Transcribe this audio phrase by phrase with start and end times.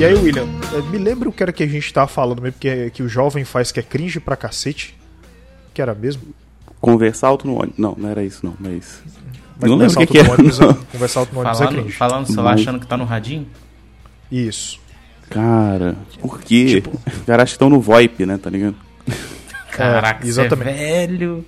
[0.00, 2.58] E aí, William, eh, me lembra o que era que a gente tava falando mesmo,
[2.58, 4.96] que, que o jovem faz que é cringe pra cacete?
[5.74, 6.22] Que era mesmo?
[6.80, 7.78] Conversar alto no ônibus.
[7.78, 9.02] Não, não era isso, não, mas.
[9.60, 10.70] Mas não lembro conversar o que, que no ônibus, era.
[10.70, 11.96] é- conversar alto no ônibus é Falando, cringe.
[11.96, 12.62] falando no celular Não.
[12.62, 13.46] achando que tá no radinho?
[14.32, 14.80] Isso.
[15.28, 16.80] Cara, por quê?
[16.80, 18.76] Tipo- Os caras estão no VoIP, né, tá ligado?
[19.70, 20.76] Caraca, exatamente.
[20.78, 21.44] você é velho.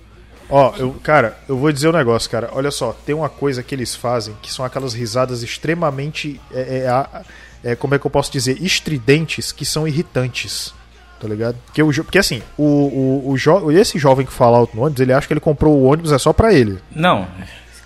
[0.51, 2.51] Ó, eu, cara, eu vou dizer um negócio, cara.
[2.52, 6.38] Olha só, tem uma coisa que eles fazem que são aquelas risadas extremamente.
[6.52, 7.23] É, é, a-
[7.65, 8.62] é, como é que eu posso dizer?
[8.62, 10.75] Estridentes que são irritantes.
[11.21, 11.57] Tá ligado?
[11.66, 15.01] Porque, o, porque assim, o, o, o jo- esse jovem que fala alto no ônibus,
[15.01, 16.80] ele acha que ele comprou o ônibus é só pra ele.
[16.95, 17.29] Não,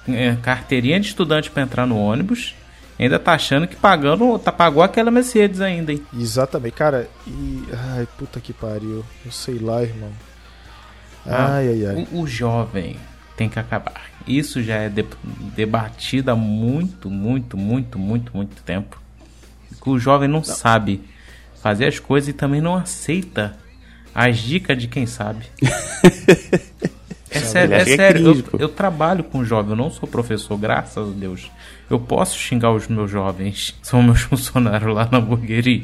[0.08, 2.54] é, carteirinha de estudante pra entrar no ônibus.
[2.98, 6.00] Ainda tá achando que pagando, tá pagou aquela Mercedes ainda, hein?
[6.18, 7.10] Exatamente, cara.
[7.26, 7.62] E.
[7.94, 9.04] Ai, puta que pariu.
[9.26, 10.08] Eu sei lá, irmão.
[11.26, 12.08] Ah, Ai, ai, ai.
[12.12, 12.96] O, o jovem
[13.36, 14.00] tem que acabar.
[14.26, 15.04] Isso já é de-
[15.54, 18.98] debatido há muito, muito, muito, muito, muito tempo.
[19.86, 21.00] Que o jovem não, sabe
[21.62, 23.56] fazer as coisas e também não aceita
[24.12, 25.46] as dicas de quem sabe.
[27.28, 28.44] É sério, é é sério.
[28.52, 31.50] eu, eu trabalho com jovem, eu não sou professor, graças a Deus.
[31.90, 35.82] Eu posso xingar os meus jovens, são meus funcionários lá na hamburgueria.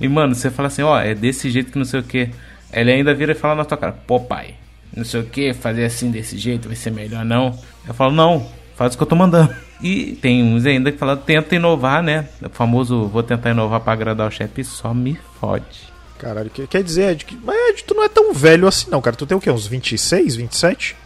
[0.00, 2.30] E, mano, você fala assim, ó, é desse jeito que não sei o que.
[2.72, 4.54] Ele ainda vira e fala na tua cara, pô, pai,
[4.94, 7.58] não sei o que, fazer assim desse jeito vai ser melhor, não.
[7.88, 9.52] Eu falo, não, faz o que eu tô mandando.
[9.82, 12.28] E tem uns ainda que falam, tenta inovar, né?
[12.42, 15.94] O famoso, vou tentar inovar pra agradar o chefe, só me fode.
[16.18, 19.02] Caralho, que- quer dizer, Ed, que, mas Ed, tu não é tão velho assim, não,
[19.02, 19.14] cara.
[19.16, 19.50] Tu tem o quê?
[19.50, 20.96] Uns 26, 27?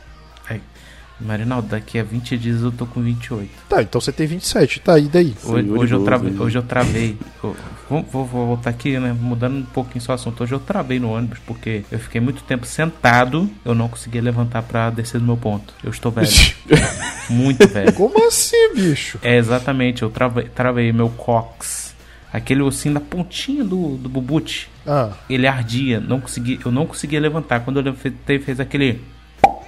[1.20, 3.50] Marinaldo, daqui a 20 dias eu tô com 28.
[3.68, 4.80] Tá, então você tem 27.
[4.80, 5.34] Tá, e daí?
[5.44, 7.16] Hoje, Senhor hoje eu, travei, hoje eu travei.
[7.42, 7.56] Eu-
[7.88, 9.14] vou, vou- vou voltar aqui, né?
[9.18, 10.42] Mudando um pouquinho só o assunto.
[10.42, 13.48] Hoje eu travei no ônibus porque eu fiquei muito tempo sentado.
[13.64, 15.74] Eu não conseguia levantar pra descer do meu ponto.
[15.84, 16.28] Eu estou velho.
[17.28, 17.92] muito velho.
[17.92, 19.18] Como assim, bicho?
[19.22, 21.90] É exatamente, eu travei, travei meu cox.
[22.32, 24.70] Aquele ossinho da pontinha do, do bubute.
[24.86, 25.98] Ah, Ele ardia.
[25.98, 27.60] Não consegui, eu não conseguia levantar.
[27.60, 29.00] Quando eu levantei, fez aquele.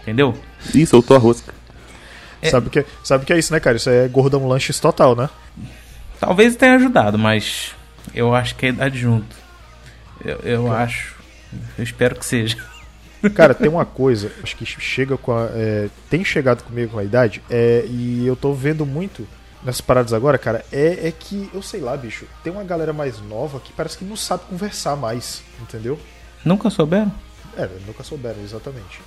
[0.02, 0.36] Entendeu?
[0.74, 1.54] Ih, soltou a rosca.
[2.50, 3.76] sabe o que, sabe o que é isso, né, cara?
[3.76, 5.30] Isso é gordão lanches total, né?
[6.20, 7.72] Talvez tenha ajudado, mas
[8.14, 9.36] eu acho que é a idade junto.
[10.24, 11.16] Eu, eu acho.
[11.76, 12.56] Eu espero que seja.
[13.34, 17.04] Cara, tem uma coisa, acho que chega com a, é, tem chegado comigo com a
[17.04, 19.26] idade, é, e eu tô vendo muito
[19.62, 23.20] nessas paradas agora, cara, é, é que, eu sei lá, bicho, tem uma galera mais
[23.20, 26.00] nova que parece que não sabe conversar mais, entendeu?
[26.44, 27.12] Nunca souberam?
[27.56, 29.00] É, nunca souberam, exatamente.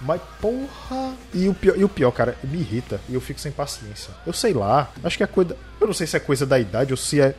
[0.00, 1.14] Mas porra.
[1.32, 4.12] E o, pior, e o pior, cara, me irrita e eu fico sem paciência.
[4.26, 5.56] Eu sei lá, acho que é coisa.
[5.80, 7.34] Eu não sei se é coisa da idade ou se é,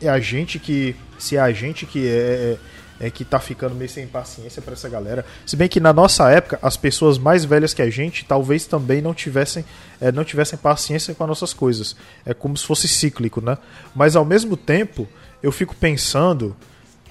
[0.00, 0.94] é a gente que.
[1.18, 2.56] Se é a gente que é.
[3.00, 5.24] é, é que tá ficando meio sem paciência pra essa galera.
[5.46, 9.00] Se bem que na nossa época, as pessoas mais velhas que a gente talvez também
[9.00, 9.64] não tivessem,
[10.00, 11.94] é, não tivessem paciência com as nossas coisas.
[12.26, 13.56] É como se fosse cíclico, né?
[13.94, 15.08] Mas ao mesmo tempo,
[15.42, 16.56] eu fico pensando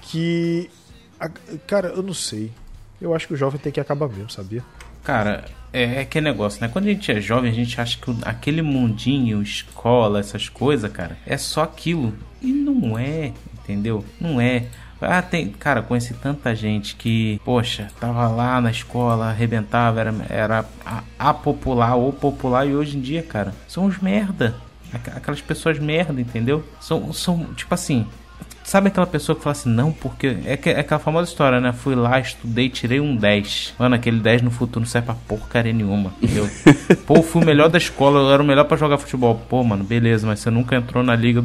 [0.02, 0.70] que.
[1.66, 2.52] Cara, eu não sei.
[3.00, 4.62] Eu acho que o jovem tem que acabar mesmo, sabia?
[5.08, 5.42] Cara,
[5.72, 6.68] é, é aquele negócio, né?
[6.68, 11.16] Quando a gente é jovem, a gente acha que aquele mundinho, escola, essas coisas, cara,
[11.26, 12.12] é só aquilo.
[12.42, 14.04] E não é, entendeu?
[14.20, 14.66] Não é.
[15.00, 15.48] Ah, tem.
[15.48, 21.32] Cara, conheci tanta gente que, poxa, tava lá na escola, arrebentava, era, era a, a
[21.32, 24.56] popular ou popular, e hoje em dia, cara, são os merda.
[24.92, 26.62] Aqu- Aquelas pessoas merda, entendeu?
[26.82, 28.06] São, são tipo assim,
[28.68, 30.36] Sabe aquela pessoa que fala assim, não, porque.
[30.44, 31.72] É, que- é aquela famosa história, né?
[31.72, 33.74] Fui lá, estudei, tirei um 10.
[33.78, 36.46] Mano, aquele 10 no futuro não serve pra porcaria nenhuma, entendeu?
[37.06, 39.40] Pô, fui o melhor da escola, eu era o melhor pra jogar futebol.
[39.48, 41.42] Pô, mano, beleza, mas você nunca entrou na liga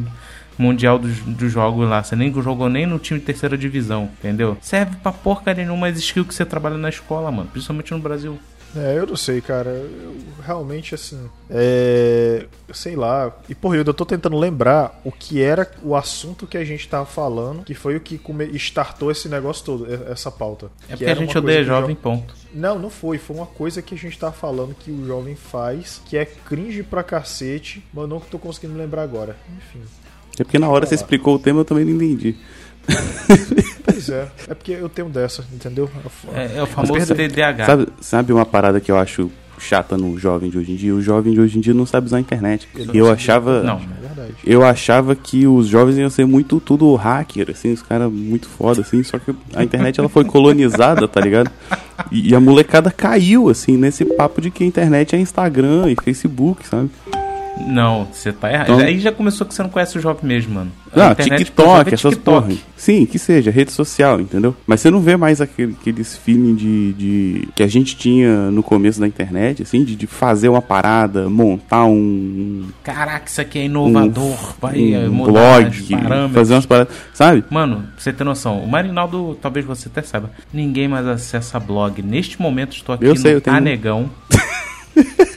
[0.59, 2.03] mundial dos, dos jogos lá.
[2.03, 4.57] Você nem jogou nem no time de terceira divisão, entendeu?
[4.59, 7.47] Serve pra porcaria nenhuma as skills que você trabalha na escola, mano.
[7.49, 8.37] Principalmente no Brasil.
[8.75, 9.69] É, eu não sei, cara.
[9.69, 11.29] Eu realmente, assim.
[11.49, 12.45] É.
[12.73, 13.31] Sei lá.
[13.47, 17.05] E, porra, eu tô tentando lembrar o que era o assunto que a gente tava
[17.05, 18.45] falando, que foi o que come...
[18.55, 20.71] startou esse negócio todo, essa pauta.
[20.89, 22.33] É Que porque a gente odeia que o jo- jovem, ponto.
[22.53, 23.17] Não, não foi.
[23.17, 26.83] Foi uma coisa que a gente tava falando que o jovem faz, que é cringe
[26.83, 29.35] pra cacete, mas eu não tô conseguindo lembrar agora.
[29.57, 29.81] Enfim.
[30.39, 32.35] É porque na hora você explicou o tema eu também não entendi.
[33.83, 34.27] Pois é.
[34.47, 35.89] É porque eu tenho dessa, entendeu?
[36.33, 37.65] É, é o famoso TDAH.
[37.65, 40.93] Sabe, sabe uma parada que eu acho chata no jovem de hoje em dia?
[40.93, 42.67] O jovem de hoje em dia não sabe usar a internet.
[42.93, 43.61] Eu achava.
[43.63, 44.33] Não, É verdade.
[44.45, 48.81] Eu achava que os jovens iam ser muito tudo hacker, assim, os caras muito foda,
[48.81, 51.51] assim, só que a internet ela foi colonizada, tá ligado?
[52.11, 55.95] E, e a molecada caiu, assim, nesse papo de que a internet é Instagram e
[56.03, 56.89] Facebook, sabe?
[57.67, 58.73] Não, você tá errado.
[58.73, 60.71] Então- Aí já começou que você não conhece o jovem mesmo, mano.
[60.95, 62.47] Ah, internet TikTok, é essas TikTok.
[62.47, 62.57] porra.
[62.75, 64.55] Sim, que seja, rede social, entendeu?
[64.67, 67.47] Mas você não vê mais aquele, aqueles feeling de, de.
[67.55, 71.85] que a gente tinha no começo da internet, assim, de, de fazer uma parada, montar
[71.85, 72.65] um.
[72.83, 74.55] Caraca, isso aqui é inovador.
[74.59, 75.71] vai eh, um os blog,
[76.33, 76.93] fazer umas paradas.
[77.13, 77.43] Sabe?
[77.49, 82.01] Mano, pra você ter noção, o Marinaldo, talvez você até saiba, ninguém mais acessa blog.
[82.01, 83.59] Neste momento estou aqui Eu no sei, eu tenho um.
[83.59, 84.09] Anegão.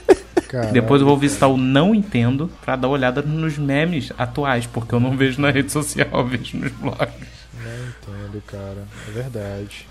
[0.48, 4.66] Cara, Depois eu vou visitar o Não Entendo pra dar uma olhada nos memes atuais,
[4.66, 7.14] porque eu não vejo na rede social, eu vejo nos blogs.
[7.54, 8.84] Não entendo, cara.
[9.08, 9.86] É verdade.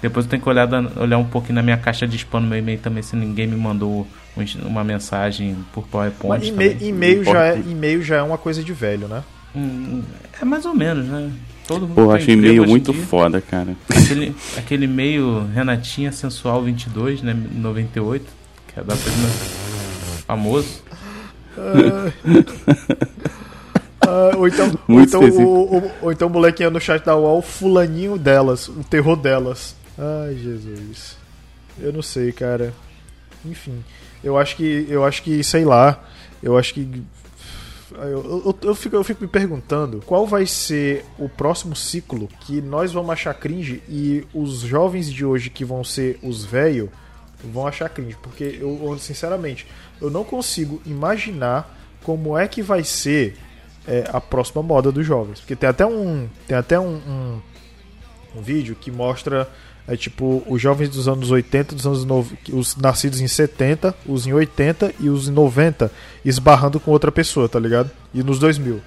[0.00, 2.58] Depois eu tenho que olhar, olhar um pouquinho na minha caixa de spam no meu
[2.58, 4.06] e-mail também, se ninguém me mandou
[4.36, 6.52] um- uma mensagem por PowerPoint.
[6.52, 9.22] Mas e-mail, já é, e-mail já é uma coisa de velho, né?
[9.56, 10.02] Hum,
[10.40, 11.32] É mais ou menos, né?
[11.66, 13.02] Todo mundo Pô, emprego e-mail muito dia.
[13.06, 13.74] foda, cara.
[13.90, 17.34] Aquele, aquele e-mail Renatinha Sensual 22, né?
[17.34, 18.24] 98,
[18.72, 19.32] que é da primeira...
[20.28, 20.82] famoso.
[24.00, 27.42] Ah, ou então, ou então, o, o- ou então o molequinho no chat da UOL,
[27.42, 29.74] fulaninho delas, o terror delas.
[29.98, 31.16] Ai, Jesus.
[31.80, 32.72] Eu não sei, cara.
[33.44, 33.82] Enfim,
[34.22, 36.02] eu acho que, eu acho que, sei lá,
[36.42, 37.02] eu acho que
[37.92, 42.60] eu, eu, eu fico, eu fico me perguntando qual vai ser o próximo ciclo que
[42.60, 46.88] nós vamos achar cringe e os jovens de hoje que vão ser os velhos
[47.42, 48.16] vão achar cringe.
[48.22, 49.66] Porque eu, sinceramente,
[50.00, 53.36] eu não consigo imaginar como é que vai ser
[53.86, 55.40] é, a próxima moda dos jovens.
[55.40, 56.28] Porque tem até um.
[56.46, 57.40] Tem até um, um,
[58.36, 59.48] um vídeo que mostra.
[59.90, 64.26] É tipo, os jovens dos anos 80, dos anos nove- os nascidos em 70, os
[64.26, 65.90] em 80 e os em 90
[66.22, 67.90] esbarrando com outra pessoa, tá ligado?
[68.12, 68.82] E nos 2000.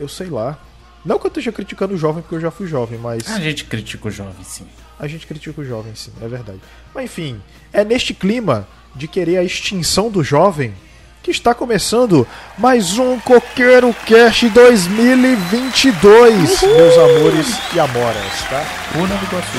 [0.00, 0.58] Eu sei lá.
[1.04, 3.64] Não que eu esteja criticando o jovem, porque eu já fui jovem, mas A gente
[3.64, 4.66] critica o jovem, sim.
[4.98, 6.58] a gente critica o jovem, sim, é verdade.
[6.92, 7.40] Mas enfim,
[7.72, 10.74] é neste clima de querer a extinção do jovem
[11.22, 12.26] que está começando
[12.56, 18.64] mais um Coqueiro Cast 2022, meus amores e amoras, tá?
[18.92, 19.58] Pura do Iguaçu.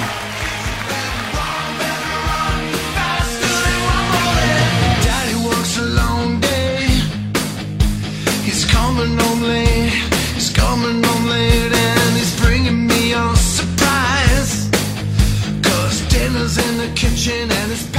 [16.52, 17.91] In the kitchen and it's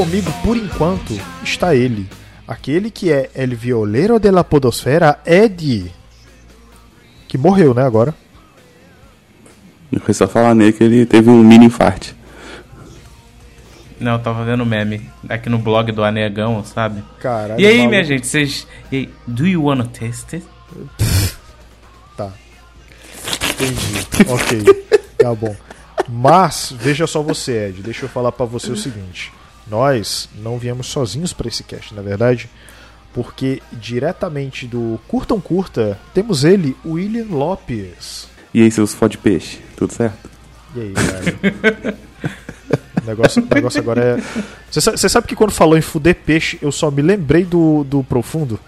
[0.00, 1.12] comigo, por enquanto,
[1.44, 2.08] está ele,
[2.48, 5.92] aquele que é El Violero de la Podosfera, Ed,
[7.28, 8.14] que morreu, né, agora.
[9.92, 12.16] Eu fui só falar nele que ele teve um mini infarte.
[14.00, 17.04] Não, eu tava vendo meme aqui no blog do Anegão, sabe?
[17.20, 17.90] Caralho, E aí, maluco.
[17.90, 18.66] minha gente, vocês.
[18.90, 20.46] E aí, do you wanna taste it?
[22.16, 22.30] Tá.
[23.50, 24.06] Entendi.
[24.28, 24.80] ok.
[25.20, 25.54] Tá bom.
[26.08, 27.82] Mas, veja só você, Ed.
[27.82, 29.30] Deixa eu falar pra você o seguinte.
[29.70, 32.50] Nós não viemos sozinhos pra esse cast, na verdade.
[33.14, 38.28] Porque diretamente do Curtam Curta, temos ele, William Lopes.
[38.54, 40.28] E aí, seus fode peixe, tudo certo?
[40.76, 41.96] E aí, cara?
[43.02, 44.42] O negócio, o negócio agora é.
[44.70, 47.82] Você sa- você sabe que quando falou em fuder peixe, eu só me lembrei do,
[47.84, 48.58] do profundo?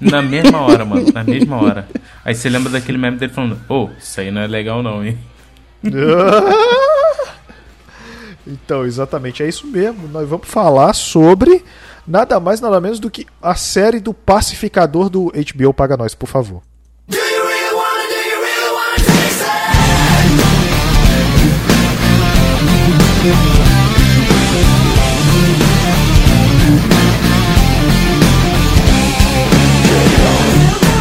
[0.00, 1.88] Na mesma hora, mano, na mesma hora.
[2.24, 5.16] Aí você lembra daquele meme dele falando: Ô, isso aí não é legal não, hein?
[8.46, 10.06] Então, exatamente, é isso mesmo.
[10.08, 11.64] Nós vamos falar sobre
[12.06, 16.28] nada mais, nada menos do que a série do pacificador do HBO Paga Nós, por
[16.28, 16.62] favor.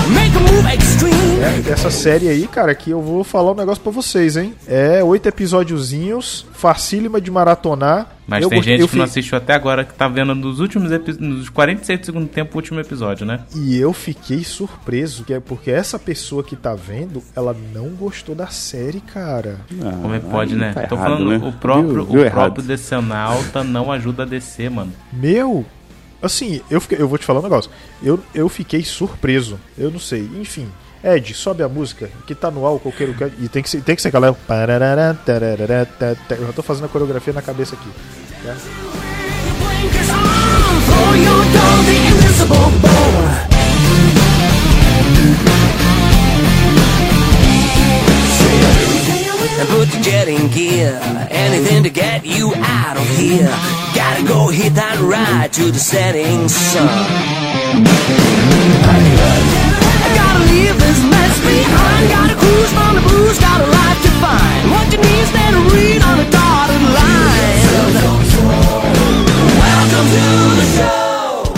[0.10, 1.03] Make a move.
[1.44, 4.54] É, essa série aí, cara, que eu vou falar um negócio pra vocês, hein?
[4.66, 8.12] É oito episódiozinhos, facílima de maratonar.
[8.26, 10.62] Mas Eu tem gente eu que não fi- assistiu até agora que tá vendo nos
[10.62, 13.42] últimos episódios, nos 46 do segundo tempo, o último episódio, né?
[13.54, 18.34] E eu fiquei surpreso, que é porque essa pessoa que tá vendo, ela não gostou
[18.34, 19.60] da série, cara.
[19.82, 20.72] Ah, Como é que pode, né?
[20.74, 21.42] tá Tô errado, falando, né?
[21.46, 24.94] o próprio, Viu- viu o próprio Decenalta não ajuda a descer, mano.
[25.12, 25.66] Meu,
[26.22, 27.70] assim, eu, fiquei- eu vou te falar um negócio.
[28.02, 29.60] Eu, eu fiquei surpreso.
[29.78, 30.30] Eu não sei.
[30.40, 30.68] Enfim,
[31.04, 33.94] Ed, sobe a música que tá no álcool, quero que e tem que ser, tem
[33.96, 34.34] que ser aquela.
[36.00, 36.36] Tá, tá.
[36.36, 37.90] Eu já tô fazendo a coreografia na cabeça aqui.
[38.44, 38.56] tá?
[41.16, 42.90] Your bow.
[49.60, 53.54] And put the jet in gear, anything to get you out of here.
[53.94, 56.90] Gotta go hit that ride to the setting sun.
[60.54, 62.10] I gotta leave this mess behind.
[62.10, 64.72] Gotta cruise on the booze, got a life to find.
[64.72, 67.62] What you need is then read on a dotted line.
[69.58, 71.54] Welcome to the show.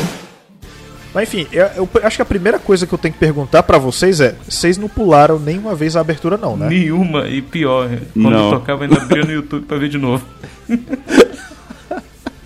[1.13, 3.77] Mas enfim, eu, eu acho que a primeira coisa que eu tenho que perguntar pra
[3.77, 6.67] vocês é: vocês não pularam nenhuma vez a abertura, não, né?
[6.69, 8.51] Nenhuma, e pior, quando Não.
[8.51, 10.25] eu tocava ainda abria no YouTube pra ver de novo.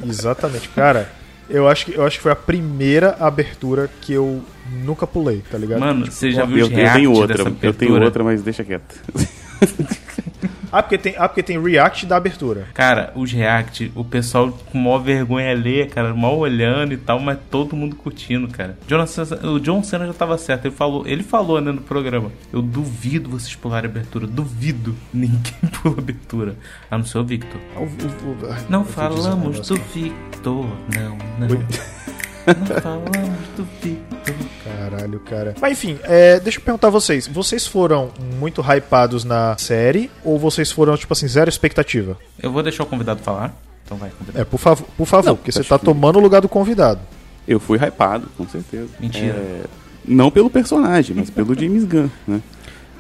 [0.06, 1.12] Exatamente, cara.
[1.50, 4.44] Eu acho, que, eu acho que foi a primeira abertura que eu
[4.84, 5.80] nunca pulei, tá ligado?
[5.80, 8.64] Mano, Tipo, você já viu Eu, eu tenho outra, dessa eu tenho outra, mas deixa
[8.64, 8.96] quieto.
[10.72, 12.68] Ah, porque tem, ah, porque tem react da abertura.
[12.74, 17.38] Cara, os react, o pessoal com maior vergonha alheia, cara, mal olhando e tal, mas
[17.50, 18.78] todo mundo curtindo, cara.
[18.88, 22.32] Jonathan, o John Cena já tava certo, ele falou, ele falou né, no programa.
[22.54, 24.96] Eu duvido vocês pularem abertura, duvido.
[25.14, 25.40] Ninguém
[25.82, 26.56] pula abertura.
[26.90, 27.60] A não ser o Victor.
[27.76, 31.48] O- o- o- ai, Não falamos do Victor, não, não.
[32.48, 34.36] Não falamos do Victor.
[34.64, 35.56] Caralho, cara.
[35.62, 37.28] Mas enfim, é, deixa eu perguntar a vocês.
[37.28, 42.18] Vocês foram muito hypados na série ou vocês foram, tipo assim, zero expectativa?
[42.42, 43.54] Eu vou deixar o convidado falar.
[43.86, 44.40] Então vai, convidado.
[44.40, 47.02] É, por, favor, por favor, Não, porque você tá que- tomando o lugar do convidado.
[47.48, 48.90] Eu fui hypado, com certeza.
[49.00, 49.34] Mentira.
[49.34, 49.62] É,
[50.06, 52.42] não pelo personagem, mas pelo James Gunn, né?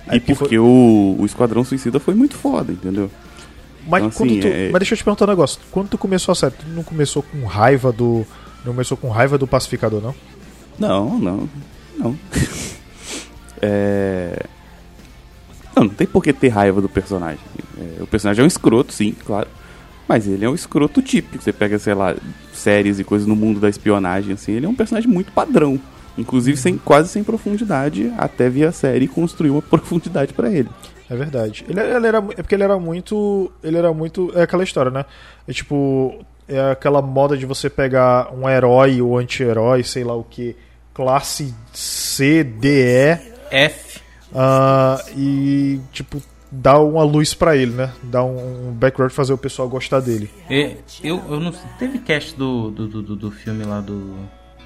[0.07, 3.11] É E porque porque o, o Esquadrão Suicida foi muito foda, entendeu?
[3.87, 5.59] Mas, Então, quando assim, tu, é- mas deixa eu te perguntar um negócio.
[5.71, 8.25] Quando tu começou a série, tu não começou com raiva do.
[8.65, 10.15] Não começou com raiva do pacificador, não?
[10.77, 11.49] Não, não,
[11.97, 12.19] não.
[13.61, 14.45] É...
[15.75, 17.43] Não, não tem por que ter raiva do personagem.
[17.77, 19.49] É, o personagem é um escroto, sim, claro.
[20.07, 21.43] Mas ele é um escroto típico.
[21.43, 22.15] Você pega, sei lá,
[22.53, 25.79] séries e coisas no mundo da espionagem, assim, ele é um personagem muito padrão.
[26.17, 30.69] Inclusive sem, quase sem profundidade, até via série construir uma profundidade pra ele.
[31.09, 31.65] É verdade.
[31.67, 33.51] Ele, ele era, é porque ele era muito.
[33.63, 34.31] Ele era muito.
[34.35, 35.05] É aquela história, né?
[35.47, 36.23] É tipo.
[36.49, 40.55] É aquela moda de você pegar um herói ou anti-herói, sei lá o que,
[40.93, 42.67] classe C, D,
[43.13, 43.19] E,
[43.51, 44.01] F.
[44.33, 47.93] ah, e, tipo, dar uma luz pra ele, né?
[48.03, 50.29] Dar um, background fazer o pessoal gostar dele.
[50.49, 54.15] E, eu, eu não teve cast do, do, do, do- filme lá do,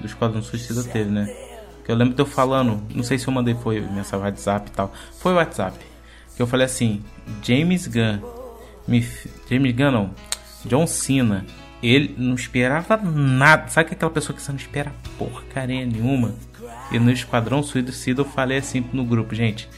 [0.00, 1.26] do Esquadrão Suicida, teve, né?
[1.84, 4.72] Que eu lembro de eu falando, não sei se eu mandei foi mensagem WhatsApp e
[4.72, 4.90] tal.
[5.18, 5.76] Foi o WhatsApp.
[6.34, 7.02] Que eu falei assim,
[7.42, 8.20] James Gunn,
[8.88, 9.06] me,
[9.50, 10.10] James Gunn não,
[10.64, 11.44] John Cena,
[11.88, 13.68] ele não esperava nada.
[13.68, 16.34] Sabe que aquela pessoa que você não espera porcaria nenhuma?
[16.92, 19.68] E no Esquadrão Suicida eu falei assim no grupo, gente.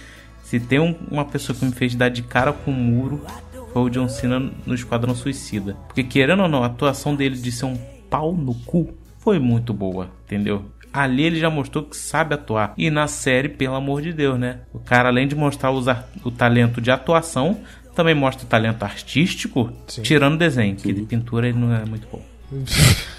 [0.42, 3.24] Se tem um- uma pessoa que me fez dar de cara com o muro,
[3.72, 5.76] foi o John Cena no Esquadrão Suicida.
[5.86, 7.76] Porque querendo ou não, a atuação dele de ser um
[8.08, 10.64] pau no cu foi muito boa, entendeu?
[10.92, 12.72] Ali ele já mostrou que sabe atuar.
[12.78, 14.60] E na série, pelo amor de Deus, né?
[14.72, 17.60] O cara, além de mostrar os ar- o talento de atuação,
[17.96, 20.02] também mostra o talento artístico, Sim.
[20.02, 22.22] tirando desenho, que de pintura ele não é muito bom.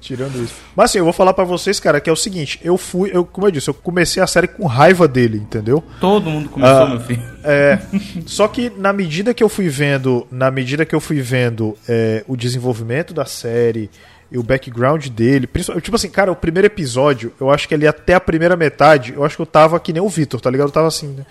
[0.00, 0.54] Tirando isso.
[0.74, 3.24] Mas assim, eu vou falar pra vocês, cara, que é o seguinte, eu fui, eu,
[3.24, 5.82] como eu disse, eu comecei a série com raiva dele, entendeu?
[6.00, 7.22] Todo mundo começou, Ah, meu filho.
[7.44, 7.78] É,
[8.26, 12.24] só que na medida que eu fui vendo, na medida que eu fui vendo é,
[12.26, 13.90] o desenvolvimento da série
[14.30, 17.86] e o background dele, principalmente, tipo assim, cara, o primeiro episódio, eu acho que ali
[17.86, 20.68] até a primeira metade, eu acho que eu tava que nem o Vitor, tá ligado?
[20.68, 21.24] Eu tava assim, né?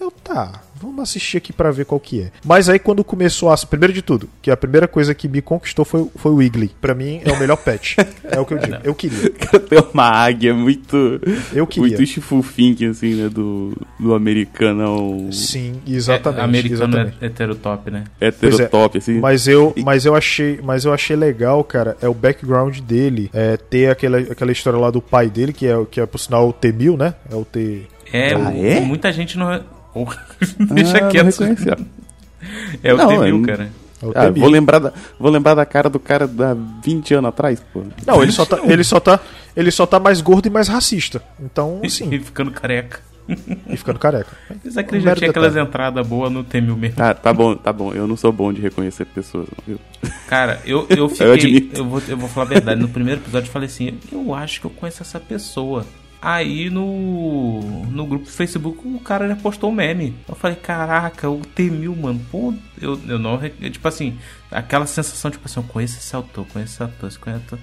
[0.00, 2.30] Eu tá, vamos assistir aqui pra ver qual que é.
[2.42, 5.84] Mas aí quando começou a, primeiro de tudo, que a primeira coisa que me conquistou
[5.84, 6.70] foi, foi o Wiggly.
[6.80, 7.96] Pra mim é o melhor pet.
[8.24, 8.76] É o que eu digo.
[8.82, 9.30] Eu queria.
[9.68, 11.20] Tem uma águia muito.
[11.52, 11.96] Eu queria.
[11.98, 13.28] Muito chifufink, assim, né?
[13.28, 16.40] Do, do americanão Sim, exatamente.
[16.40, 17.16] É, americano exatamente.
[17.20, 18.04] é heterotop, né?
[18.20, 19.20] heterotop, assim.
[19.20, 23.56] Mas eu, mas eu achei, mas eu achei legal, cara, é o background dele, é
[23.56, 26.52] ter aquela, aquela história lá do pai dele, que é que é por sinal o
[26.52, 27.14] T-1000, né?
[27.30, 28.80] É o T É, Ah, é?
[28.80, 29.60] muita gente não.
[30.74, 31.86] Deixa Ah, quieto.
[32.82, 33.70] É o Não, T-1000, é- cara.
[34.02, 34.40] é o Ah, T-1000.
[34.40, 37.82] vou, lembrar da, vou lembrar da cara do cara da 20 anos atrás, pô.
[38.06, 39.20] Não, ele só tá, ele só tá,
[39.54, 41.22] ele só tá mais gordo e mais racista.
[41.38, 43.00] Então, E assim, ficando careca.
[43.68, 44.30] e ficando careca.
[44.64, 46.96] Mas é que ele já tinha aquelas entradas boas no T-1000 mesmo.
[46.96, 47.92] Tá, tá bom, tá bom.
[47.92, 49.78] Eu não sou bom de reconhecer pessoas, não, viu?
[50.26, 51.30] Cara, eu, eu fiquei.
[51.32, 51.78] admito.
[51.78, 52.80] Eu, vou, eu vou falar a verdade.
[52.80, 55.84] No primeiro episódio eu falei assim: eu acho que eu conheço essa pessoa.
[56.22, 60.14] Aí no, no grupo do Facebook o cara já postou um meme.
[60.28, 62.20] Eu falei, caraca, o T-1000, mano.
[62.30, 63.40] Pô, eu, eu não.
[63.42, 64.18] eu, tipo assim,
[64.50, 67.58] aquela sensação, tipo assim, eu conheço esse autor, conheço esse ator, esse ator.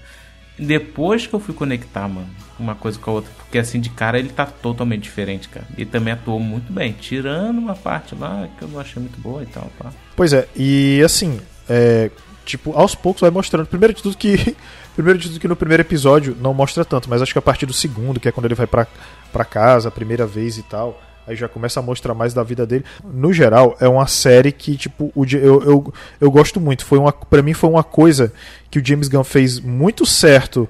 [0.57, 4.17] Depois que eu fui conectar, mano, uma coisa com a outra, porque assim, de cara
[4.17, 5.67] ele tá totalmente diferente, cara.
[5.77, 9.43] E também atuou muito bem, tirando uma parte lá que eu não achei muito boa
[9.43, 9.91] e tal, pá.
[10.15, 12.09] Pois é, e assim, é,
[12.43, 13.67] tipo, aos poucos vai mostrando.
[13.67, 14.55] Primeiro de tudo que.
[14.98, 17.66] Primeiro de tudo que no primeiro episódio não mostra tanto, mas acho que a partir
[17.66, 21.36] do segundo, que é quando ele vai pra casa a primeira vez e tal, aí
[21.36, 22.84] já começa a mostrar mais da vida dele.
[23.04, 26.84] No geral, é uma série que, tipo, o, eu, eu, eu gosto muito.
[26.86, 28.34] Foi uma, pra mim foi uma coisa
[28.72, 30.68] que o James Gunn fez muito certo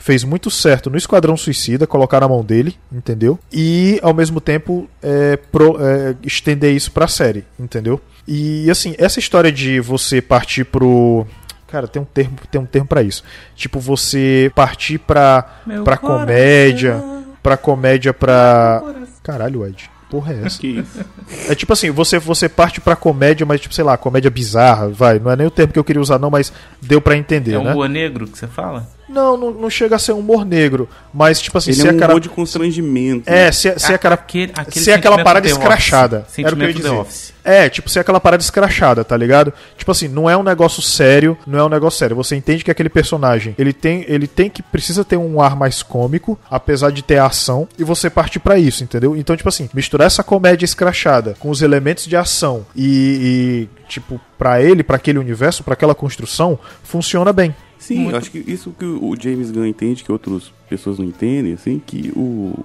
[0.00, 3.36] fez muito certo no Esquadrão Suicida, colocar na mão dele, entendeu?
[3.52, 8.00] E ao mesmo tempo é, pro- é, estender isso pra série, entendeu?
[8.26, 11.26] E assim, essa história de você partir pro
[11.68, 13.22] Cara, tem um termo, tem um termo para isso.
[13.54, 16.20] Tipo, você partir pra, Meu pra coração.
[16.20, 17.04] comédia,
[17.42, 18.82] pra comédia pra.
[19.22, 19.90] Caralho, Ed.
[20.10, 20.58] Porra é essa?
[20.58, 21.04] Que isso.
[21.50, 25.18] É tipo assim, você, você parte pra comédia, mas tipo, sei lá, comédia bizarra, vai.
[25.18, 27.58] Não é nem o termo que eu queria usar, não, mas deu pra entender, É
[27.58, 27.72] um né?
[27.74, 28.88] boa negro que você fala?
[29.08, 31.90] Não, não, não chega a ser um humor negro, mas tipo assim, Ele se é
[31.90, 32.12] a um cara.
[32.12, 33.28] humor de constrangimento.
[33.28, 34.14] É, se, se a cara.
[34.16, 35.58] Aquele- aquele se é aquela parada Office.
[35.58, 36.26] escrachada.
[36.36, 36.90] Era o que eu ia dizer.
[36.90, 37.32] Office.
[37.42, 39.52] É, tipo, se é aquela parada escrachada, tá ligado?
[39.78, 42.14] Tipo assim, não é um negócio sério, não é um negócio sério.
[42.16, 45.82] Você entende que aquele personagem, ele tem, ele tem que precisa ter um ar mais
[45.82, 49.16] cômico, apesar de ter ação, e você parte pra isso, entendeu?
[49.16, 54.20] Então, tipo assim, misturar essa comédia escrachada com os elementos de ação e, e, tipo,
[54.36, 57.54] pra ele, pra aquele universo, pra aquela construção, funciona bem.
[57.78, 61.52] Sim, eu acho que isso que o James Gunn entende, que outras pessoas não entendem,
[61.52, 62.64] assim, que o,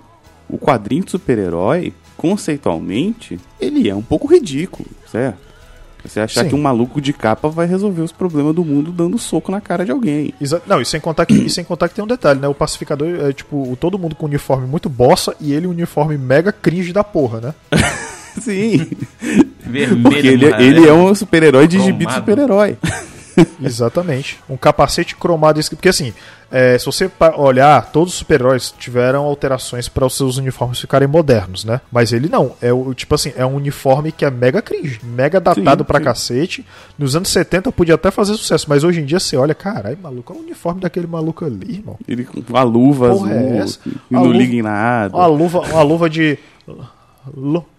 [0.50, 5.38] o quadrinho de super-herói, conceitualmente, ele é um pouco ridículo, certo?
[6.06, 6.50] Você achar Sim.
[6.50, 9.86] que um maluco de capa vai resolver os problemas do mundo dando soco na cara
[9.86, 10.34] de alguém.
[10.42, 12.48] Exa- Não, e sem contar que, e sem contar que tem um detalhe, né?
[12.50, 16.18] O pacificador é tipo o- todo mundo com uniforme muito bossa e ele um uniforme
[16.18, 17.54] mega cringe da porra, né?
[18.42, 18.86] Sim,
[19.62, 20.70] Vermelho, porque ele, amarelo.
[20.78, 22.76] ele é um super-herói de gibi de super-herói.
[23.62, 24.40] Exatamente.
[24.50, 25.60] Um capacete cromado.
[25.70, 26.14] Porque assim,
[26.52, 31.66] é, se você olhar, todos os super-heróis tiveram alterações para os seus uniformes ficarem modernos,
[31.66, 31.82] né?
[31.92, 32.56] Mas ele não.
[32.62, 36.00] É o tipo assim, é um uniforme que é mega cringe, mega datado Sim, pra
[36.00, 36.06] sim.
[36.06, 36.66] cacete.
[36.98, 40.34] Nos anos 70 podia até fazer sucesso, mas hoje em dia você olha, caralho, maluco,
[40.34, 41.98] é o uniforme daquele maluco ali, irmão.
[42.08, 43.80] Ele com uma luva Porra é azul, essa?
[43.80, 45.16] que A não luva- liga em nada.
[45.16, 46.38] Uma luva, uma luva de.
[47.36, 47.66] lu-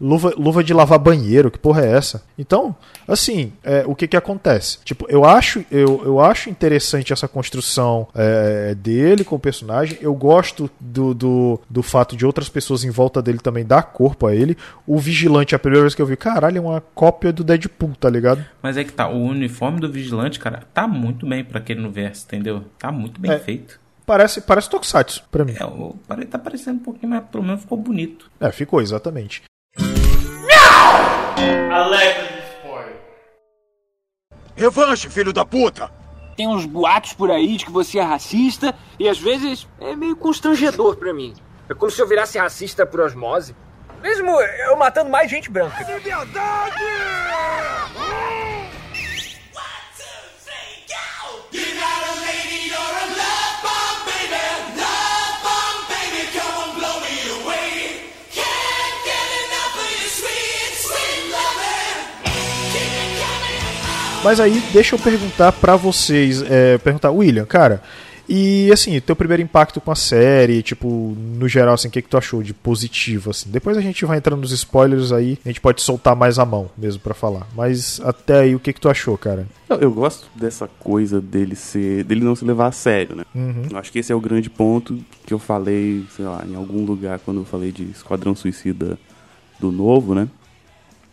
[0.00, 2.22] Luva, luva de lavar banheiro, que porra é essa?
[2.38, 2.74] Então,
[3.06, 4.78] assim, é, o que que acontece?
[4.82, 9.98] Tipo, eu acho, eu, eu acho interessante essa construção é, dele com o personagem.
[10.00, 14.26] Eu gosto do, do, do fato de outras pessoas em volta dele também dar corpo
[14.26, 14.56] a ele.
[14.86, 18.08] O Vigilante, a primeira vez que eu vi, caralho, é uma cópia do Deadpool, tá
[18.08, 18.42] ligado?
[18.62, 22.24] Mas é que tá, o uniforme do vigilante, cara, tá muito bem pra aquele universo,
[22.26, 22.64] entendeu?
[22.78, 23.38] Tá muito bem É.
[23.38, 23.78] feito.
[24.06, 25.52] Parece, parece Tokusatsu, pra mim.
[25.52, 28.28] É, tá parecendo um pouquinho, mas pelo menos ficou bonito.
[28.40, 29.42] É, ficou, exatamente.
[34.56, 35.90] Revanche, filho da puta!
[36.36, 40.16] Tem uns boatos por aí de que você é racista e às vezes é meio
[40.16, 41.34] constrangedor pra mim.
[41.68, 43.54] É como se eu virasse racista por osmose.
[44.02, 45.76] Mesmo eu matando mais gente branca.
[64.22, 67.82] Mas aí, deixa eu perguntar pra vocês, é, perguntar, William, cara,
[68.28, 72.08] e assim, teu primeiro impacto com a série, tipo, no geral, assim, o que, que
[72.08, 73.50] tu achou de positivo, assim?
[73.50, 76.70] Depois a gente vai entrando nos spoilers aí, a gente pode soltar mais a mão
[76.76, 77.48] mesmo pra falar.
[77.56, 79.48] Mas até aí, o que, que tu achou, cara?
[79.68, 82.04] Eu, eu gosto dessa coisa dele ser.
[82.04, 83.24] dele não se levar a sério, né?
[83.68, 86.84] Eu acho que esse é o grande ponto que eu falei, sei lá, em algum
[86.84, 88.98] lugar quando eu falei de Esquadrão Suicida
[89.58, 90.28] do novo, né?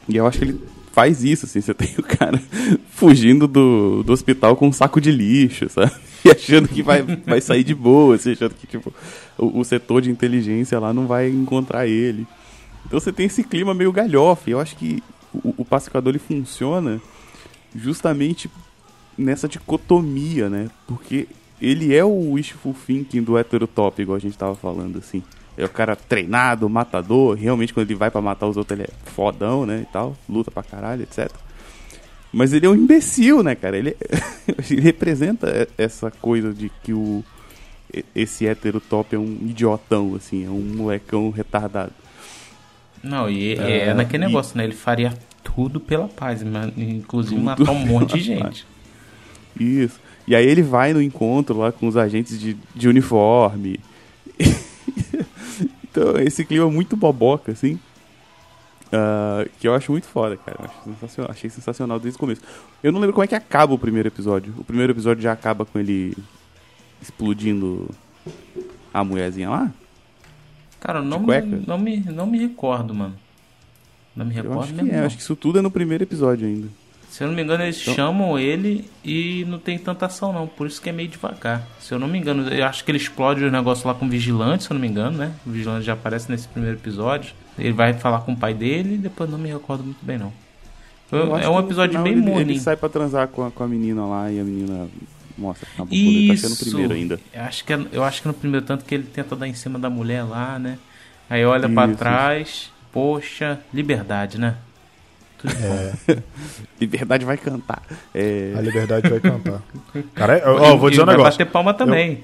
[0.08, 0.62] E eu acho que ele
[0.98, 2.42] faz isso, assim, você tem o cara
[2.90, 5.92] fugindo do, do hospital com um saco de lixo, sabe?
[6.26, 8.92] E achando que vai, vai sair de boa, assim, achando que, tipo,
[9.38, 12.26] o, o setor de inteligência lá não vai encontrar ele.
[12.86, 14.50] Então você tem esse clima meio galhofe.
[14.50, 17.00] Eu acho que o, o pacificador ele funciona
[17.74, 18.50] justamente
[19.16, 20.70] nessa dicotomia, né?
[20.88, 21.28] Porque
[21.62, 25.22] ele é o wishful thinking do heterotop, igual a gente tava falando, assim.
[25.58, 29.10] É o cara treinado, matador, realmente quando ele vai pra matar os outros ele é
[29.12, 31.32] fodão, né, e tal, luta pra caralho, etc.
[32.32, 33.76] Mas ele é um imbecil, né, cara?
[33.78, 33.98] Ele,
[34.70, 37.24] ele representa essa coisa de que o
[38.14, 41.94] esse heterotop é um idiotão, assim, é um molecão retardado.
[43.02, 44.66] Não, e é, É, naquele e- negócio, né?
[44.66, 48.58] Ele faria tudo pela paz, mas, inclusive Tudo matar um monte de pela paz.
[48.58, 48.68] gente.
[49.60, 50.00] Isso.
[50.28, 53.80] E aí ele vai no encontro lá com os agentes de, de uniforme.
[56.00, 57.80] Então, esse clima muito boboca, assim.
[58.92, 60.58] ah, que eu acho muito foda, cara.
[60.60, 62.42] Eu acho sensacional- achei sensacional desde o começo.
[62.84, 64.54] Eu não lembro como é que acaba o primeiro episódio.
[64.58, 66.16] O primeiro episódio já acaba com ele
[67.02, 67.90] explodindo
[68.94, 69.72] a mulherzinha lá?
[70.80, 73.16] Cara, eu não, me, não, me, não me recordo, mano.
[74.16, 74.92] Não me Eu recordo acho que mesmo.
[74.92, 75.00] é.
[75.00, 75.06] não.
[75.06, 76.68] Acho que isso tudo é no primeiro episódio ainda.
[77.18, 80.46] Se eu não me engano, eles Então- chamam ele e não tem tanta ação, não.
[80.46, 81.64] Por isso que é meio devagar.
[81.80, 84.08] Se eu não me engano, eu acho que ele explode o negócio lá com o
[84.08, 85.32] vigilante, se eu não me engano, né?
[85.44, 87.34] O vigilante já aparece nesse primeiro episódio.
[87.58, 90.32] Ele vai falar com o pai dele e depois não me recordo muito bem, não.
[91.12, 94.06] Eu é um episódio bem ele, ele sai pra transar com a, com a menina
[94.06, 94.88] lá e a menina
[95.36, 97.20] mostra que acabou poder tá sendo o primeiro ainda.
[97.34, 99.56] Eu acho, que, é- eu acho que no primeiro tanto que ele tenta dar em
[99.56, 100.78] cima da mulher lá, né?
[101.28, 104.56] Aí olha pra Isso, trás, poxa, liberdade, né?
[105.42, 106.22] Tudo bom.
[106.80, 107.82] Liberdade vai cantar.
[108.14, 109.62] É, A liberdade vai cantar.
[110.16, 111.40] Cara, eu, ó, eu vou E dizer um vai negócio.
[111.40, 112.24] bater palma também.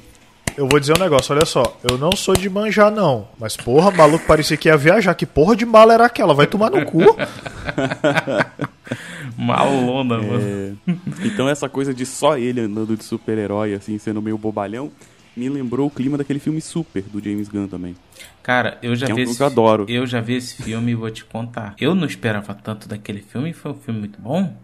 [0.55, 1.79] Eu vou dizer um negócio, olha só.
[1.89, 3.27] Eu não sou de manjar, não.
[3.39, 5.15] Mas, porra, maluco parecia que ia viajar.
[5.15, 6.35] Que porra de mala era aquela?
[6.35, 6.99] Vai tomar no cu.
[9.37, 10.77] Malona, mano.
[10.87, 10.93] é,
[11.25, 14.91] então essa coisa de só ele andando de super-herói, assim, sendo meio bobalhão,
[15.35, 17.95] me lembrou o clima daquele filme Super, do James Gunn também.
[18.41, 19.85] Cara, eu já é um vi filme esse eu adoro.
[19.89, 21.75] Eu já vi esse filme e vou te contar.
[21.79, 24.55] Eu não esperava tanto daquele filme, foi um filme muito bom,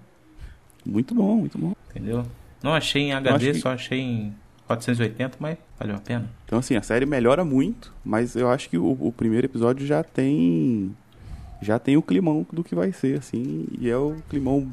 [0.86, 1.73] Muito bom, muito bom.
[1.89, 2.25] entendeu?
[2.63, 4.34] Não achei em HD, que- só achei em
[4.67, 6.29] 480, mas valeu a pena.
[6.45, 10.03] Então, assim, a série melhora muito, mas eu acho que o, o primeiro episódio já
[10.03, 10.95] tem.
[11.62, 14.65] Já tem o climão do que vai ser, assim, e é o climão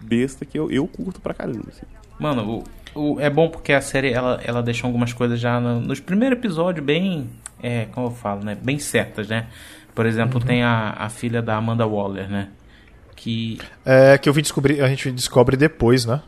[0.00, 1.82] besta que eu, eu curto pra caramba, assim.
[2.18, 2.64] Mano, o,
[2.94, 6.38] o- é bom porque a série ela, ela deixou algumas coisas já no- nos primeiros
[6.38, 7.28] episódios bem,
[7.62, 9.46] é, como eu falo, né, bem certas, né?
[9.94, 10.46] Por exemplo, Uhum.
[10.46, 12.48] tem a, a filha da Amanda Waller, né?
[13.14, 16.22] Que É que eu vim descobrir, a gente descobre depois, né?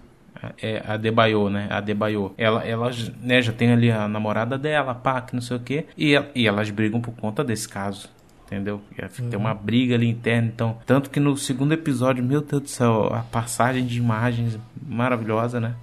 [0.60, 1.66] é a Debayo, né?
[1.70, 2.34] A Debayo.
[2.36, 2.90] Ela, ela
[3.22, 5.86] né, já tem ali a namorada dela, pá, que não sei o quê.
[5.96, 8.10] E, e elas brigam por conta desse caso.
[8.46, 8.82] Entendeu?
[9.30, 10.50] Tem uma briga ali interna.
[10.54, 15.58] Então, tanto que no segundo episódio, meu Deus do céu, a passagem de imagens maravilhosa,
[15.58, 15.74] né?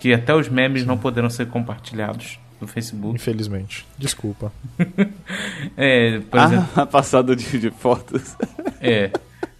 [0.00, 3.14] Que até os memes não poderão ser compartilhados no Facebook.
[3.16, 3.86] Infelizmente.
[3.98, 4.52] Desculpa.
[5.76, 8.36] É, por exemplo, Ah, passada de, de fotos.
[8.80, 9.10] é.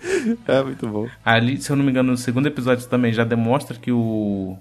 [0.47, 1.09] é muito bom.
[1.25, 4.57] Ali, se eu não me engano, no segundo episódio também já demonstra que o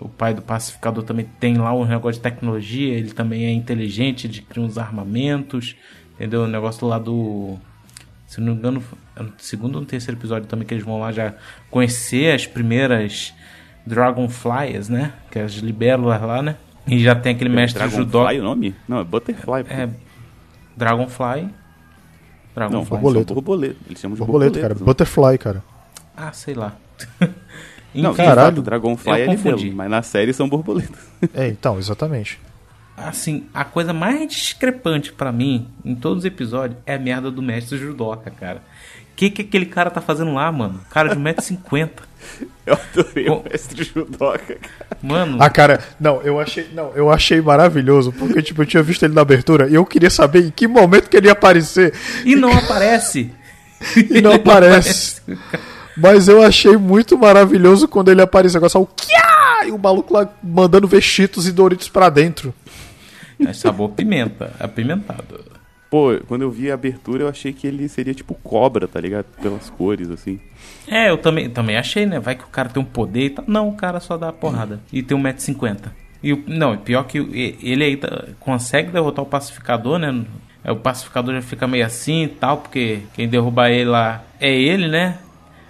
[0.00, 4.28] o pai do pacificador também tem lá um negócio de tecnologia, ele também é inteligente,
[4.28, 5.74] ele cria uns armamentos,
[6.14, 6.42] entendeu?
[6.44, 7.58] O negócio lá do
[8.28, 8.84] se eu não me engano,
[9.16, 11.34] é no segundo ou no terceiro episódio também que eles vão lá já
[11.70, 13.34] conhecer as primeiras
[13.88, 15.12] Dragonflies, né?
[15.30, 16.56] Que é as libélulas lá, né?
[16.86, 18.20] E já tem aquele mestre judô.
[18.20, 18.74] Dragonfly o nome?
[18.86, 19.64] Não, é Butterfly.
[19.64, 19.74] pô.
[19.74, 19.88] É
[20.76, 21.42] Dragonfly.
[21.42, 21.50] Não,
[22.54, 22.88] Dragonfly.
[22.90, 23.26] borboleta.
[23.26, 23.76] são borboleta.
[23.88, 24.74] Eles chamam de Borboleta, cara.
[24.74, 24.80] né?
[24.84, 25.62] Butterfly, cara.
[26.16, 26.74] Ah, sei lá.
[27.94, 28.56] Não, Caralho.
[28.56, 31.08] fato, Dragonfly é libelo, mas na série são borboletas.
[31.34, 32.38] É, então, exatamente.
[32.96, 37.40] assim, a coisa mais discrepante pra mim em todos os episódios é a merda do
[37.42, 38.62] mestre judoca, cara.
[39.18, 40.80] O que, que aquele cara tá fazendo lá, mano?
[40.90, 41.90] Cara de 1,50m.
[42.64, 43.42] Eu adorei Bom.
[43.44, 44.96] o mestre judoca, cara.
[45.02, 49.02] Mano, Ah, cara, não, eu achei, não, eu achei maravilhoso, porque tipo, eu tinha visto
[49.04, 51.92] ele na abertura e eu queria saber em que momento que ele ia aparecer
[52.24, 53.32] e não aparece.
[53.96, 55.20] e não aparece.
[55.96, 59.66] Mas eu achei muito maravilhoso quando ele apareceu com só o Kia!
[59.66, 62.54] e o maluco lá mandando ver Cheetos e Doritos pra dentro.
[63.44, 65.57] É sabor pimenta, apimentado.
[65.90, 69.24] Pô, quando eu vi a abertura, eu achei que ele seria tipo cobra, tá ligado?
[69.40, 70.38] Pelas cores, assim.
[70.86, 72.20] É, eu também, também achei, né?
[72.20, 73.44] Vai que o cara tem um poder e tal.
[73.48, 74.80] Não, o cara só dá porrada.
[74.92, 75.90] E tem 1,50m.
[76.22, 77.18] E o, não, pior que
[77.62, 80.24] ele aí tá- consegue derrotar o pacificador, né?
[80.62, 84.52] Aí o pacificador já fica meio assim e tal, porque quem derrubar ele lá é
[84.52, 85.18] ele, né?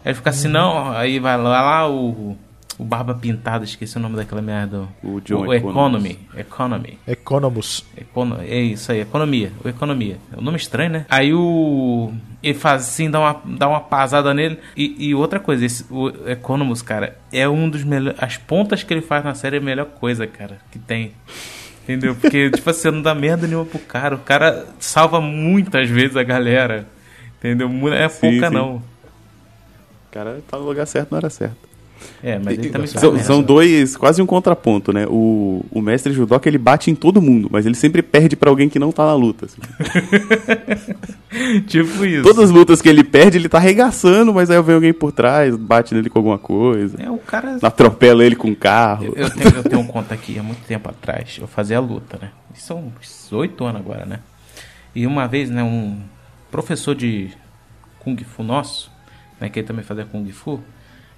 [0.05, 2.37] Aí ele fica assim, não, aí vai lá, lá o,
[2.79, 4.87] o Barba Pintada, esqueci o nome daquela merda.
[5.03, 6.17] O John o Economy.
[6.37, 6.99] Economy.
[7.07, 7.85] Economus.
[7.97, 9.53] Econo é isso aí, economia.
[9.65, 10.19] O economia.
[10.33, 11.07] É um nome estranho, né?
[11.11, 12.13] Aí o.
[12.41, 14.61] Ele faz assim, dá uma, dá uma pasada nele.
[14.77, 18.23] E, e outra coisa, esse, o Economus, cara, é um dos melhores.
[18.23, 21.13] As pontas que ele faz na série é a melhor coisa, cara, que tem.
[21.83, 22.15] Entendeu?
[22.15, 24.15] Porque, tipo assim, não dá merda nenhuma pro cara.
[24.15, 26.87] O cara salva muitas vezes a galera.
[27.39, 27.69] Entendeu?
[27.93, 28.55] É Sim, pouca, sim.
[28.55, 28.77] não.
[28.77, 28.83] O
[30.13, 31.68] cara tá no lugar certo na hora certa.
[32.23, 35.07] É, mas ele também faz São, são dois, quase um contraponto, né?
[35.09, 38.69] O, o mestre judoca, ele bate em todo mundo, mas ele sempre perde pra alguém
[38.69, 39.47] que não tá na luta.
[39.47, 39.61] assim.
[41.67, 42.23] Tipo isso.
[42.23, 45.55] Todas as lutas que ele perde, ele tá arregaçando, mas aí vem alguém por trás,
[45.57, 47.59] bate nele com alguma coisa, É, o cara.
[47.63, 49.07] atropela ele com um carro.
[49.07, 51.81] Eu, eu tenho, eu tenho um conto aqui, há muito tempo atrás, eu fazia a
[51.81, 52.31] luta, né?
[52.55, 52.93] São
[53.33, 54.21] oito anos agora, né?
[54.95, 55.99] E uma vez, né, um
[56.51, 57.31] professor de
[58.01, 58.91] Kung Fu nosso,
[59.41, 60.61] né, que ele também fazia Kung Fu,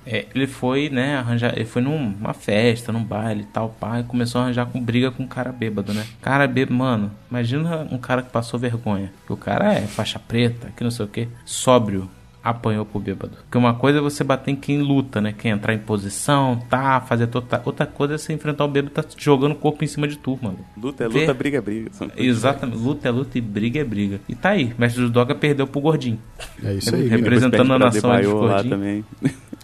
[0.07, 4.05] é, ele foi, né, arranjar, ele foi numa festa, num baile e tal, pá, e
[4.05, 6.07] começou a arranjar com briga com um cara bêbado, né?
[6.23, 9.13] Cara bêbado, mano, imagina um cara que passou vergonha.
[9.27, 12.09] que O cara é faixa preta, que não sei o que, sóbrio,
[12.43, 13.37] apanhou pro bêbado.
[13.43, 15.35] Porque uma coisa é você bater em quem luta, né?
[15.37, 17.61] Quem entrar em posição, tá, fazer toda.
[17.67, 20.39] Outra coisa é você enfrentar o bêbado tá jogando o corpo em cima de tu,
[20.41, 20.59] mano.
[20.75, 21.91] Luta é Vê- luta, briga é briga.
[22.17, 22.79] Exatamente.
[22.79, 24.21] Luta é luta e briga é briga.
[24.27, 26.19] E tá aí, mestre Judoka perdeu pro gordinho.
[26.65, 27.09] É isso aí.
[27.09, 28.75] Representando a nação de Adebayo lá gordinho.
[28.75, 29.05] também.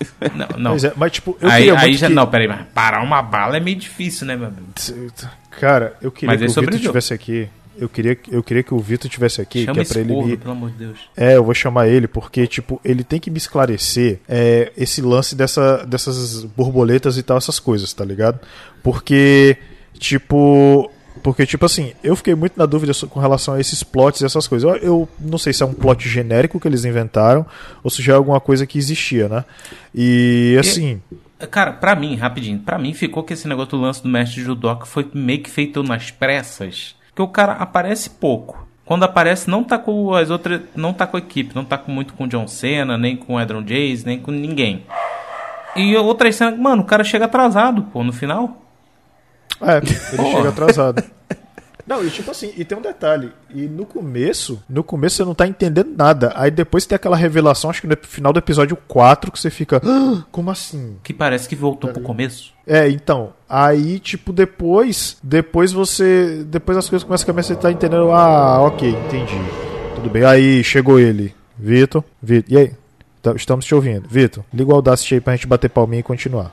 [0.34, 0.72] Não, não.
[0.72, 2.08] Mas, é, mas tipo, eu aí queria aí já.
[2.08, 2.14] que...
[2.14, 4.66] Não, peraí, mas parar uma bala é meio difícil, né, meu amigo?
[5.58, 6.90] Cara, eu queria Mas que ele o Vitor sobreviveu.
[6.90, 7.48] tivesse aqui.
[7.78, 10.28] Eu queria, eu queria que o Vitor tivesse aqui, Chama que é pra ele corno,
[10.28, 10.36] me...
[10.38, 10.98] pelo amor de Deus.
[11.14, 15.34] É, eu vou chamar ele porque, tipo, ele tem que me esclarecer é, esse lance
[15.36, 18.40] dessa, dessas borboletas e tal, essas coisas, tá ligado?
[18.82, 19.58] Porque,
[19.98, 20.90] tipo,
[21.26, 24.46] Porque, tipo assim, eu fiquei muito na dúvida com relação a esses plots e essas
[24.46, 24.70] coisas.
[24.70, 27.44] Eu, eu não sei se é um plot genérico que eles inventaram
[27.82, 29.44] ou se já é alguma coisa que existia, né?
[29.92, 31.02] E, assim,
[31.50, 34.86] Cara, pra mim, rapidinho, pra mim ficou que esse negócio do lance do mestre judoca
[34.86, 36.94] foi meio que feito nas pressas.
[37.12, 38.64] Que o cara aparece pouco.
[38.84, 40.60] Quando aparece, não tá com as outras.
[40.76, 43.34] Não tá com a equipe, não tá com muito com o John Cena, nem com
[43.34, 44.86] o Adron Jace, nem com ninguém.
[45.74, 48.62] E outras cenas, mano, o cara chega atrasado, pô, no final.
[49.60, 50.36] É, ele Porra.
[50.36, 51.02] chega atrasado.
[51.86, 53.30] Não, e tipo assim, e tem um detalhe.
[53.54, 56.32] E no começo, no começo você não tá entendendo nada.
[56.34, 59.80] Aí depois tem aquela revelação, acho que no final do episódio 4, que você fica.
[59.84, 60.96] "Ah, como assim?
[61.04, 62.52] Que parece que voltou pro começo.
[62.66, 63.34] É, então.
[63.48, 65.16] Aí, tipo, depois.
[65.22, 66.42] Depois você.
[66.48, 68.10] Depois as coisas começam a caminhar, você tá entendendo.
[68.10, 69.38] Ah, ok, entendi.
[69.94, 70.24] Tudo bem.
[70.24, 71.32] Aí chegou ele.
[71.56, 72.02] Vitor.
[72.20, 72.52] Vitor.
[72.52, 72.72] E aí?
[73.22, 74.08] Tá- Estamos te ouvindo.
[74.08, 76.50] Vitor, liga o Audacity aí pra gente bater palminha e continuar.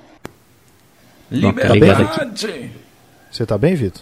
[1.32, 2.72] Liberdade!
[3.34, 4.02] Você tá bem, Vitor?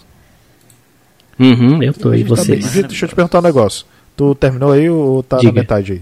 [1.40, 2.14] Uhum, eu tô.
[2.14, 2.52] E Tá você?
[2.52, 2.60] bem.
[2.60, 3.86] Vitor, deixa eu te perguntar um negócio.
[4.18, 5.52] Tu terminou aí ou tá Diga.
[5.54, 6.02] na metade aí?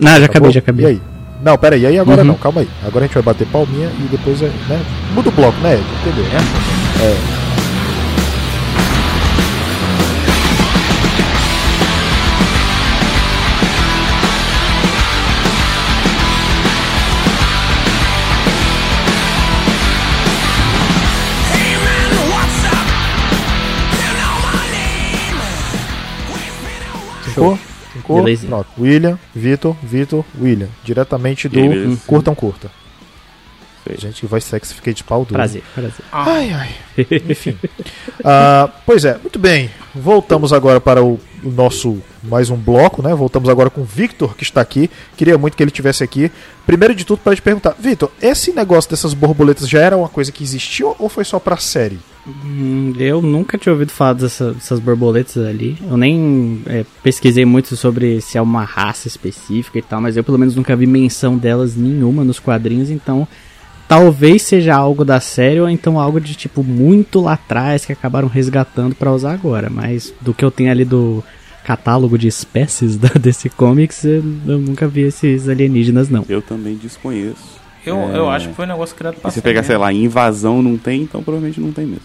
[0.00, 0.84] Não, já acabei, já acabei.
[0.84, 1.02] E aí?
[1.42, 1.82] Não, pera aí.
[1.82, 2.28] E aí agora Uhum.
[2.28, 2.68] não, calma aí.
[2.84, 4.82] Agora a gente vai bater palminha e depois é, né?
[5.12, 5.74] Muda o bloco, né?
[6.00, 6.38] Entendeu, né?
[7.02, 7.43] É.
[27.34, 27.58] Ficou?
[27.92, 28.22] Ficou?
[28.22, 28.50] Belezinha.
[28.50, 28.68] Pronto.
[28.78, 30.68] William, Vitor, Vitor, William.
[30.84, 32.00] Diretamente do Beleza.
[32.06, 32.70] Curtam Curta.
[33.86, 33.98] Sei.
[33.98, 35.34] Gente, vai sexy, fiquei de pau duro.
[35.34, 36.04] Prazer, prazer.
[36.10, 36.68] Ai, ai.
[37.28, 37.56] Enfim.
[38.24, 39.70] Ah, pois é, muito bem.
[39.94, 43.14] Voltamos agora para o, nosso mais um bloco, né?
[43.14, 44.90] Voltamos agora com o Victor, que está aqui.
[45.16, 46.32] Queria muito que ele tivesse aqui.
[46.64, 50.32] Primeiro de tudo, para te perguntar, Victor, esse negócio dessas borboletas já era uma coisa
[50.32, 51.98] que existiu ou foi só pra série?
[52.26, 55.76] Hum, Eu nunca tinha ouvido falar dessa- dessas borboletas ali.
[55.88, 60.24] Eu nem é, pesquisei muito sobre se é uma raça específica e tal, mas eu
[60.24, 63.28] pelo menos nunca vi menção delas nenhuma nos quadrinhos, então
[63.86, 68.28] talvez seja algo da série ou então algo de tipo muito lá atrás que acabaram
[68.28, 69.68] resgatando pra usar agora.
[69.68, 71.22] Mas do que eu tenho ali do
[71.64, 76.24] catálogo de espécies da DC Comics, eu, eu nunca vi esses alienígenas não.
[76.28, 77.62] Eu também desconheço.
[77.84, 78.16] Eu, É.
[78.18, 81.02] eu acho que foi um negócio criado pra Se pegar, sei lá, invasão não tem,
[81.02, 82.04] então provavelmente não tem mesmo.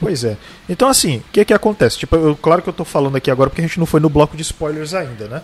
[0.00, 0.36] Pois é.
[0.68, 1.96] Então, assim, o que que acontece?
[1.98, 4.08] Tipo, eu- claro que eu tô falando aqui agora porque a gente não foi no
[4.10, 5.42] bloco de spoilers ainda, né?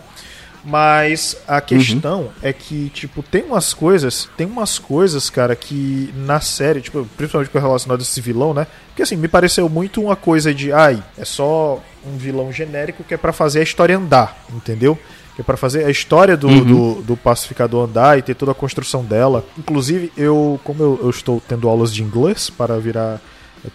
[0.63, 6.41] Mas a questão é que, tipo, tem umas coisas, tem umas coisas, cara, que na
[6.41, 8.67] série, tipo, principalmente com relacionado a esse vilão, né?
[8.89, 13.13] Porque assim, me pareceu muito uma coisa de, ai, é só um vilão genérico que
[13.13, 14.99] é pra fazer a história andar, entendeu?
[15.39, 19.05] É pra fazer a história do, do, do pacificador andar e ter toda a construção
[19.05, 19.45] dela.
[19.57, 23.21] Inclusive, eu, como eu, eu estou tendo aulas de inglês para virar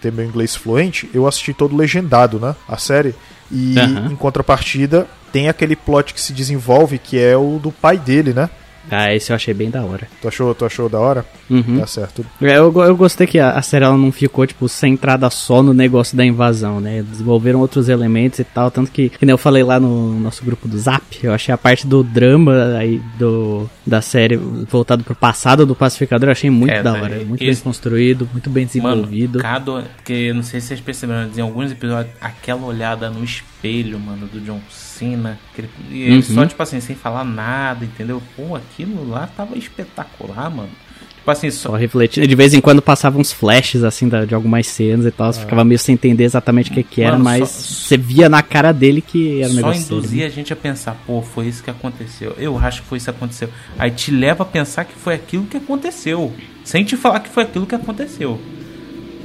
[0.00, 2.54] ter meu inglês fluente, eu assisti todo legendado, né?
[2.68, 3.14] A série.
[3.50, 4.12] E Aham.
[4.12, 8.48] em contrapartida, tem aquele plot que se desenvolve que é o do pai dele, né?
[8.90, 10.06] Ah, esse eu achei bem da hora.
[10.20, 11.24] Tu achou, tu achou da hora?
[11.50, 11.78] Uhum.
[11.80, 12.24] Tá certo.
[12.40, 15.72] É, Eu, eu gostei que a, a série ela não ficou, tipo, centrada só no
[15.74, 17.02] negócio da invasão, né?
[17.02, 20.68] Desenvolveram outros elementos e tal, tanto que, que nem eu falei lá no nosso grupo
[20.68, 25.64] do Zap, eu achei a parte do drama aí do, da série voltado pro passado
[25.66, 27.02] do pacificador, eu achei muito É, da né?
[27.02, 29.38] hora, muito Esse- bem construído, muito bem desenvolvido.
[29.38, 29.82] Mano, cada.
[29.96, 33.98] Porque eu não sei se vocês perceberam, mas em alguns episódios, aquela olhada no espelho,
[33.98, 34.60] mano, do John
[35.02, 36.22] Ele- E Uhum.
[36.22, 38.22] só, tipo assim, sem falar nada, entendeu?
[38.36, 40.68] Pô, aquilo lá tava espetacular, mano.
[41.16, 41.70] Tipo assim, só.
[41.70, 45.32] Só refletindo, de vez em quando passava uns flashes assim de algumas cenas e tal,
[45.32, 48.28] você ficava meio sem entender exatamente o que, que era, Mano, mas só- você via
[48.28, 50.26] na cara dele que era um Só negócio sério, induzia né?
[50.26, 52.34] a gente a pensar, pô, foi isso que aconteceu.
[52.36, 53.48] Eu acho que foi isso que aconteceu.
[53.78, 56.30] Aí te leva a pensar que foi aquilo que aconteceu.
[56.62, 58.38] Sem te falar que foi aquilo que aconteceu.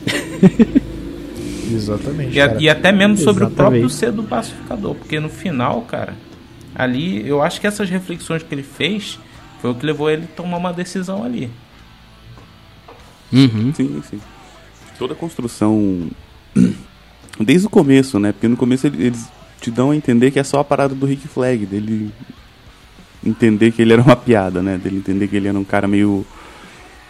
[1.72, 2.36] Exatamente.
[2.36, 3.56] E, a- e até mesmo sobre o Exatamente.
[3.56, 4.96] próprio ser do pacificador.
[4.96, 6.16] Porque no final, cara,
[6.76, 9.20] ali eu acho que essas reflexões que ele fez
[9.62, 11.50] foi o que levou ele a tomar uma decisão ali.
[13.32, 13.74] Uhum.
[13.74, 14.20] Sim, sim.
[14.98, 16.10] Toda a construção.
[17.40, 18.32] Desde o começo, né?
[18.32, 19.28] Porque no começo ele- eles
[19.62, 22.12] te dão a entender que é só a parada do Rick Flag, dele
[23.26, 24.78] entender que ele era uma piada, né?
[24.78, 26.26] Dele entender que ele era um cara meio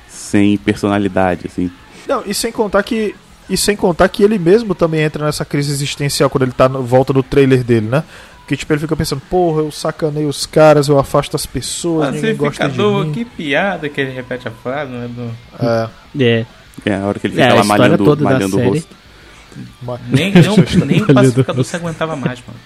[0.07, 1.71] sem personalidade, assim.
[2.07, 3.15] Não, e sem contar que.
[3.49, 6.79] E sem contar que ele mesmo também entra nessa crise existencial quando ele tá na
[6.79, 8.03] volta do trailer dele, né?
[8.39, 12.35] Porque tipo, ele fica pensando, porra, eu sacanei os caras, eu afasto as pessoas, ninguém
[12.35, 13.11] gosta de Pacificador, mim.
[13.13, 15.07] que piada que ele repete a frase, né?
[15.07, 15.31] Do...
[15.63, 15.89] É,
[16.23, 16.45] É.
[16.85, 18.69] É, a hora que ele É, fica a lá malhando, toda da malhando o série.
[18.69, 18.95] rosto.
[20.09, 22.59] Nem, nem, o- nem o pacificador se aguentava mais, mano.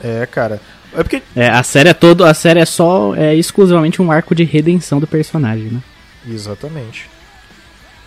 [0.00, 0.60] é, cara.
[0.94, 4.34] É porque É, a série é todo, a série é só é exclusivamente um arco
[4.34, 5.80] de redenção do personagem, né?
[6.28, 7.08] Exatamente.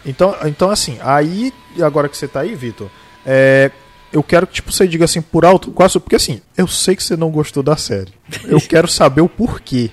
[0.05, 2.87] Então, então assim, aí, agora que você tá aí, Vitor,
[3.25, 3.69] é,
[4.11, 7.03] eu quero que tipo, você diga assim por alto, quase, porque assim, eu sei que
[7.03, 8.11] você não gostou da série.
[8.45, 9.89] Eu quero saber o porquê.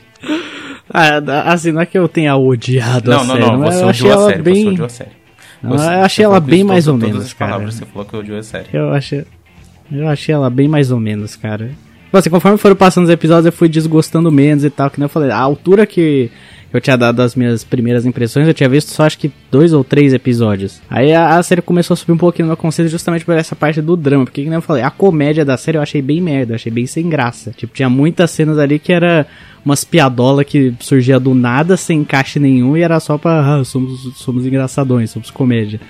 [0.89, 1.21] Ah,
[1.53, 3.89] assim, não é que eu tenha odiado a Não, não, série, não, mas você eu
[3.89, 4.69] achei odiou a ela série, você bem...
[4.69, 5.11] odiou a série.
[5.63, 7.87] Não, Você- eu achei você ela bem mais todas- ou todas menos, as palavras cara.
[7.87, 8.67] Você falou que odiou a série.
[8.73, 9.25] Eu achei.
[9.91, 11.71] Eu achei ela bem mais ou menos, cara.
[12.05, 14.89] Tipo assim, conforme foram passando os episódios, eu fui desgostando menos e tal.
[14.91, 16.31] Que nem eu falei, a altura que
[16.73, 19.85] eu tinha dado as minhas primeiras impressões, eu tinha visto só acho que dois ou
[19.85, 20.81] três episódios.
[20.91, 23.55] Aí a, a série começou a subir um pouquinho no meu conceito justamente por essa
[23.55, 24.25] parte do drama.
[24.25, 26.87] Porque, que nem eu falei, a comédia da série eu achei bem merda, achei bem
[26.87, 27.53] sem graça.
[27.57, 29.27] Tipo, tinha muitas cenas ali que era
[29.65, 34.15] umas piadola que surgia do nada, sem encaixe nenhum, e era só pra, ah, somos,
[34.17, 35.81] somos engraçadões, somos comédia.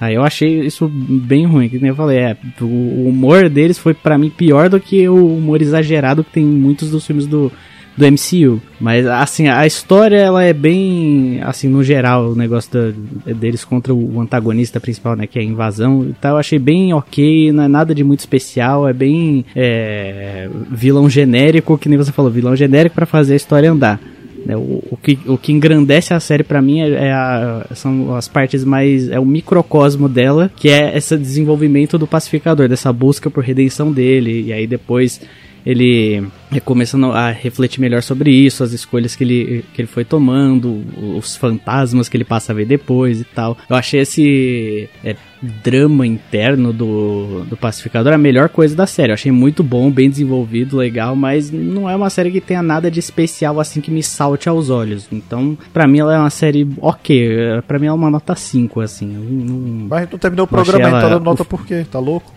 [0.00, 3.94] Aí eu achei isso bem ruim, que nem eu falei, é, o humor deles foi
[3.94, 7.50] pra mim pior do que o humor exagerado que tem em muitos dos filmes do,
[7.96, 8.60] do MCU.
[8.80, 13.94] Mas assim, a história ela é bem, assim, no geral, o negócio da- deles contra
[13.94, 17.62] o antagonista principal, né, que é a invasão e tal, eu achei bem ok, não
[17.64, 22.56] é nada de muito especial, é bem é, vilão genérico, que nem você falou, vilão
[22.56, 24.00] genérico pra fazer a história andar.
[24.44, 24.56] né?
[24.56, 28.28] O, o que, o que engrandece a série pra mim é, é a- são as
[28.28, 29.08] partes mais.
[29.08, 34.42] É o microcosmo dela, que é esse desenvolvimento do pacificador, dessa busca por redenção dele.
[34.48, 35.20] E aí depois
[35.64, 40.04] ele é, começando a refletir melhor sobre isso, as escolhas que ele, que ele foi
[40.04, 40.82] tomando,
[41.16, 43.56] os fantasmas que ele passa a ver depois e tal.
[43.68, 45.16] Eu achei esse é,
[45.62, 49.10] drama interno do, do pacificador a melhor coisa da série.
[49.10, 52.90] Eu achei muito bom, bem desenvolvido, legal, mas não é uma série que tenha nada
[52.90, 55.06] de especial assim que me salte aos olhos.
[55.10, 57.28] Então, pra mim ela é uma série ok,
[57.66, 59.06] pra mim ela é uma nota 5 assim.
[59.06, 61.84] Não- Mas não terminou o programa, ela- então dando nota por quê?
[61.90, 62.32] Tá louco?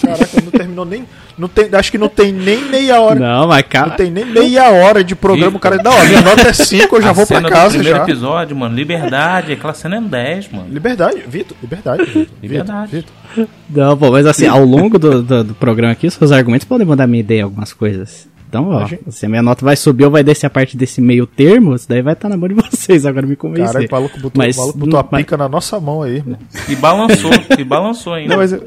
[0.00, 1.04] Caraca, não terminou nem.
[1.38, 3.18] Não tem, acho que não tem nem meia hora.
[3.18, 5.56] Não, mas cara, Não tem nem meia hora de programa.
[5.56, 7.52] O cara, não, a minha nota é 5, eu já a vou pra cena do
[7.52, 8.02] casa primeiro já.
[8.04, 10.68] episódio, mano, liberdade, aquela cena é um 10, mano.
[10.70, 12.04] Liberdade, Vitor, liberdade.
[12.04, 12.96] Vitor, Liberdade.
[12.96, 13.48] Vitor, Vitor.
[13.70, 16.86] Não, pô, mas assim, ao longo do, do, do programa aqui, os seus argumentos podem
[16.86, 18.28] mudar minha ideia em algumas coisas.
[18.52, 19.00] Então, ó, Imagina.
[19.08, 21.88] se a minha nota vai subir ou vai descer a parte desse meio termo, isso
[21.88, 23.66] daí vai estar na mão de vocês, agora me convencer.
[23.66, 26.22] Caralho, o maluco botou, Mas botou a não- mas- pica na nossa mão aí.
[26.22, 26.38] mano.
[26.68, 28.28] E balançou, e balançou ainda.
[28.28, 28.62] Não, mas eu,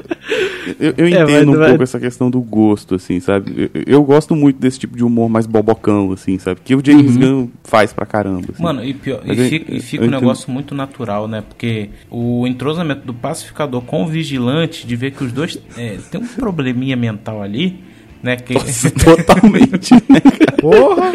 [0.80, 3.70] eu, eu É, entendo mas- um mas- pouco essa questão do gosto, assim, sabe?
[3.72, 6.60] Eu, eu gosto muito desse tipo de humor mais bobocão, assim, sabe?
[6.64, 7.20] Que o James Uhum.
[7.20, 8.48] Gunn faz pra caramba.
[8.52, 8.62] assim.
[8.64, 10.20] Mano, e, pior, e Mas eu- fica, e fica um entendo.
[10.20, 11.44] negócio muito natural, né?
[11.48, 16.20] Porque o entrosamento do pacificador com o vigilante, de ver que os dois é, tem
[16.20, 17.84] um probleminha mental ali,
[18.26, 18.36] né?
[18.36, 18.54] Que,
[19.04, 20.20] Totalmente, né?
[20.60, 21.12] Porra!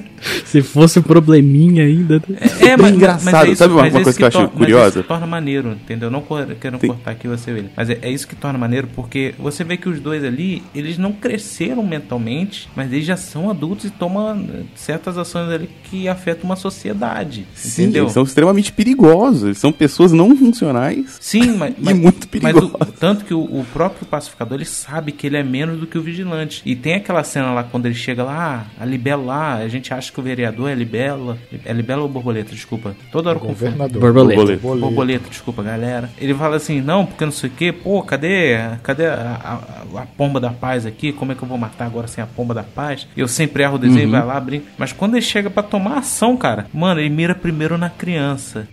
[0.44, 2.22] Se fosse um probleminha ainda.
[2.28, 2.36] né?
[2.60, 3.24] É, mas, engraçado.
[3.32, 4.88] mas é isso, Sabe uma- uma é coisa isso que eu acho mas curiosa?
[4.88, 6.10] isso que torna maneiro, entendeu?
[6.10, 6.22] Não
[6.60, 7.70] quero Tem- cortar aqui você ele.
[7.76, 10.98] Mas é, é isso que torna maneiro, porque você vê que os dois ali, eles
[10.98, 16.44] não cresceram mentalmente, mas eles já são adultos e tomam certas ações ali que afetam
[16.44, 17.46] uma sociedade.
[17.54, 18.04] Sim, entendeu?
[18.04, 19.42] eles são extremamente perigosos.
[19.44, 21.16] Eles são pessoas não funcionais.
[21.20, 22.92] Sim, mas, mas muito mas o- perigoso.
[22.98, 26.02] tanto que o, o próprio pacificador ele sabe que ele é menos do que o
[26.02, 26.62] vigilante.
[26.64, 29.92] E tem aquela cena lá quando ele chega lá, ah, a libela lá, a gente
[29.92, 32.94] acha que o vereador é libela, é libela ou borboleta, desculpa.
[33.12, 33.38] Toda hora.
[33.38, 34.00] Governador.
[34.00, 34.40] Borboleta.
[34.56, 34.80] Borboleta.
[34.86, 36.08] Borboleta, desculpa, galera.
[36.18, 39.60] Ele fala assim, não, porque não sei o que, pô, cadê, cadê a,
[39.94, 41.12] a- a pomba da paz aqui?
[41.12, 43.06] Como é que eu vou matar agora sem a pomba da paz?
[43.16, 44.66] Eu sempre erro o desenho, vai lá, brinca.
[44.78, 48.66] Mas quando ele chega pra tomar ação, cara, mano, ele mira primeiro na criança.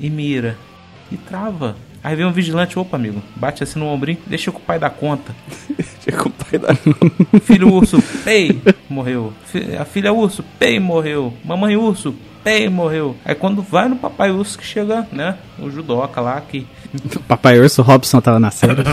[0.00, 0.56] E mira.
[1.10, 1.76] E trava.
[2.04, 4.90] Aí vem um vigilante, opa, amigo, bate assim no ombrinho, deixa que o pai dar
[4.90, 5.34] conta.
[6.08, 6.74] Chega o pai da...
[7.40, 9.32] Filho urso, pei, morreu.
[9.78, 11.34] A filha urso, pei, morreu.
[11.44, 13.16] Mamãe urso, pei, morreu.
[13.24, 16.66] Aí quando vai no papai urso que chega, né, o judoca lá que
[17.26, 18.76] Papai Urso Robson tava na série.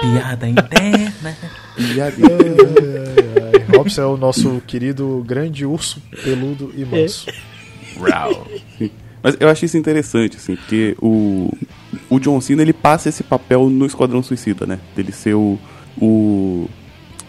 [0.00, 1.36] piada interna.
[1.76, 7.26] É, Robson é o nosso querido grande urso peludo e manso.
[9.22, 11.50] Mas eu acho isso interessante, assim, porque o,
[12.10, 14.78] o John Cena ele passa esse papel no Esquadrão Suicida, né?
[14.96, 15.58] Dele ser o,
[16.00, 16.68] o,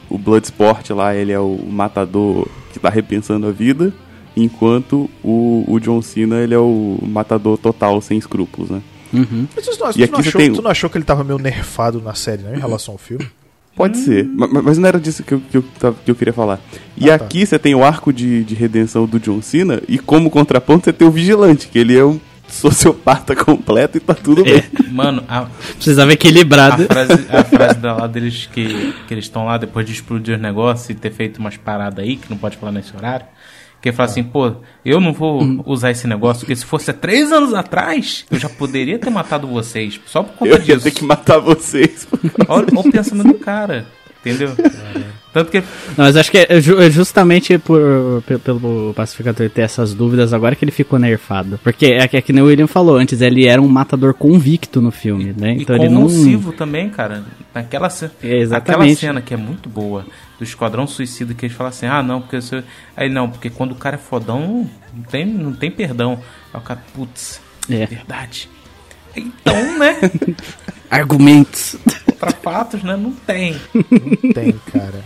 [0.10, 3.94] o Bloodsport lá, ele é o matador que tá repensando a vida,
[4.36, 8.82] enquanto o, o John Cena ele é o matador total, sem escrúpulos, né?
[9.56, 11.06] Mas tu não, E tu aqui não você achou, tem- tu não achou que ele
[11.06, 13.26] tava meio nerfado na série, né, em relação ao filme?
[13.74, 15.64] Pode ser, ma- ma- mas não era disso que eu, que eu,
[16.06, 16.60] que eu queria falar.
[16.98, 17.26] E Ah, tá.
[17.26, 20.94] aqui você tem o arco de, de redenção do John Cena, e como contraponto você
[20.94, 24.64] tem o Vigilante, que ele é um sociopata completo e tá tudo bem.
[24.92, 26.86] Mano, a, Precisava a equilibrado.
[26.86, 30.42] frase, a frase da lá deles que, que eles estão lá depois de explodir os
[30.42, 33.26] negócios e ter feito umas paradas aí, que não pode falar nesse horário.
[33.82, 36.94] Que ele fala assim, pô, eu não vou usar esse negócio, porque se fosse há
[36.94, 40.00] três anos atrás, eu já poderia ter matado vocês.
[40.08, 40.82] Só por conta Eu ia disso.
[40.82, 42.08] ter que matar vocês.
[42.48, 43.86] Olha, olha o pensamento do cara,
[44.22, 44.56] entendeu?
[45.36, 49.64] Tanto que Não, mas acho que é ju- é justamente por, pe- pelo pacificador ter
[49.64, 51.60] essas dúvidas agora que ele ficou nerfado.
[51.62, 54.80] Porque é que, é que nem o William falou antes, ele era um matador convicto
[54.82, 55.58] no filme, né?
[55.60, 56.08] Então e ele não.
[56.54, 57.26] também, cara.
[57.54, 58.10] Naquela, ce...
[58.24, 58.82] É, exatamente.
[58.82, 60.06] Aquela cena que é muito boa
[60.38, 62.64] do Esquadrão Suicida que eles falam assim, ah não, porque você.
[62.96, 66.18] Aí não, porque quando o cara é fodão, não tem, não tem perdão.
[66.54, 67.86] Aí o cara, putz, É.
[67.86, 68.50] verdade.
[69.14, 69.98] Então, né?
[70.90, 71.76] Argumentos.
[72.20, 72.96] Pra fatos, né?
[72.96, 73.56] Não tem.
[74.34, 75.04] Tem, cara.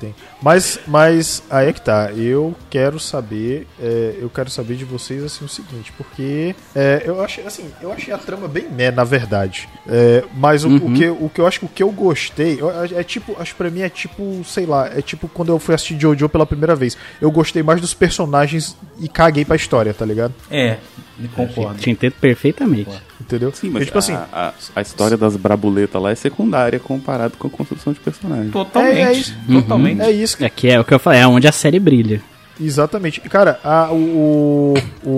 [0.00, 0.14] Tem.
[0.46, 2.12] Mas, mas aí é que tá.
[2.12, 7.20] Eu quero saber, é, eu quero saber de vocês assim o seguinte, porque é, eu
[7.20, 9.68] achei assim, eu achei a trama bem meh, na verdade.
[9.88, 12.70] É, mas o, o que, o que eu acho que o que eu gostei eu-
[12.96, 15.74] é tipo, acho que pra mim é tipo, sei lá, é tipo quando eu fui
[15.74, 16.96] assistir Jojo pela primeira vez.
[17.20, 20.32] Eu gostei mais dos personagens e caguei pra história, tá ligado?
[20.48, 20.76] É,
[21.18, 21.80] me concordo.
[21.80, 22.88] Te entendo perfeitamente.
[23.20, 23.50] Entendeu?
[23.52, 27.36] Sim, mas E, tipo assim, a, a, a história das brabuletas lá é secundária comparado
[27.36, 28.50] com a construção de personagem.
[28.50, 28.98] Totalmente.
[28.98, 29.34] É, é isso.
[29.50, 30.00] Totalmente.
[30.02, 30.35] é isso.
[30.40, 32.20] É que é o que eu falei, é onde a série brilha.
[32.60, 33.20] Exatamente.
[33.20, 34.74] Cara, a, o,
[35.04, 35.10] o,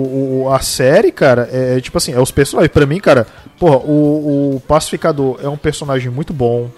[0.45, 2.71] o- a série, cara, é, é tipo assim, é os personagens.
[2.73, 3.25] Pra mim, cara,
[3.57, 6.69] porra, o, o Pacificador é um personagem muito bom.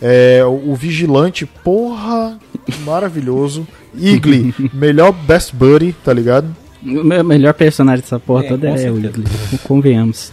[0.00, 2.38] É, o, o Vigilante, porra,
[2.84, 3.66] maravilhoso.
[3.96, 6.46] Igli, melhor best buddy, tá ligado?
[6.82, 8.98] O me- melhor personagem dessa porra É, toda é o.
[8.98, 9.24] Igli.
[9.64, 10.32] Convenhamos.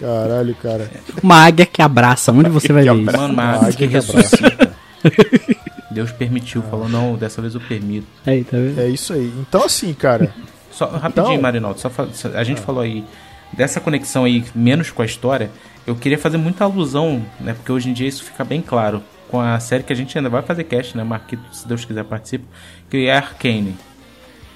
[0.00, 0.90] Caralho, cara.
[1.22, 2.32] Uma águia que abraça.
[2.32, 3.16] Onde você vai ver isso?
[3.16, 4.72] Mano, Ah, mas que que ressuscita.
[5.92, 8.06] Deus permitiu, falou, não, dessa vez eu permito.
[8.26, 8.80] Aí, tá vendo?
[8.80, 9.32] É isso aí.
[9.48, 10.32] Então, assim, cara.
[10.72, 11.90] Só rapidinho, Então- Marinaldo, só
[12.34, 13.04] a gente falou aí
[13.52, 15.50] dessa conexão aí menos com a história.
[15.86, 17.52] Eu queria fazer muita alusão, né?
[17.52, 20.30] Porque hoje em dia isso fica bem claro com a série que a gente ainda
[20.30, 21.04] vai fazer cast, né?
[21.04, 22.44] Marquito, se Deus quiser participa,
[22.88, 23.76] que é Arcane.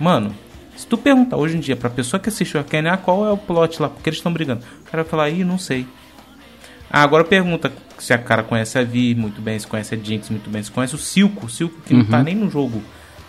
[0.01, 0.35] Mano,
[0.75, 3.37] se tu perguntar hoje em dia pra pessoa que assistiu Arcane, ah, qual é o
[3.37, 3.89] plot lá?
[3.91, 4.63] Porque eles estão brigando.
[4.87, 5.87] O cara vai falar, ih, não sei.
[6.91, 10.31] Ah, agora pergunta se a cara conhece a Vi muito bem, se conhece a Jinx
[10.31, 12.83] muito bem, se conhece o Silco, o Silco que não tá nem no jogo.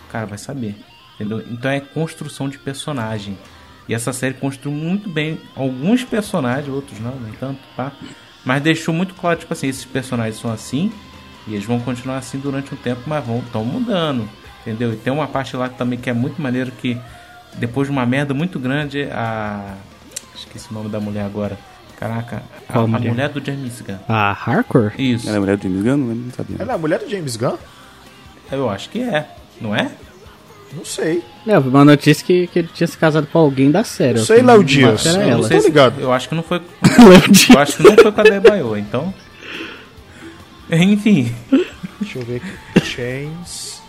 [0.08, 0.76] O cara vai saber.
[1.14, 1.44] Entendeu?
[1.50, 3.36] Então é construção de personagem.
[3.88, 7.92] E essa série construiu muito bem alguns personagens, outros não, nem tanto, pá.
[8.44, 10.92] Mas deixou muito claro, tipo assim, esses personagens são assim,
[11.46, 14.28] e eles vão continuar assim durante um tempo, mas vão estão mudando.
[14.60, 14.92] Entendeu?
[14.92, 17.00] E tem uma parte lá também que é muito maneiro que
[17.54, 19.76] depois de uma merda muito grande, a.
[20.34, 21.58] Esqueci o nome da mulher agora.
[21.98, 23.10] Caraca, a, Qual a mulher?
[23.10, 23.96] mulher do James Gunn.
[24.08, 24.92] A Hardcore?
[24.98, 25.96] Isso, Ela é mulher do James Gunn?
[25.96, 26.56] Não, não sabia.
[26.60, 27.56] Ela é a mulher do James Gunn?
[28.52, 29.28] eu acho que é,
[29.60, 29.90] não é?
[30.72, 31.22] Não sei.
[31.46, 34.18] É, eu uma notícia que, que ele tinha se casado com alguém da série.
[34.18, 35.06] Não sei, Léo Dias.
[35.06, 35.60] Era Eu Eu não não ela.
[35.60, 36.00] se- ligado.
[36.00, 36.58] Eu acho que não foi.
[37.08, 37.48] Léo Dias.
[37.50, 39.14] Eu acho que não foi com a Debaio, então.
[40.70, 41.34] Enfim,
[42.00, 42.86] Deixa eu ver aqui.
[42.86, 43.82] James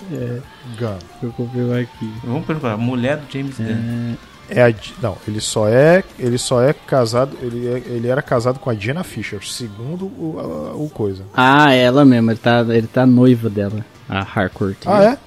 [0.79, 0.97] Gunn.
[0.97, 2.13] Deixa eu confirmar aqui.
[2.23, 2.77] vamos perguntar.
[2.77, 4.15] Mulher do James Gunn.
[4.49, 8.59] É a, não, ele só é, ele só é casado, ele, é- ele era casado
[8.59, 11.23] com a Jenna Fisher, segundo o, a- o coisa.
[11.33, 13.85] Ah, ela mesmo, ele tá, ele tá noivo dela.
[14.07, 14.75] A Hardcore.
[14.85, 15.17] Ah, é?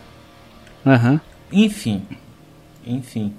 [0.85, 1.21] Aham.
[1.53, 2.03] Enfim.
[2.87, 3.33] Enfim.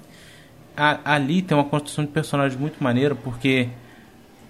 [0.76, 3.68] A- ali tem uma construção de personagem muito maneira, porque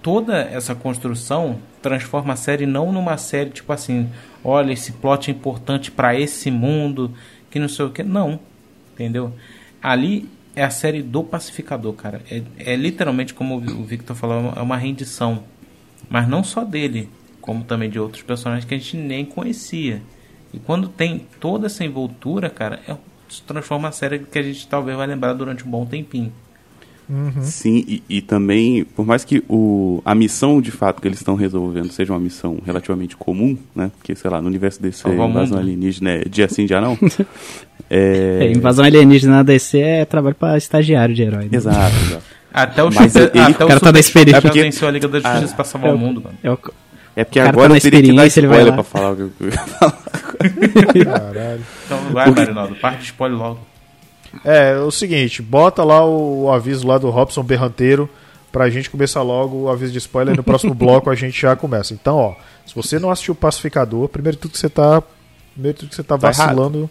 [0.03, 4.09] toda essa construção transforma a série não numa série tipo assim,
[4.45, 7.11] olha, esse plot é importante pra esse mundo,
[7.51, 8.03] que não sei o que.
[8.03, 8.39] Não.
[8.93, 9.33] Entendeu?
[9.83, 12.23] Ali é a série do pacificador, cara.
[12.31, 15.45] É, é literalmente, como o Victor falou, é uma rendição.
[16.09, 17.09] Mas não só dele,
[17.41, 20.03] como também de outros personagens que a gente nem conhecia.
[20.53, 22.97] E quando tem toda essa envoltura, cara, é,
[23.29, 26.33] se transforma a série que a gente talvez vai lembrar durante um bom tempinho.
[27.43, 31.35] Sim, e, e também, por mais que o, a missão de fato que eles estão
[31.35, 33.91] resolvendo seja uma missão relativamente comum, né?
[33.97, 36.97] Porque, sei lá, no universo o invasão alienígena é dia sim, dia não.
[37.91, 38.53] É, é...
[38.53, 41.45] invasão alienígena na DC é trabalho pra estagiário de herói.
[41.45, 41.49] né?
[41.53, 42.23] Exato, exato.
[42.53, 44.41] Até o Mas Super, ele- até o cara tá na experiência.
[44.41, 46.35] já venceu a Liga da Justiça Ah, pra salvar o mundo, mano.
[46.43, 46.59] É o-
[47.17, 48.77] É porque O cara agora tá na eu teria que dar experiência, ele vai spoiler
[48.77, 48.83] lá.
[48.83, 50.03] pra falar o que eu ia falar.
[51.05, 51.61] Caralho.
[51.85, 53.61] Então vai, Marinaldo, parte de spoiler logo.
[54.45, 58.09] É, é o seguinte, bota lá o, aviso lá do Robson Berranteiro
[58.51, 60.37] pra gente começar logo o aviso de spoiler.
[60.37, 61.93] No próximo bloco a gente já começa.
[61.93, 62.35] Então, ó,
[62.67, 65.03] se você não assistiu o Pacificador, primeiro tudo que você tá.
[65.53, 66.47] Primeiro tudo que você tá Tá errado.
[66.49, 66.91] vacilando.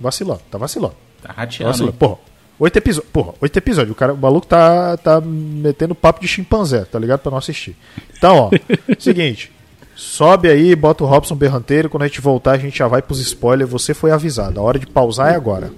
[0.00, 0.94] Vacilando, tá vacilando.
[1.22, 1.72] Tá rateando.
[1.72, 1.92] vacilando.
[1.94, 2.18] Porra,
[2.58, 3.12] oito episódios.
[3.12, 3.92] Porra, oito episódios.
[3.92, 7.20] O, cara, o maluco tá, tá metendo papo de chimpanzé, tá ligado?
[7.20, 7.76] Pra não assistir.
[8.16, 8.50] Então, ó,
[8.98, 9.52] seguinte.
[9.94, 11.90] Sobe aí, bota o Robson Berranteiro.
[11.90, 13.70] Quando a gente voltar, a gente já vai pros spoilers.
[13.70, 14.58] Você foi avisado.
[14.58, 15.70] A hora de pausar é agora.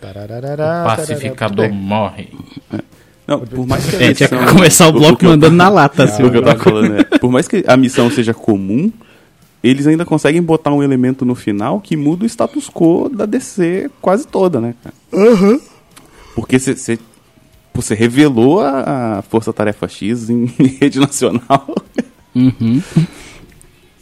[0.00, 1.74] Tararará, O pacificador tarará.
[1.74, 2.28] morre.
[3.26, 5.54] Não, por mais que a É, tinha que missão- começar o bloco que eu- mandando
[5.56, 6.22] na lata, assim.
[6.22, 8.90] o que eu tava falando é, por mais que a missão seja comum,
[9.62, 13.90] eles ainda conseguem botar um elemento no final que muda o status quo da DC
[14.00, 14.94] quase toda, né, cara?
[16.34, 16.98] Porque você
[17.72, 20.46] você revelou a, a Força Tarefa X em
[20.80, 21.66] rede nacional.
[22.34, 22.82] Uhum.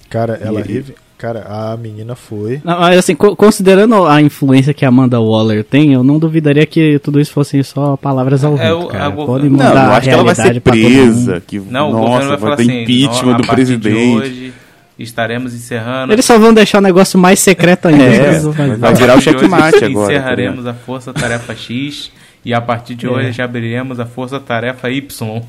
[0.09, 2.61] Cara, ela, reve- Cara, a menina foi.
[2.65, 6.65] Não, mas assim, co- considerando a influência que a Amanda Waller tem, eu não duvidaria
[6.65, 9.11] que tudo isso fossem só palavras ao É, vento, o- cara.
[9.11, 11.43] Podem Não, mudar eu a acho que ela vai ser presa.
[11.45, 14.17] Que, Não, o nossa, governo vai vai falar ter assim, impeachment "Nó- a do presidente.
[14.17, 14.53] hoje
[14.97, 16.13] estaremos encerrando.
[16.13, 18.05] Eles só vão deixar o negócio mais secreto ainda.
[18.05, 18.77] É, fazer.
[18.77, 20.13] vai virar o checkmate agora.
[20.13, 22.13] Encerraremos a Força Tarefa X
[22.45, 23.11] e a partir de É.
[23.11, 25.43] hoje abriremos a Força Tarefa Y.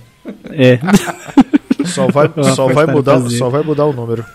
[0.52, 0.80] É.
[1.86, 3.38] Só vai, só vai mudar, fazer.
[3.38, 4.26] só vai mudar o número.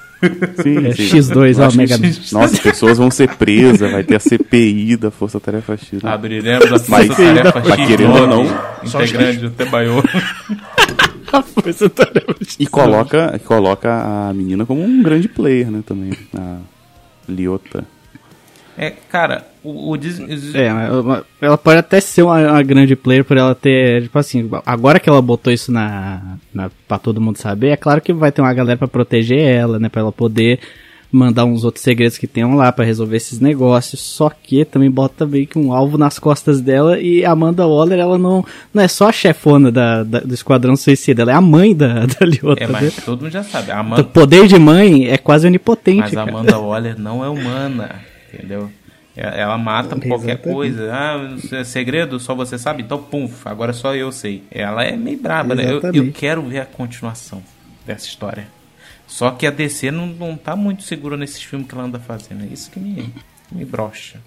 [0.62, 1.08] Sim, É sim.
[1.18, 4.96] X2, Eu ó, acho Mega que- Nossa, pessoas vão ser presas, vai ter a CPI
[4.96, 6.02] da Força Tarefa X.
[6.02, 6.10] né?
[6.10, 7.86] Abriremos a Força Mas- Tarefa mas X.
[7.88, 8.44] querendo ou não,
[8.82, 10.02] integrante do Tebaiô.
[11.62, 12.56] Força Tarefa X.
[12.58, 13.90] E coloca, coloca
[14.28, 16.12] a menina como um grande player, né, também.
[16.36, 16.58] A
[17.28, 17.84] Liota.
[18.78, 20.20] É, cara, o, o Dis-
[20.54, 24.48] É, mas ela pode até ser uma, uma grande player por ela ter, tipo assim,
[24.64, 28.30] agora que ela botou isso na, na pra todo mundo saber, é claro que vai
[28.30, 30.60] ter uma galera pra proteger ela, né, pra ela poder
[31.10, 35.24] mandar uns outros segredos que tenham lá pra resolver esses negócios, só que também bota
[35.24, 38.44] meio que um alvo nas costas dela e a Amanda Waller, ela não,
[38.74, 42.00] não é só a chefona da, da- do Esquadrão Suicida, ela é a mãe da,
[42.04, 42.16] da
[42.58, 42.68] É, né?
[42.68, 43.70] mas todo mundo já sabe.
[43.70, 46.22] A O Amanda, poder de mãe é quase onipotente, mas a.
[46.22, 47.94] Amanda Waller não é humana,
[48.32, 48.68] entendeu?
[49.16, 50.42] É- Ela mata qualquer Exatamente.
[50.54, 50.90] coisa.
[50.92, 52.82] Ah, é segredo, só você sabe?
[52.82, 54.42] Então, pum, agora só eu sei.
[54.50, 55.64] Ela é meio braba, né?
[55.70, 57.42] Eu, eu quero ver a continuação
[57.86, 58.48] dessa história.
[59.06, 62.42] Só que a DC não, não tá muito segura nesses filmes que ela anda fazendo.
[62.44, 63.12] É isso que me,
[63.52, 64.18] me brocha.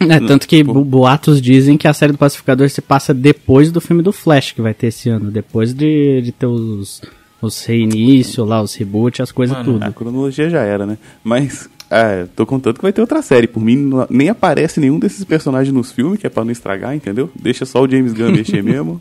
[0.00, 3.80] É, tanto que bo- boatos dizem que a série do Pacificador se passa depois do
[3.80, 5.28] filme do Flash que vai ter esse ano.
[5.30, 7.02] Depois de, de ter os,
[7.42, 9.82] os reinício lá, os reboot, as coisas Mano, tudo.
[9.84, 10.98] A cronologia já era, né?
[11.24, 13.46] Mas, é, tô contando que vai ter outra série.
[13.46, 16.94] Por mim, não- nem aparece nenhum desses personagens nos filmes, que é pra não estragar,
[16.94, 17.30] entendeu?
[17.34, 19.00] Deixa só o James Gunn mexer mesmo.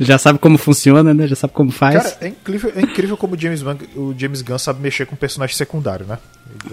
[0.00, 1.26] Já sabe como funciona, né?
[1.26, 1.94] Já sabe como faz.
[2.02, 5.14] Cara, é incrível, é incrível como o James, Gunn, o James Gunn sabe mexer com
[5.16, 6.18] personagem secundário, né?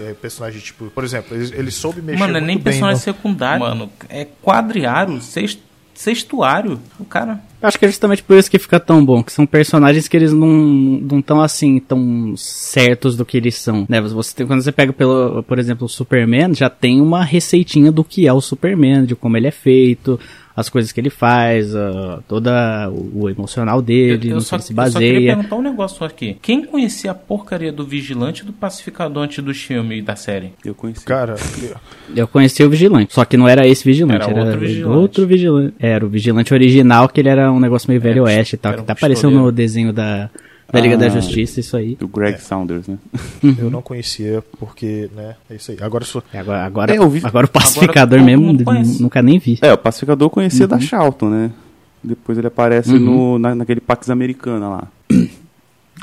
[0.00, 2.96] É, personagem tipo, por exemplo, ele, ele soube mexer Mano, não é nem bem personagem
[2.96, 3.60] no- secundário.
[3.60, 5.60] Mano, é quadriário, sext,
[5.96, 6.78] sextuário.
[6.98, 7.40] O cara.
[7.60, 10.32] Acho que é justamente por isso que fica tão bom, que são personagens que eles
[10.32, 14.00] não não tão assim, tão certos do que eles são, né?
[14.00, 18.04] Você tem, quando você pega pelo, por exemplo, o Superman, já tem uma receitinha do
[18.04, 20.20] que é o Superman, de como ele é feito,
[20.56, 24.62] as coisas que ele faz, ah, toda o, o emocional dele, no que só, ele
[24.64, 25.34] se eu só queria baseia.
[25.34, 26.38] perguntar um negócio aqui.
[26.40, 30.52] Quem conhecia a porcaria do Vigilante e do Pacificador antes dos filmes e da série?
[30.64, 31.04] Eu conheci.
[31.04, 31.34] Cara,
[32.14, 34.98] Eu conheci o Vigilante, só que não era esse Vigilante, Era era, outro Vigilante.
[34.98, 35.74] outro Vigilante.
[35.78, 38.72] Era o Vigilante original, que ele era um negócio meio velho É, oeste e tal,
[38.74, 40.30] que um tá aparecendo no desenho da,
[40.72, 40.98] da Liga Ah.
[40.98, 41.94] da Justiça, isso aí.
[41.94, 42.98] Do Greg Saunders, né?
[43.58, 45.78] eu não conhecia porque, né, é isso aí.
[45.80, 48.52] Agora eu sou E Agora, agora, É, eu vi- agora o pacificador todo mesmo,
[49.00, 49.58] nunca nem vi.
[49.62, 51.50] É, o Pacificador eu conhecia da Charlton, né?
[52.02, 54.88] Depois ele aparece no, na, naquele Pax Americana lá.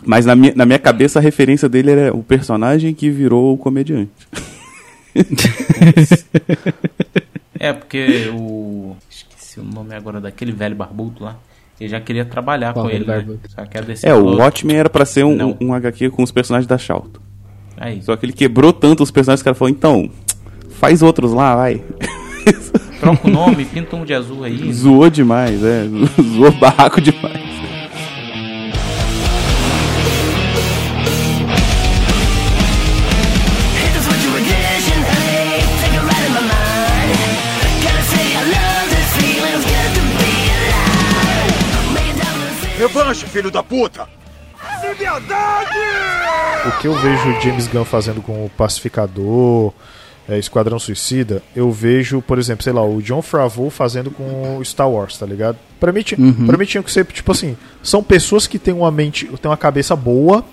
[0.06, 3.58] Mas na minha, na minha cabeça a referência dele era o personagem que virou o
[3.58, 4.12] comediante.
[7.60, 8.96] É, porque o.
[9.10, 11.38] Esqueci o nome agora daquele velho barbudo lá.
[11.80, 13.26] Ele já queria trabalhar Qual com ele, né?
[13.50, 15.58] Só que a DC É, o Watchmen era pra ser um, Não.
[15.60, 17.20] um HQ com os personagens da Charlton.
[17.78, 20.10] Aí, Só que ele quebrou tanto os personagens que o cara falou, então,
[20.70, 21.82] faz outros lá, vai.
[23.00, 24.72] troca o nome, pinta um de azul aí.
[24.72, 25.86] Zoou demais, é.
[26.36, 27.42] Zoou barraco demais.
[42.94, 44.08] Revanche, filho da puta!
[46.68, 49.74] o que eu vejo o James Gunn fazendo com o Pacificador,
[50.30, 54.64] é, Esquadrão Suicida, eu vejo, por exemplo, sei lá, o John Favreau fazendo com o
[54.66, 55.58] Star Wars, tá ligado?
[55.80, 56.16] Pra mim, ti-
[56.46, 59.58] pra mim tinha que ser, tipo assim, são pessoas que têm uma mente, têm uma
[59.58, 60.46] cabeça boa,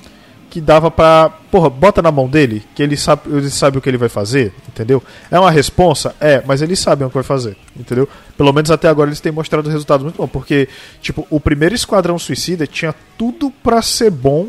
[0.50, 3.88] que dava pra, porra, bota na mão dele, que ele sabe, ele sabe o que
[3.88, 5.00] ele vai fazer, entendeu?
[5.30, 6.14] É uma responsa?
[6.20, 8.08] É, mas eles sabem o que vai fazer, entendeu?
[8.36, 10.68] Pelo menos até agora eles têm mostrado resultados muito bons, porque,
[11.00, 14.48] tipo, o primeiro Esquadrão Suicida tinha tudo pra ser bom,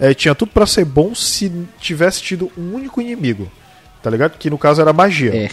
[0.00, 3.48] é, tinha tudo pra ser bom se tivesse tido um único inimigo,
[4.02, 4.36] tá ligado?
[4.36, 5.32] Que no caso era magia.
[5.34, 5.50] É.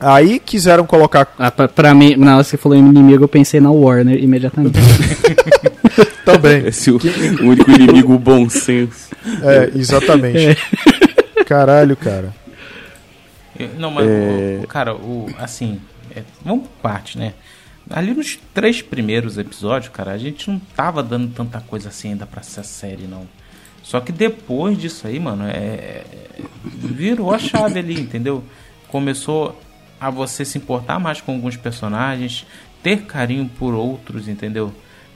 [0.00, 3.60] Aí quiseram colocar Ah, pra, pra mim, na hora que você falou inimigo, eu pensei
[3.60, 4.76] na Warner imediatamente.
[6.24, 6.66] também.
[6.68, 9.10] Esse é o o único inimigo, o bom senso.
[9.42, 10.56] É, exatamente.
[11.46, 12.32] Caralho, cara.
[13.58, 14.58] Eu- Não, mas, É.
[14.60, 15.80] o, o- cara, o, assim,
[16.14, 17.34] é, vamos por parte, né?
[17.90, 22.24] Ali nos três primeiros episódios, cara, a gente não tava dando tanta coisa assim ainda
[22.26, 23.26] pra essa série, não.
[23.82, 26.02] Só que depois disso aí, mano, é,
[26.64, 28.42] virou a chave ali, entendeu?
[28.88, 29.60] Começou
[30.00, 32.46] a você se importar mais com alguns personagens,
[32.82, 34.72] ter carinho por outros, entendeu?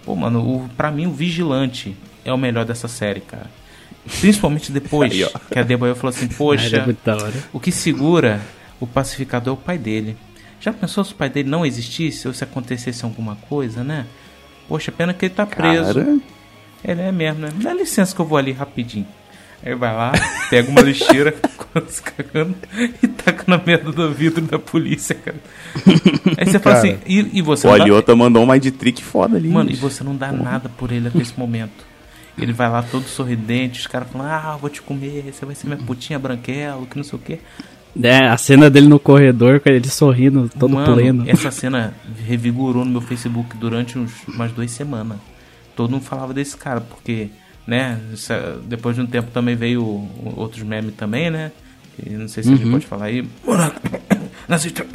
[0.07, 3.51] Pô, mano, o, pra mim o Vigilante é o melhor dessa série, cara.
[4.21, 7.35] Principalmente depois Aí, que a Debaio falou assim, poxa, hora.
[7.53, 8.41] o que segura
[8.79, 10.17] o pacificador é o pai dele.
[10.61, 14.07] Já pensou se o pai dele não existisse ou se acontecesse alguma coisa, né?
[14.69, 15.95] Poxa, pena que ele tá preso.
[15.95, 16.19] Cara,
[16.85, 17.53] Ele é mesmo, né?
[17.57, 19.07] Dá licença que eu vou ali rapidinho.
[19.65, 20.13] Aí vai lá,
[20.49, 21.33] pega uma lixeira,
[21.73, 22.55] quase cagando,
[23.03, 25.37] e taca na merda do vidro da polícia, cara.
[26.39, 26.79] Aí você fala Cara.
[26.89, 29.49] assim, e, e você o não dá- Aliota mandou um mind trick foda ali.
[29.49, 31.85] Mano, e você não dá nada por ele até esse momento.
[32.39, 35.67] Ele vai lá todo sorridente, os caras falam, ah, vou te comer, você vai ser
[35.67, 37.39] minha putinha branquelo, que não sei o quê.
[38.03, 41.25] É, a cena dele no corredor, com ele sorrindo, todo Mano, pleno.
[41.27, 41.95] essa cena
[42.27, 45.17] revigorou no meu Facebook durante uns, umas duas semanas.
[45.75, 47.31] Todo mundo falava desse cara, porque,
[47.67, 51.51] né, essa- depois de um tempo também veio outros memes também, né?
[52.05, 53.27] E não sei se a gente pode falar aí.
[54.49, 54.85] Nazista.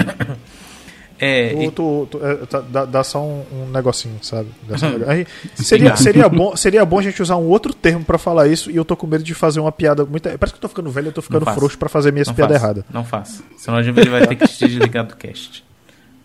[1.24, 4.50] É, e- Tu, tu- tu- é, tá- dá, dá só um, um negocinho, sabe?
[4.68, 8.04] Dá só um Aí, seria, seria, bom, seria bom a gente usar um outro termo
[8.04, 10.24] pra falar isso e eu tô com medo de fazer uma piada muito.
[10.24, 12.84] Parece que eu tô ficando velho, eu tô ficando frouxo pra fazer piadas faça, erradas.
[12.92, 13.44] Não faça.
[13.56, 15.64] Senão a gente vai ter que te desligar do cast.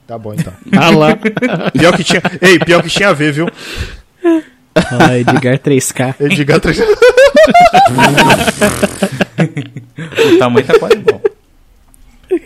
[0.07, 0.55] Tá bom então.
[0.73, 1.09] Ah lá,
[1.79, 2.23] Pior que tinha.
[2.41, 3.49] Ei, pior que tinha a ver, viu?
[4.77, 6.15] ah Edgar 3K.
[6.21, 6.81] Edgar três-
[10.35, 11.21] O tamanho tá quase igual.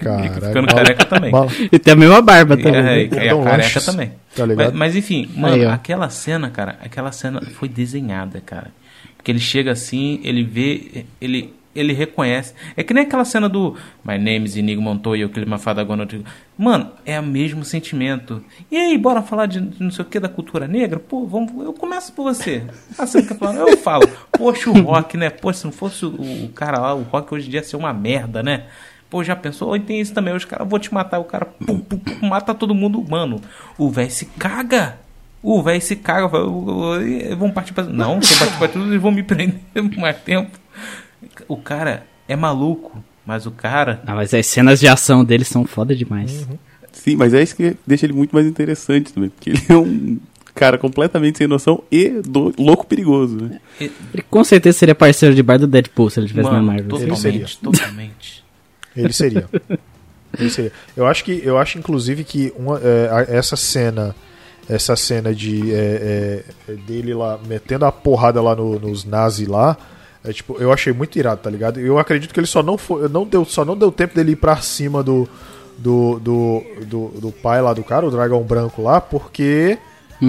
[0.01, 0.33] Caralho.
[0.35, 1.31] Ficando bala- careca também.
[1.31, 2.81] bala- E tem a mesma barba E, também.
[2.81, 3.03] é, né?
[3.03, 4.13] e a Então, careca também.
[4.37, 4.67] tá ligado?
[4.69, 8.69] mas, mas, enfim, mano, Aí, aquela cena, cara, aquela cena foi desenhada, cara.
[9.17, 12.55] Porque ele chega assim, ele vê, ele, ele reconhece.
[12.77, 16.07] É que nem aquela cena do My name is Inigo Montoya, aquele mafada agora.
[16.59, 18.43] Mano, é o mesmo sentimento.
[18.71, 20.99] E aí, bora falar de não sei o que da cultura negra?
[20.99, 22.65] Pô, vamos, eu começo por você.
[23.35, 23.55] Falar?
[23.71, 24.09] Eu falo.
[24.33, 25.31] Poxa, o rock, né?
[25.31, 26.11] Poxa, se não fosse o,
[26.45, 28.65] o cara lá, o rock hoje em dia ia ser uma merda, né?
[29.09, 29.69] Pô, já pensou?
[29.71, 32.55] Ou tem isso também, os caras, vou te matar, o cara pum, pum, pum, mata
[32.55, 33.41] todo mundo, mano.
[33.77, 34.99] O velho se caga.
[35.43, 37.83] O velho se caga, fala, "Ô, ô, ô, vão partir pra.
[37.85, 39.59] Não, se eu partir pra tudo, eles vão me prender
[39.99, 40.57] mais tempo.
[41.49, 44.03] O cara é maluco, mas o cara.
[44.07, 46.47] Ah, mas as cenas de ação dele são foda demais.
[46.93, 49.31] Sim, mas é isso que deixa ele muito mais interessante também.
[49.31, 50.19] Porque ele é um
[50.55, 53.61] cara completamente sem noção e do- louco perigoso, né?
[53.81, 56.97] Ele com certeza seria parceiro de bar do Deadpool se ele tivesse Mano, na Marvel.
[57.01, 57.47] Ele seria.
[57.47, 58.45] totalmente, totalmente.
[58.97, 59.49] Ele seria.
[60.39, 60.73] Ele seria.
[60.97, 64.15] Eu acho que, eu acho inclusive que uma, é, essa cena,
[64.69, 69.77] essa cena de é, é, dele lá metendo a porrada lá no- nos nazi lá,
[70.25, 71.81] é, tipo, eu achei muito irado, tá ligado?
[71.81, 74.37] Eu acredito que ele só não foi, não deu, só não deu tempo dele ir
[74.37, 75.29] pra cima do
[75.79, 79.79] do, do, do, do pai lá do cara, o dragão branco lá, porque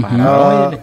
[0.02, 0.82] Pararam Ah, ele.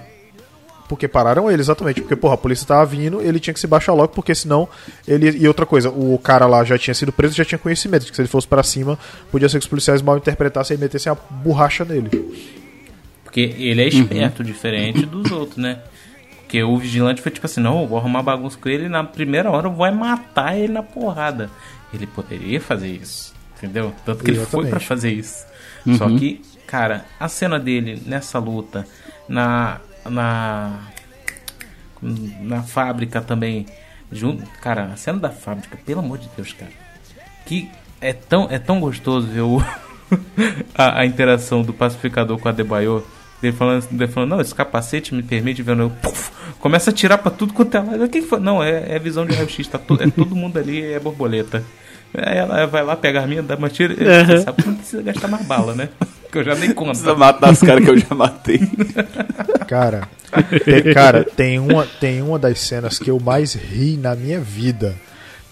[0.86, 2.02] porque pararam ele, exatamente.
[2.02, 4.68] Porque, porra, a polícia tava vindo, ele tinha que se baixar logo, porque senão
[5.06, 5.30] ele.
[5.38, 8.16] E outra coisa, o cara lá já tinha sido preso já tinha conhecimento de que
[8.16, 8.98] se ele fosse pra cima,
[9.32, 12.11] podia ser que os policiais mal interpretassem e metessem a borracha nele.
[13.24, 15.78] Porque ele é esperto, diferente dos outros, né?
[16.49, 19.05] Porque o vigilante foi tipo assim, não, eu vou arrumar bagunça com ele e na
[19.05, 21.51] primeira hora eu vou é matar ele na porrada.
[21.92, 23.94] Ele poderia fazer isso, entendeu?
[24.03, 24.70] Tanto que ele foi Exatamente.
[24.70, 25.46] pra fazer isso.
[25.99, 28.86] Só que, cara, a cena dele nessa luta,
[29.28, 29.78] na.
[30.07, 30.80] na.
[32.40, 33.66] na fábrica também.
[34.11, 36.72] Junto, cara, a cena da fábrica, pelo amor de Deus, cara.
[37.44, 37.68] Que
[38.01, 39.62] é tão, é tão gostoso ver o,
[40.74, 43.05] a, a interação do pacificador com a Debaio.
[43.43, 45.78] Ele falando, ele falando, não, esse capacete me permite ver.
[45.78, 48.05] Eu, puf, começa a tirar pra tudo quanto é lado.
[48.05, 48.41] O que que foi?
[48.41, 51.62] Não, é, é visão de raio-x, tá to- é todo mundo ali, é borboleta.
[52.16, 53.95] Aí ela vai lá, pega a minha, dá uma tira.
[53.95, 55.89] Você sabe que não precisa gastar mais bala, né?
[56.32, 56.91] Que eu já dei conta.
[56.91, 58.61] Precisa matar os caras que eu já matei.
[59.66, 60.09] Cara,
[60.64, 64.95] tem, cara, tem uma, tem uma das cenas que eu mais ri na minha vida.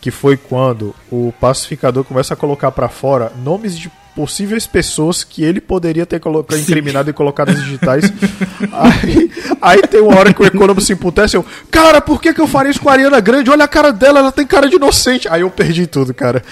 [0.00, 5.44] Que foi quando o pacificador começa a colocar pra fora nomes de possíveis pessoas que
[5.44, 8.10] ele poderia ter colocado, incriminado e colocado nas digitais.
[8.72, 11.36] aí, aí tem uma hora que o econômico se emputece.
[11.36, 13.50] Eu, cara, por que, que eu faria isso com a Ariana Grande?
[13.50, 15.28] Olha a cara dela, ela tem cara de inocente.
[15.28, 16.42] Aí eu perdi tudo, cara.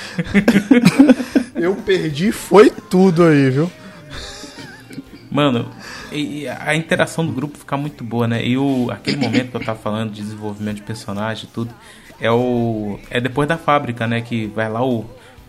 [1.56, 3.72] eu perdi, foi tudo aí, viu?
[5.30, 5.70] Mano,
[6.60, 8.46] a interação do grupo fica muito boa, né?
[8.46, 11.74] E o, aquele momento que eu tava falando de desenvolvimento de personagem e tudo,
[12.20, 13.00] é o.
[13.10, 14.20] É depois da fábrica, né?
[14.20, 15.06] Que vai lá o.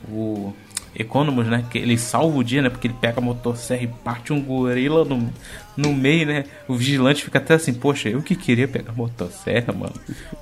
[0.09, 0.53] o
[0.97, 1.63] Economus, né?
[1.69, 2.69] Que ele salva o dia, né?
[2.69, 5.29] Porque ele pega a motosserra e parte um gorila no,
[5.75, 6.43] no meio, né?
[6.67, 9.93] O vigilante fica até assim, poxa, eu que queria pegar a motosserra, mano.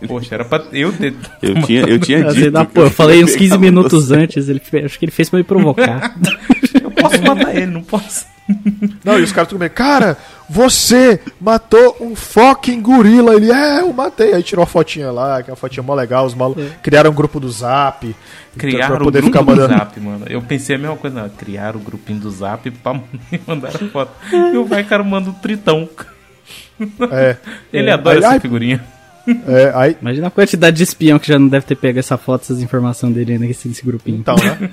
[0.08, 1.14] Poxa, era pra eu ter.
[1.41, 2.51] Eu tinha, eu tinha dito.
[2.51, 5.38] dá- pô, eu falei uns 15 pegar minutos antes, ele acho que ele fez pra
[5.39, 6.16] me provocar.
[6.82, 8.26] Eu posso matar ele, não posso.
[9.04, 9.70] Não, e os caras tudo bem.
[9.70, 10.18] Cara,
[10.50, 13.36] você matou um fucking gorila.
[13.36, 14.34] Ele, é, eu matei.
[14.34, 16.26] Aí tirou a fotinha lá, que é uma fotinha mó legal.
[16.26, 16.56] Os malu...
[16.82, 18.06] Criaram um grupo do Zap.
[18.06, 18.16] então,
[18.58, 19.78] Criaram pra o poder grupo ficar do mandando.
[19.80, 20.26] Zap, mano.
[20.30, 21.30] Eu pensei a mesma coisa, não.
[21.30, 23.04] Criaram o grupinho do Zap pra me
[23.48, 24.12] mandar a foto.
[24.32, 25.88] E o vai, cara, manda um tritão.
[27.12, 27.38] É.
[27.72, 27.94] Ele É.
[27.94, 28.84] adora Aí, essa figurinha.
[29.48, 32.41] É, aí, Imagina a quantidade de espião que já não deve ter pego essa foto,
[32.41, 34.18] essas informações dele nesse, nesse grupinho.
[34.18, 34.70] então, né?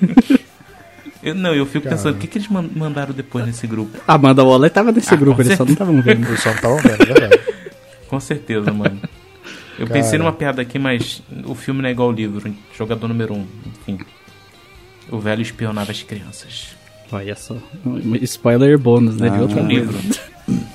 [1.23, 1.95] Eu, não, eu fico Cara.
[1.95, 3.97] pensando, o que, que eles man- mandaram depois nesse grupo?
[4.07, 6.27] A Amanda Waller tava nesse Ah, grupo, eles só não estavam vendo.
[6.27, 7.39] Eu só não tava vendo, é verdade.
[8.07, 8.99] Com certeza, mano.
[9.79, 9.99] Eu Cara.
[10.01, 12.53] pensei numa piada aqui, mas o filme não é igual ao livro.
[12.77, 13.45] Jogador número um,
[13.81, 13.99] enfim.
[15.09, 16.75] O velho espionava as crianças.
[17.11, 17.55] Olha só.
[17.85, 19.29] um Spoiler bônus, né?
[19.29, 19.41] de Ah.
[19.41, 19.79] outra Um coisa.
[19.91, 19.97] livro.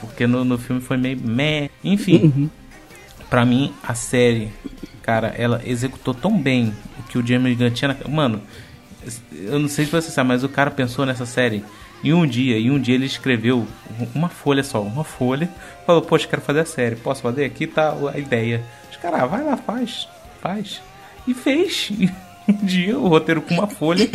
[0.01, 1.71] Porque no, no filme foi meio meh.
[1.83, 2.51] Enfim,
[3.31, 4.51] pra mim, a série,
[5.03, 8.09] cara, ela executou tão bem o que o James Gunn tinha na...
[8.11, 8.41] Mano,
[9.33, 11.65] eu não sei se você sabe, mas o cara pensou nessa série
[12.05, 12.59] em um dia.
[12.59, 13.67] Em um dia ele escreveu
[14.15, 15.49] uma folha só, uma folha.
[15.87, 16.97] Falou, poxa, quero fazer a série.
[16.97, 17.45] Posso fazer?
[17.45, 18.63] Aqui tá a ideia.
[18.91, 20.09] Os caras, ah, vai lá, faz.
[20.41, 20.81] Faz.
[21.27, 21.91] E fez.
[22.49, 24.09] Um dia o roteiro com uma folha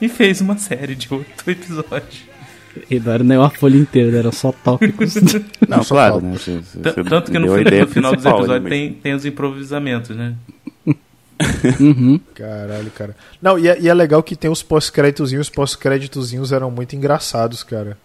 [0.00, 2.22] e fez uma série de oito episódios.
[2.90, 5.16] E não era nem uma folha inteira, eram só tópicos.
[5.68, 6.32] Não, só claro, né?
[6.32, 9.12] Você- você- Tanto que no, deu a fi- ideia no final dos episódios tem, tem
[9.12, 10.34] os improvisamentos, né?
[11.80, 12.20] uhum.
[12.34, 13.16] Caralho, cara.
[13.40, 15.46] Não, e é, e é legal que tem os pós-créditozinhos.
[15.48, 17.96] Os pós-créditozinhos eram muito engraçados, cara.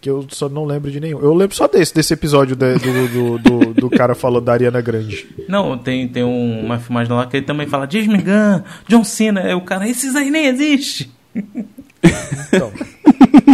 [0.00, 1.20] Que eu só não lembro de nenhum.
[1.20, 4.80] Eu lembro só desse, desse episódio de- do, do, do, do cara falou da Ariana
[4.80, 5.28] Grande.
[5.48, 9.40] Não, tem, tem um- uma filmagem lá que ele também fala James Gunn, John Cena,
[9.42, 11.08] é o cara, esses aí nem existem.
[11.34, 12.72] Então.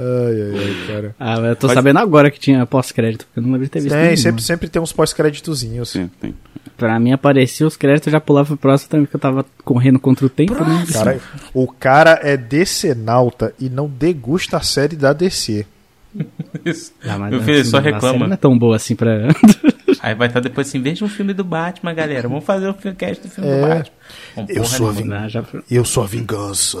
[0.00, 1.14] Ai, ai, ai, cara.
[1.20, 3.80] Ah, eu tô Mas- sabendo agora que tinha pós-crédito, porque eu não lembro de ter
[3.80, 4.16] visto Tem, nenhum.
[4.16, 5.90] sempre, sempre tem uns pós-créditozinhos.
[5.90, 6.34] Sim, tem.
[6.76, 9.98] Pra mim aparecia os créditos, eu já pulava pro próximo também, porque eu tava correndo
[9.98, 10.84] contra o tempo, né?
[10.92, 11.20] Cara,
[11.52, 15.66] o cara é decenalta e não degusta a série da DC.
[16.64, 16.92] Isso.
[17.04, 18.26] Ah, mas Meu filho ele só a série reclama.
[18.26, 19.28] Não é tão boa assim pra.
[20.02, 22.28] Aí vai estar depois assim, veja um filme do Batman, galera.
[22.28, 23.54] Vamos fazer o um cast do filme É.
[23.60, 23.96] do Batman.
[24.36, 25.18] Bom, Eu sou a nenhuma.
[25.24, 25.44] Ah, já...
[25.70, 26.78] Eu sou a vingança.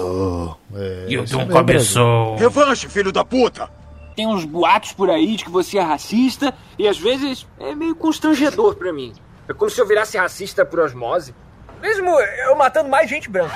[0.74, 2.36] É, E eu tenho um é cabeção.
[2.36, 3.68] Revanche, filho da puta!
[4.16, 7.94] Tem uns boatos por aí de que você é racista e às vezes é meio
[7.94, 9.12] constrangedor pra mim.
[9.48, 11.34] É como se eu virasse racista por osmose.
[11.80, 13.54] Mesmo eu matando mais gente branca.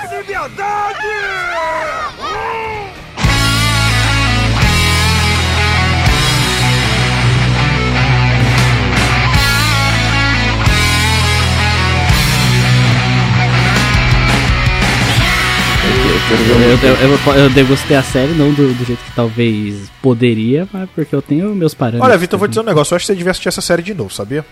[16.15, 20.89] Eu, eu, eu, eu degustei a série, não do, do jeito que talvez poderia, mas
[20.95, 22.09] porque eu tenho meus parâmetros.
[22.09, 22.93] Olha, Vitor, eu vou dizer um negócio.
[22.95, 24.45] Eu acho que você devia assistir essa série de novo, sabia?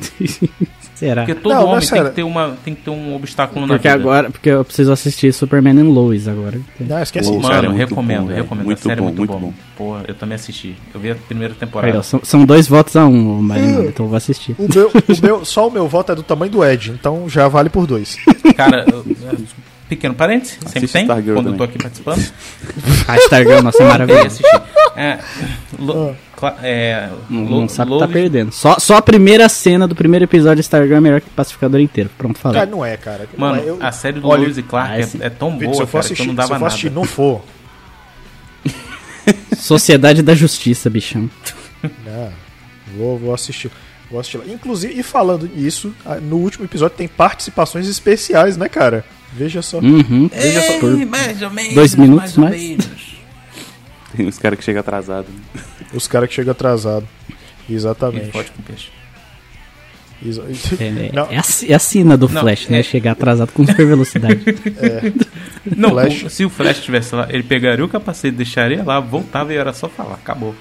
[0.94, 1.24] Será?
[1.24, 3.66] Porque todo Não, não é homem tem que, ter uma, tem que ter um obstáculo
[3.66, 4.00] na Porque vida.
[4.00, 6.60] agora, porque eu preciso assistir Superman and Lois agora.
[6.78, 7.48] Não, esquece Pô, isso.
[7.48, 8.42] Mano, é muito recomendo, bom, velho.
[8.42, 8.64] recomendo.
[8.66, 9.40] Muito a série bom, é muito, muito bom.
[9.48, 9.54] bom.
[9.76, 10.76] Porra, eu também assisti.
[10.94, 11.98] Eu vi a primeira Aí, temporada.
[11.98, 14.54] ó, são, são dois votos a um, Marina, então eu vou assistir.
[14.58, 14.92] O meu, o
[15.22, 18.16] meu, só o meu voto é do tamanho do Ed, então já vale por dois.
[18.56, 19.04] Cara, eu-
[19.88, 21.68] pequeno parênteses, sempre tem, Stargirl quando eu tô também.
[21.70, 22.32] aqui participando.
[23.08, 24.26] A Stargirl, nossa, é que maravilhosa.
[24.26, 24.62] assistir.
[24.96, 25.18] É,
[25.78, 28.52] lo- cla- é, Não, lo- não sabe que tá perdendo.
[28.52, 31.80] Só, só a primeira cena do primeiro episódio de Stargirl é melhor que o Pacificador
[31.80, 32.10] inteiro.
[32.18, 32.60] Pronto, falei.
[32.60, 33.28] Cara, não é, cara.
[33.36, 33.68] Não Mano, é.
[33.68, 35.80] Eu- a série do Olha, Lois e Clark ah, esse- é, é tão boa, se
[35.82, 36.96] eu cara, que eu assistir, não se dava eu for assistir nada.
[37.00, 37.42] não for,
[39.56, 41.30] Sociedade da Justiça, bichão.
[42.04, 42.32] Não,
[42.96, 43.70] vou, vou assistir.
[44.10, 44.44] Vou assistir lá.
[44.46, 49.04] Inclusive, e falando nisso, ah, no último episódio tem participações especiais, né, cara?
[49.34, 49.78] Veja só.
[49.78, 50.28] Uhum.
[50.32, 50.78] Veja só.
[50.78, 52.60] por mais ou menos, dois minutos mais.
[52.60, 52.86] menos.
[54.16, 55.30] Tem os caras que chegam atrasados.
[55.94, 57.08] Os caras que chegam atrasado.
[57.68, 58.28] Exatamente.
[58.30, 58.88] pode com peixe.
[60.24, 60.44] Exa-
[60.80, 62.82] É, Não, é, a, é a sina do Não, Flash, é- né?
[62.82, 64.40] Chegar atrasado com super velocidade.
[65.76, 66.24] Não, Flash.
[66.24, 69.72] o- se o Flash estivesse lá, ele pegaria o capacete, deixaria lá, voltava e era
[69.72, 70.54] só falar, acabou.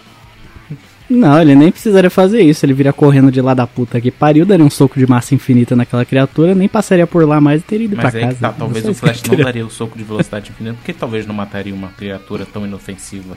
[1.12, 2.66] Não, ele nem precisaria fazer isso.
[2.66, 5.76] Ele viria correndo de lá da puta que pariu, daria um soco de massa infinita
[5.76, 8.36] naquela criatura, nem passaria por lá mais e teria ido Mas pra aí casa.
[8.36, 11.36] que tá, talvez o Flash não daria o soco de velocidade infinita, porque talvez não
[11.36, 13.36] mataria uma criatura tão inofensiva.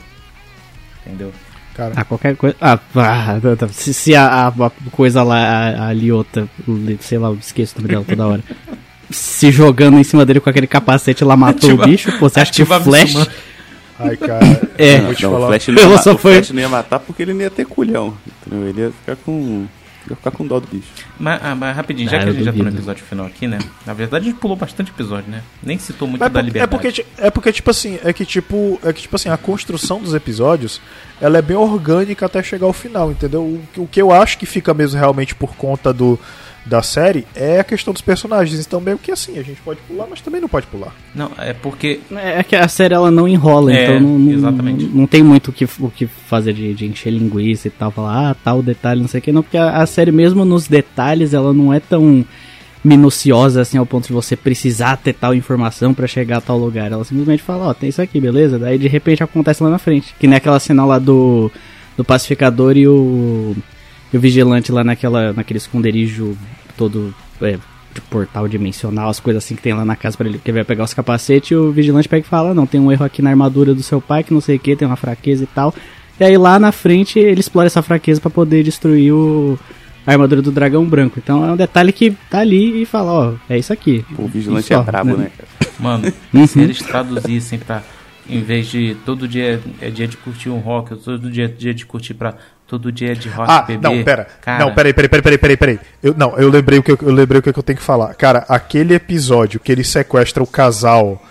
[1.05, 1.31] Entendeu?
[1.75, 2.55] cara, Ah, qualquer coisa.
[2.61, 3.37] Ah, ah,
[3.71, 6.47] se, se a, a- a coisa lá, a, a Liota,
[7.01, 8.43] sei lá, eu esqueço o nome dela toda hora.
[9.11, 12.39] Se jogando em cima dele com aquele capacete lá matou Ativa- o bicho, pô, você
[12.39, 13.13] acha que o Flash.
[13.99, 14.45] Ai, cara.
[14.77, 15.13] É.
[15.13, 15.47] te Não, o.
[15.47, 17.41] Flash, não ia, Ela ma- só o foi- Flash não ia matar porque ele não
[17.41, 18.13] ia ter culhão.
[18.45, 18.67] Entendeu?
[18.67, 19.65] Ele ia ficar com.
[20.09, 20.89] ia ficar com dó do bicho.
[21.17, 23.47] Mas, ah, mas rapidinho, já Ah, que a gente já tá no episódio final aqui,
[23.47, 23.57] né?
[23.85, 25.41] Na verdade a gente pulou bastante episódio, né?
[25.63, 26.69] Nem citou muito Mas da é por- é liberdade.
[26.71, 30.01] porque, ti- é porque, tipo assim, é que tipo, é que tipo assim, a construção
[30.01, 30.81] dos episódios,
[31.21, 33.41] ela é bem orgânica até chegar ao final, entendeu?
[33.43, 36.19] O, o que eu acho que fica mesmo realmente por conta do
[36.65, 38.59] da série é a questão dos personagens.
[38.65, 40.93] Então meio que assim, a gente pode pular, mas também não pode pular.
[41.13, 44.85] Não, é porque É que a série ela não enrola, É, então não, não, exatamente.
[44.85, 47.91] não, não tem muito o que, o que fazer de, de encher linguiça e tal,
[47.91, 50.67] falar, ah, tal detalhe, não sei o que, não, porque a, a série mesmo nos
[50.67, 52.25] detalhes ela não é tão
[52.83, 56.91] minuciosa assim ao ponto de você precisar ter tal informação pra chegar a tal lugar.
[56.91, 58.59] Ela simplesmente fala, ó, tem isso aqui, beleza?
[58.59, 60.13] Daí de repente acontece lá na frente.
[60.19, 61.51] Que nem aquela cena lá do,
[61.97, 63.55] do pacificador e o
[64.13, 66.37] E o vigilante lá naquela, naquele esconderijo
[66.77, 67.57] todo é,
[67.93, 70.57] de portal dimensional, as coisas assim que tem lá na casa pra ele que ele
[70.57, 73.05] vai pegar os capacetes, e o vigilante pega e fala, "Ah, não, tem um erro
[73.05, 75.47] aqui na armadura do seu pai, que não sei o que, tem uma fraqueza e
[75.47, 75.73] tal.
[76.19, 79.59] E aí lá na frente ele explora essa fraqueza pra poder destruir o,
[80.07, 81.19] a armadura do dragão branco.
[81.21, 84.05] Então é um detalhe que tá ali e fala, ó, é isso aqui.
[84.17, 85.49] O vigilante E só, é brabo, né, cara?
[85.79, 86.47] Mano, Uhum.
[86.47, 87.83] se eles traduzissem pra.
[88.29, 91.73] Em vez de todo dia é dia de curtir um rock, todo dia é dia
[91.73, 92.35] de curtir pra.
[92.75, 93.79] Todo dia é de rock Ah, bebê.
[93.81, 94.27] não, pera.
[94.41, 95.79] Cara, Não, peraí, peraí, peraí, peraí, peraí, peraí.
[96.03, 98.13] Eu, não, eu lembrei o que eu, eu lembrei o que eu tenho que falar.
[98.15, 101.23] Cara, aquele episódio que ele sequestra o casal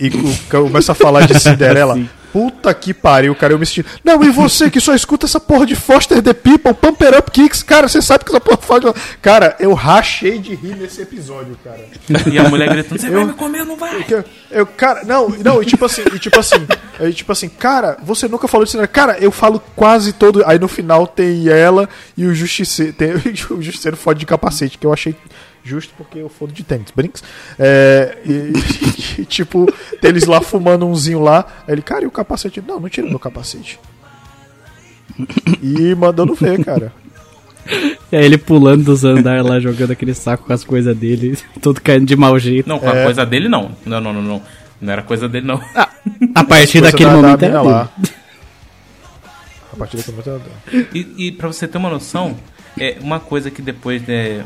[0.00, 0.10] e
[0.50, 1.94] começa a falar de Cinderela.
[1.94, 2.08] Sim.
[2.32, 3.84] Puta que pariu, cara, eu me senti.
[4.04, 7.62] Não, e você que só escuta essa porra de Foster the People, Pumper Up Kicks,
[7.62, 8.82] cara, você sabe que essa porra faz.
[9.22, 11.84] Cara, eu rachei de rir nesse episódio, cara.
[12.30, 14.04] E a mulher gritando: Você vai me comer ou não vai?
[14.08, 16.66] Eu, eu, cara, não, não, e tipo assim, e tipo assim,
[17.00, 18.86] e tipo assim, cara, você nunca falou de cinema.
[18.86, 20.42] Cara, eu falo quase todo.
[20.46, 22.92] Aí no final tem ela e o justiceiro.
[22.92, 23.12] Tem,
[23.50, 25.14] o justiceiro fode de capacete, que eu achei
[25.68, 27.22] justo porque eu fodo de tênis, brinks.
[27.58, 28.52] É, e,
[29.22, 29.66] e, tipo,
[30.00, 31.46] tem eles lá fumando umzinho lá.
[31.66, 32.62] Aí ele, cara, e o capacete?
[32.66, 33.78] Não, não tira meu capacete.
[35.62, 36.92] E mandando ver, cara.
[38.10, 41.80] E aí ele pulando dos andares lá, jogando aquele saco com as coisas dele, todo
[41.80, 42.68] caindo de mau jeito.
[42.68, 43.72] Não, com a coisa dele não.
[43.84, 44.42] Não, não, não, não.
[44.80, 45.60] Não era coisa dele, não.
[46.34, 47.90] A partir daquele da- da momento mina era lá.
[47.96, 48.14] dele.
[49.72, 50.88] A partir daquele momento era dela.
[50.94, 52.36] E, e pra você ter uma noção,
[52.78, 54.44] é uma coisa que depois né,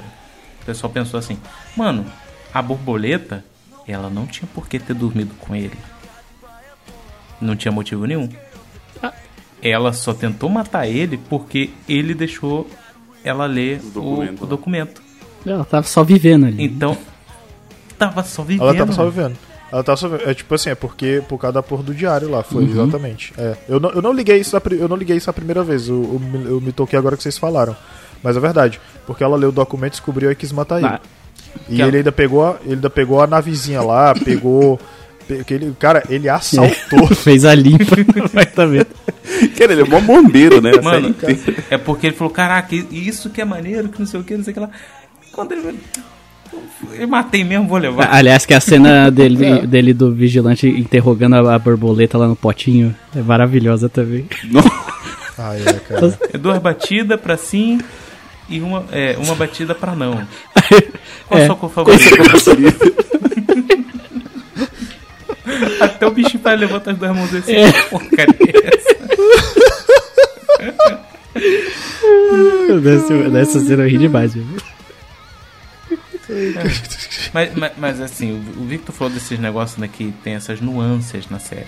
[0.63, 1.39] o pessoal pensou assim:
[1.77, 2.07] Mano,
[2.53, 3.45] a borboleta,
[3.87, 5.77] ela não tinha por que ter dormido com ele.
[7.41, 8.29] Não tinha motivo nenhum.
[9.61, 12.69] Ela só tentou matar ele porque ele deixou
[13.25, 14.51] ela ler o documento, o né?
[14.51, 15.03] documento.
[15.47, 16.65] Ela tava só vivendo ali.
[16.65, 16.97] Então,
[17.99, 18.69] tava só vivendo.
[18.69, 19.37] Ela tava só vivendo.
[19.71, 20.29] Ela tava só vivendo.
[20.29, 23.33] É tipo assim, é porque por causa da porra do diário lá, foi exatamente.
[23.39, 23.57] É.
[23.69, 25.89] Eu, não, eu não liguei isso a, pri- eu não liguei isso a primeira vez.
[25.89, 27.77] Eu, eu, me- eu me toquei agora que vocês falaram.
[28.23, 28.81] Mas é verdade.
[29.07, 30.87] Porque ela leu o documento, descobriu e quis matar ele.
[30.87, 31.01] Ah.
[31.69, 34.79] E Que ele ela- ainda pegou, a, ele ainda pegou a navezinha lá, pegou.
[35.29, 37.07] pe- que ele, cara, ele assaltou.
[37.15, 38.91] Fez a limpa no apartamento.
[39.59, 40.71] Cara, ele é mó bombeiro, né?
[40.83, 41.15] Mano,
[41.71, 44.45] é porque ele falou: Caraca, isso que é maneiro, que não sei o que, não
[44.45, 44.71] sei o que lá.
[45.33, 45.79] Quando ele.
[46.95, 48.13] Eu matei mesmo, vou levar.
[48.13, 52.95] Aliás, que a cena dele, dele do vigilante interrogando a, a borboleta lá no potinho
[53.17, 54.27] é maravilhosa também.
[55.39, 56.19] Ai, é, cara.
[56.35, 57.81] É duas batidas pra sim
[58.53, 60.27] e uma, é, uma batida pra não.
[61.27, 62.05] Qual É, a sua cor favorita?
[65.81, 67.53] Até o bicho vai levantar as duas mãos assim.
[67.55, 67.73] É.
[67.85, 68.93] Porcaria é essa?
[72.83, 74.47] Nessa, nessa cena eu ri demais, viu?
[77.35, 81.29] Mas, mas, mas, assim, o o Victor falou desses negócios né, que tem essas nuances
[81.29, 81.67] na série.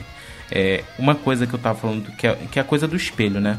[0.51, 3.41] É, uma coisa que eu tava falando que é, que é a coisa do espelho,
[3.41, 3.59] né?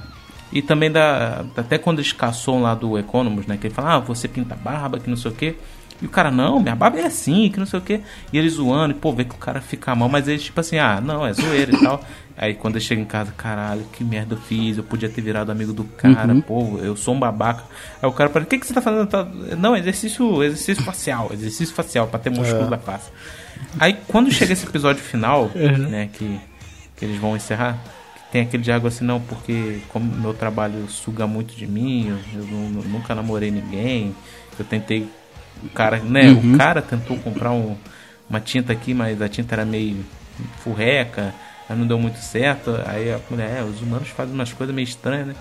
[0.55, 1.43] E também da.
[1.57, 3.57] Até quando eles caçam lá do Economos, né?
[3.57, 5.55] Que ele fala, ah, você pinta barba, que não sei o quê.
[6.01, 8.01] E o cara, não, minha barba é assim, que não sei o quê.
[8.31, 10.77] E eles zoando, e pô, vê que o cara fica mal, mas eles tipo assim,
[10.77, 12.01] ah, não, é zoeira e tal.
[12.37, 15.51] Aí quando ele chega em casa, caralho, que merda eu fiz, eu podia ter virado
[15.53, 17.63] amigo do cara, pô, eu sou um babaca.
[18.01, 19.07] Aí o cara fala, o que, que você tá fazendo?
[19.07, 19.25] Tá-
[19.57, 23.09] Não, exercício, exercício facial, exercício facial, pra ter músculo da face.
[23.79, 25.49] Aí quando chega esse episódio final,
[25.89, 26.37] né, que,
[26.97, 27.77] que eles vão encerrar,
[28.35, 32.45] tem aquele diálogo assim, não, porque como meu trabalho suga muito de mim, eu, eu
[32.47, 34.13] nu- nunca namorei ninguém,
[34.59, 35.07] eu tentei.
[35.63, 36.33] O cara, né?
[36.33, 37.77] O cara tentou comprar um-
[38.29, 40.03] uma tinta aqui, mas a tinta era meio
[40.59, 41.33] furreca,
[41.69, 42.71] aí não deu muito certo.
[42.85, 45.35] Aí a mulher, é, os humanos fazem umas coisas meio estranhas, né?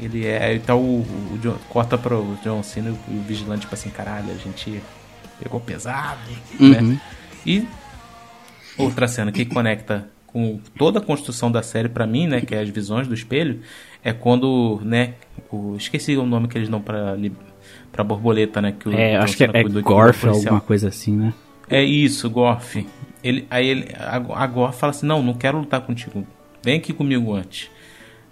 [0.00, 0.42] Ele é.
[0.42, 4.30] Aí tá o, o John, corta pro John Cena e o vigilante, tipo assim, caralho,
[4.30, 4.80] a gente
[5.38, 6.20] pegou pesado,
[6.58, 6.78] né?
[7.44, 7.68] E
[8.78, 12.60] outra cena que conecta com toda a construção da série pra mim, né, que é
[12.60, 13.60] as visões do espelho,
[14.02, 15.14] é quando, né,
[15.50, 17.32] o, esqueci o nome que eles dão pra, li-
[17.92, 21.16] pra borboleta, né, que o É, John acho que é, é Gorf, alguma coisa assim,
[21.16, 21.34] né?
[21.68, 22.86] É isso, Gorf.
[23.22, 26.26] Ele, aí ele, a, a Gorf fala assim, não, não quero lutar contigo.
[26.64, 27.70] Vem aqui comigo antes.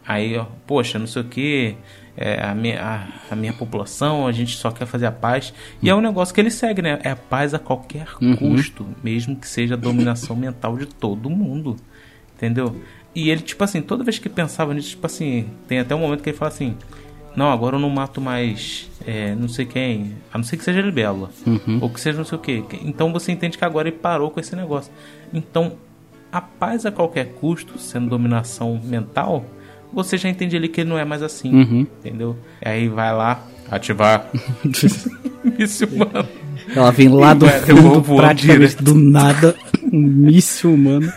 [0.06, 1.76] Aí, ó, poxa, não sei o que,
[2.42, 5.52] a, minha, a, a minha população, a gente só quer fazer a paz.
[5.82, 6.98] E é um negócio que ele segue, né?
[7.02, 8.06] É a paz a qualquer
[8.38, 11.76] custo, mesmo que seja a dominação mental de todo mundo.
[12.36, 12.74] Entendeu?
[13.14, 16.22] E ele, tipo assim, toda vez que pensava nisso, tipo assim, tem até um momento
[16.22, 16.76] que ele fala assim:
[17.34, 20.80] Não, agora eu não mato mais é, não sei quem, a não ser que seja
[20.80, 21.30] libélula,
[21.80, 22.64] ou que seja não sei o que.
[22.82, 24.92] Então você entende que agora ele parou com esse negócio.
[25.32, 25.72] Então,
[26.30, 29.44] a paz a qualquer custo, sendo dominação mental,
[29.92, 31.86] você já entende ali que ele não é mais assim, Uhum.
[32.00, 32.36] entendeu?
[32.64, 34.30] Aí vai lá, ativar.
[35.58, 36.28] Isso, mano.
[36.74, 38.84] Ela vem lá do eu fundo, praticamente direto.
[38.84, 39.54] do nada,
[39.92, 41.10] um míssil humano.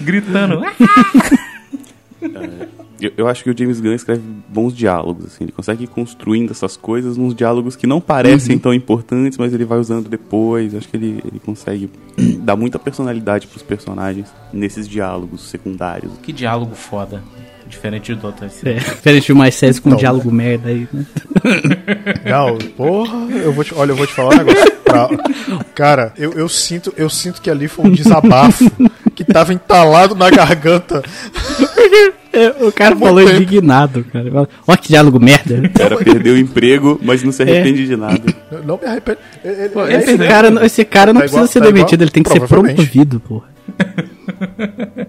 [0.00, 0.62] Gritando.
[3.06, 5.44] Eu, eu acho que o James Gunn escreve bons diálogos, assim.
[5.44, 9.64] Ele consegue ir construindo essas coisas nos diálogos que não parecem tão importantes, mas ele
[9.64, 10.74] vai usando depois.
[10.74, 11.90] Acho que ele, ele consegue
[12.40, 16.12] dar muita personalidade pros personagens nesses diálogos secundários.
[16.22, 17.22] Que diálogo foda.
[17.66, 18.44] Diferente do outro.
[18.64, 19.98] É, diferente de mais séries com Então.
[19.98, 21.04] diálogo merda aí, né?
[22.30, 24.72] Não, porra, eu vou te, olha, eu vou te falar um negócio.
[24.84, 25.08] Pra-
[25.74, 28.70] cara, eu, eu sinto, eu sinto que ali foi um desabafo
[29.14, 31.02] que tava entalado na garganta.
[32.36, 33.42] É, o cara falou tempo.
[33.42, 34.48] indignado, cara.
[34.66, 35.62] Ó que diálogo merda.
[35.64, 38.20] O cara perdeu o emprego, mas não se arrepende de nada.
[38.66, 39.18] Não me arrependo.
[39.44, 42.02] Ele- Pô, Esse cara, não- esse cara não Tá precisa igual- ser tá igual- demitido,
[42.02, 43.46] ele tem que ser promovido, porra.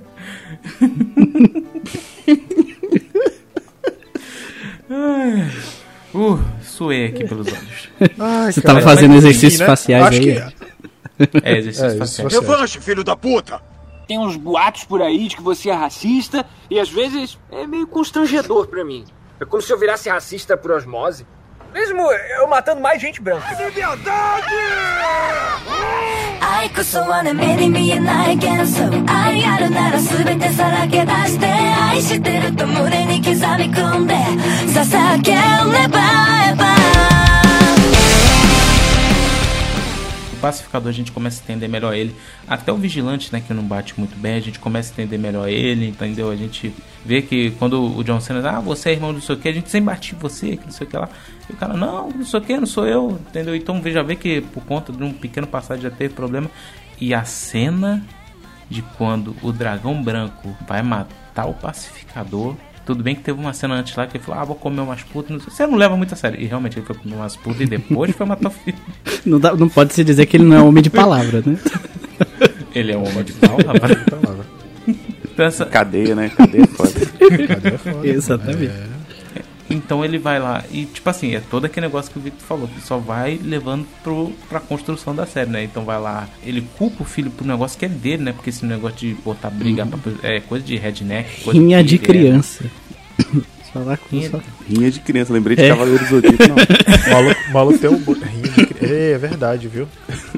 [6.13, 7.89] Uh, suei aqui pelos olhos.
[8.19, 9.65] Ai, Você cara, tava fazendo exercícios né?
[9.65, 10.25] faciais Acho aí?
[10.25, 12.29] que- É, exercício É, facial.
[12.29, 13.59] foi- Revanche, filho da puta!
[14.06, 17.86] Tem uns boatos por aí de que você é racista e às vezes é meio
[17.86, 19.04] constrangedor pra mim.
[19.40, 21.26] É como se eu virasse racista por osmose.
[21.72, 23.46] Mesmo eu matando mais gente branca.
[26.60, 34.14] 愛こそはね目に見えない幻想愛あるなら全てさらけ出して愛してると胸に刻み込んで
[40.45, 42.15] Pacificador a gente começa a entender melhor ele.
[42.47, 45.49] Até o vigilante, né, que não bate muito bem, a gente começa a entender melhor
[45.49, 46.29] ele, entendeu?
[46.29, 46.71] A gente
[47.03, 49.49] vê que quando o John Cena diz, ah, você é irmão do sei o que,
[49.49, 51.09] a gente sempre bate você, que não sei o que lá.
[51.49, 53.55] E o cara, não, não sei o que, não sou eu, entendeu?
[53.55, 56.49] Então já vê que por conta de um pequeno passado já teve problema.
[57.01, 58.05] E a cena
[58.69, 62.55] de quando o dragão branco vai matar o pacificador.
[62.85, 65.01] Tudo bem que teve uma cena antes lá que ele falou, ah, vou comer umas
[65.01, 65.43] putas.
[65.43, 66.39] Você não leva muito a sério.
[66.39, 68.77] E realmente ele foi comer umas putas e depois foi matar o filho.
[69.25, 71.57] Não, dá- não pode se dizer que ele não é homem de palavra, né?
[72.75, 73.97] Ele é um homem de rapaz.
[75.33, 76.29] Então, essa- Cadeia, né?
[76.29, 76.91] Cadeia é foda.
[77.47, 78.07] Cadê a foda?
[78.07, 78.71] Exatamente.
[79.69, 82.67] Então ele vai lá e, tipo assim, é todo aquele negócio que o Victor falou,
[82.67, 85.63] que só vai levando pro, pra construção da série, né?
[85.63, 88.31] Então vai lá, ele culpa o filho pro negócio que é dele, né?
[88.31, 91.43] Porque esse negócio de botar briga pra- é coisa de redneck.
[91.43, 92.27] Coisa Rinha de guerreiro.
[92.29, 92.65] criança.
[93.73, 94.39] Falar com Rinha- só-
[94.69, 95.67] Rinha de criança, lembrei de É.
[95.69, 96.55] Cavaleiro do Zodíaco, não.
[97.05, 97.97] O maluco, maluco tem um.
[97.97, 99.87] rinha de cri- É, é verdade, viu?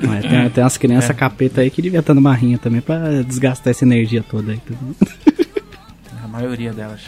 [0.01, 3.71] Mas tem, tem umas crianças capeta aí que devia estar numa rinha também pra desgastar
[3.71, 4.59] essa energia toda aí.
[4.65, 4.95] tudo.
[6.23, 7.01] A maioria delas.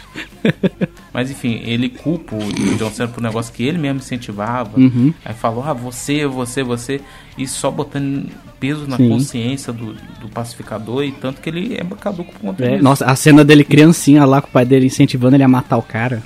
[1.12, 4.78] Mas enfim, ele culpa o John Cena por um negócio que ele mesmo incentivava.
[4.78, 5.12] Uhum.
[5.24, 7.00] Aí falou, ah, você, você, você.
[7.36, 8.28] E só botando
[8.60, 9.08] peso na Sim.
[9.08, 11.02] consciência do, do pacificador.
[11.04, 12.82] E tanto que ele é caduco por conta É, disso.
[12.84, 15.82] nossa, a cena dele criancinha lá com o pai dele incentivando ele a matar o
[15.82, 16.22] cara.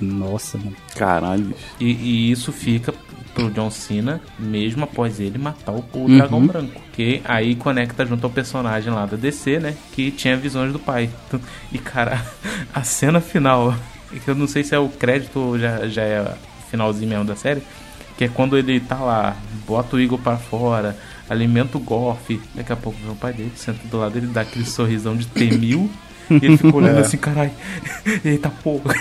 [0.00, 0.72] Nossa, mano.
[0.96, 1.44] Caralho.
[1.44, 1.58] bicho.
[1.80, 2.92] E, e isso fica
[3.34, 6.16] pro John Cena, mesmo após ele matar o, o Uhum.
[6.18, 6.80] Dragão Branco.
[6.92, 9.74] Que aí conecta junto ao personagem lá da DC, né?
[9.92, 11.08] Que tinha visões do pai.
[11.72, 12.22] E cara,
[12.74, 13.74] a cena final,
[14.20, 17.24] que eu não sei se é o crédito ou já, já é o finalzinho mesmo
[17.24, 17.62] da série,
[18.16, 19.36] que é quando ele tá lá,
[19.66, 20.96] bota o Igor pra fora,
[21.28, 24.42] alimenta o Goff, daqui a pouco vem o pai dele, senta do lado dele, dá
[24.42, 25.90] aquele sorrisão de temil.
[26.30, 27.00] E ele fica olhando É.
[27.00, 27.50] assim, caralho,
[28.24, 28.94] eita porra.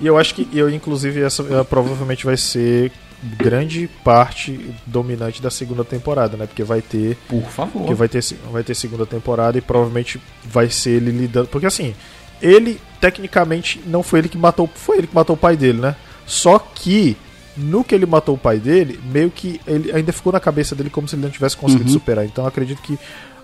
[0.00, 2.92] E eu acho que, eu, inclusive, essa eh, provavelmente vai ser
[3.38, 6.46] grande parte dominante da segunda temporada, né?
[6.46, 7.16] Porque vai ter.
[7.28, 7.80] Por favor.
[7.80, 8.22] Porque vai ter,
[8.52, 11.48] vai ter segunda temporada e provavelmente vai ser ele lidando.
[11.48, 11.94] Porque assim,
[12.42, 14.68] ele tecnicamente não foi ele que matou.
[14.74, 15.94] Foi ele que matou o pai dele, né?
[16.26, 17.16] Só que
[17.56, 20.90] no que ele matou o pai dele, meio que ele ainda ficou na cabeça dele
[20.90, 21.94] como se ele não tivesse conseguido Uhum.
[21.94, 22.24] superar.
[22.24, 22.98] Então eu acredito que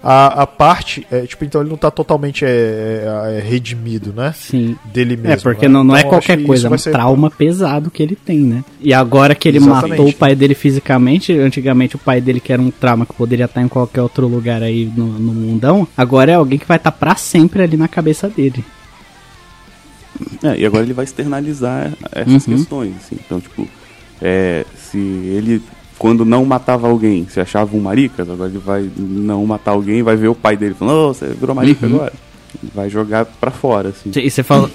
[0.05, 1.07] a, a parte.
[1.13, 4.35] É, tipo, então ele não tá totalmente é, é, é, redimido, né?
[4.37, 4.77] Sim.
[4.85, 5.31] Dele mesmo.
[5.33, 5.73] É, porque né?
[5.73, 8.17] não, não é Então, acho qualquer que coisa, é um ser- trauma pesado que ele
[8.17, 8.65] tem, né?
[8.81, 9.91] E agora que ele Exatamente.
[9.91, 13.45] matou o pai dele fisicamente, antigamente o pai dele que era um trauma que poderia
[13.45, 16.91] estar em qualquer outro lugar aí no, no mundão, agora é alguém que vai estar
[16.93, 18.65] pra sempre ali na cabeça dele.
[20.43, 22.57] É, e agora ele vai externalizar essas Uhum.
[22.57, 23.17] questões, assim.
[23.25, 23.67] Então, tipo,
[24.21, 25.63] é, se ele,
[25.99, 30.17] quando não matava alguém, se achava um maricas, agora ele vai não matar alguém, vai
[30.17, 31.95] ver o pai dele falando, ô, você virou marica Uhum.
[31.97, 32.13] agora.
[32.75, 34.11] Vai jogar pra fora, assim.
[34.15, 34.71] E você fala.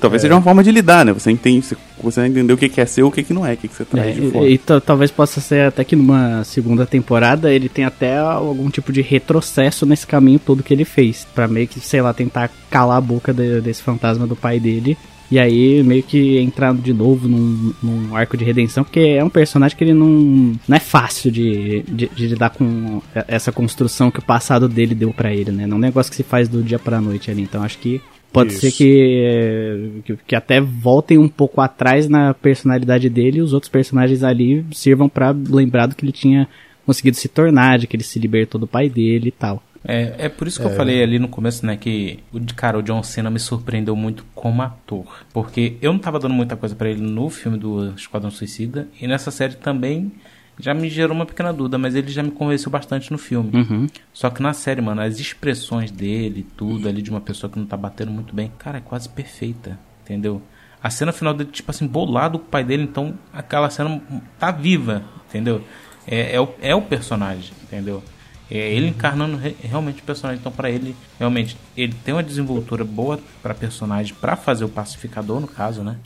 [0.00, 1.12] Talvez seja uma forma de lidar, né?
[1.12, 3.32] Você entende, você, você vai entender o que que é seu e o que que
[3.32, 4.48] não é, o que que você traz É, de e, fora.
[4.48, 8.92] e ta- talvez possa ser até que numa segunda temporada ele tem até algum tipo
[8.92, 11.26] de retrocesso nesse caminho todo que ele fez.
[11.34, 14.96] Pra meio que, sei lá, tentar calar a boca de- desse fantasma do pai dele.
[15.30, 19.30] E aí meio que entrar de novo num, num arco de redenção, porque é um
[19.30, 24.18] personagem que ele não, não é fácil de, de, de lidar com essa construção que
[24.18, 25.66] o passado dele deu pra ele, né?
[25.66, 27.40] Não é um negócio que se faz do dia pra noite ali.
[27.40, 27.98] Então acho que
[28.32, 28.60] Pode Isso.
[28.60, 33.70] ser que, que, que até voltem um pouco atrás na personalidade dele e os outros
[33.70, 36.48] personagens ali sirvam pra lembrar do que ele tinha
[36.86, 39.62] conseguido se tornar, de que ele se libertou do pai dele e tal.
[39.84, 42.82] É, é por isso que eu falei ali no começo, né, que o cara, o
[42.82, 46.88] John Cena me surpreendeu muito como ator, porque eu não tava dando muita coisa pra
[46.88, 50.12] ele no filme do Esquadrão Suicida e nessa série também
[50.58, 53.50] já me gerou uma pequena dúvida, mas ele já me convenceu bastante no filme.
[53.54, 53.86] Uhum.
[54.12, 57.66] Só que na série, mano, as expressões dele, tudo ali de uma pessoa que não
[57.66, 60.42] tá batendo muito bem, cara, é quase perfeita, entendeu?
[60.82, 64.00] A cena final dele, tipo assim, bolado com o pai dele, então aquela cena
[64.38, 65.62] tá viva, entendeu?
[66.06, 68.02] É, é, o, é o personagem, entendeu?
[68.50, 70.40] É ele encarnando re- realmente o personagem.
[70.40, 75.40] Então, pra ele, realmente, ele tem uma desenvoltura boa pra personagem, pra fazer o pacificador,
[75.40, 75.96] no caso, né?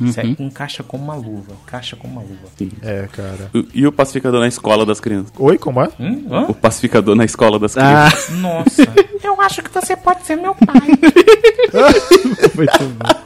[0.00, 2.48] Isso aí encaixa como uma luva, encaixa como uma luva.
[2.82, 3.50] É, cara.
[3.54, 5.32] E- E o pacificador na escola das crianças?
[5.38, 5.88] Oi, como é?
[6.00, 6.26] Hum?
[6.48, 8.38] O pacificador na escola das Ah, crianças.
[8.38, 8.82] Nossa.
[9.22, 10.80] Eu acho que você pode ser meu pai.
[12.54, 13.24] muito bom.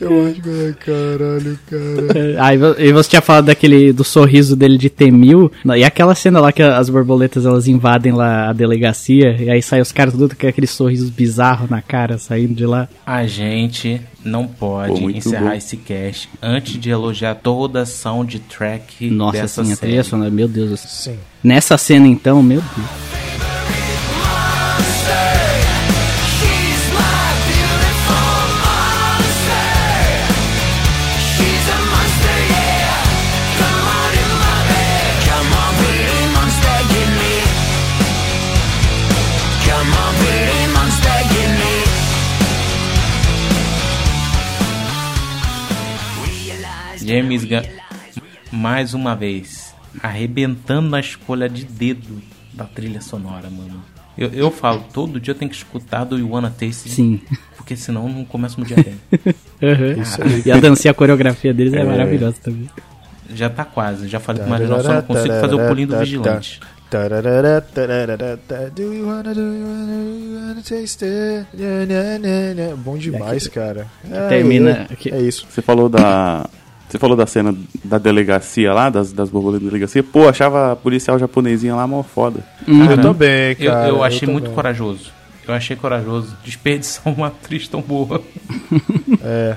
[0.00, 0.48] Eu acho que.
[0.50, 2.44] Ai, caralho, cara.
[2.44, 5.50] Aí vo- e você tinha falado daquele do sorriso dele de T-1000.
[5.76, 9.36] E aquela cena lá que as borboletas elas invadem lá a delegacia.
[9.38, 12.88] E aí sai os caras tudo com aqueles sorrisos bizarros na cara saindo de lá.
[13.06, 15.56] A gente não pode Pô, encerrar bom.
[15.56, 19.86] esse cast antes de elogiar toda a soundtrack Nossa, dessa assim, a série.
[19.92, 20.70] trilha sonora, meu Deus.
[20.70, 21.14] do céu.
[21.14, 21.18] Sim.
[21.44, 23.05] Nessa cena então, meu Deus.
[47.06, 47.62] James Gunn,
[48.52, 52.20] mais uma vez, arrebentando na escolha de dedo
[52.52, 53.82] da trilha sonora, mano.
[54.18, 57.20] Eu, eu falo, todo dia eu tenho que escutar do You Wanna Taste, Sim.
[57.56, 58.94] porque senão não começa no dia bem.
[59.62, 60.42] Uhum.
[60.44, 62.68] E a dança e a coreografia deles é, maravilhosa também.
[63.34, 65.98] já tá quase, já falei com o Marinal, só não consigo fazer o pulinho do
[65.98, 66.60] vigilante.
[66.90, 71.46] Tararara, tararara, ta- Do you wanna, do you wanna, taste it?
[72.84, 73.86] Bom demais, cara.
[74.10, 75.46] É, termina- É, que- é isso.
[75.48, 76.46] Você falou da.
[76.88, 80.02] Você falou da cena da delegacia lá, das, das borboletas da delegacia.
[80.04, 82.40] Pô, achava a policial japonesinha lá mó foda.
[82.66, 83.88] eu também, Eu, cara.
[83.88, 84.54] eu achei muito também.
[84.54, 85.10] corajoso.
[85.46, 88.20] Eu achei corajoso desperdiçar uma atriz tão boa.
[89.22, 89.56] É.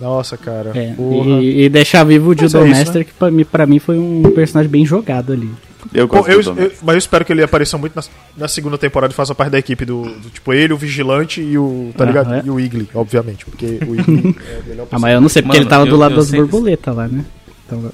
[0.00, 0.70] Nossa, cara.
[0.74, 0.94] É,
[1.42, 3.78] e, e deixar vivo o Mas Judo é isso, Master, que pra mim, pra mim
[3.78, 5.50] foi um personagem bem jogado ali.
[5.94, 8.02] Eu Pô, gosto eu- do eu- mas eu espero que ele apareça muito na,
[8.36, 11.56] na segunda temporada e faça parte da equipe do, do tipo ele, o Vigilante e
[11.58, 11.92] o.
[11.96, 12.34] Tá ligado?
[12.34, 12.42] é.
[12.44, 13.44] E o Igli, obviamente.
[13.44, 15.92] Porque o Igli é melhor Ah, mas eu não sei, porque Mano, ele tava do
[15.92, 17.24] eu- lado eu das sei que- borboletas lá, né?
[17.66, 17.90] Então,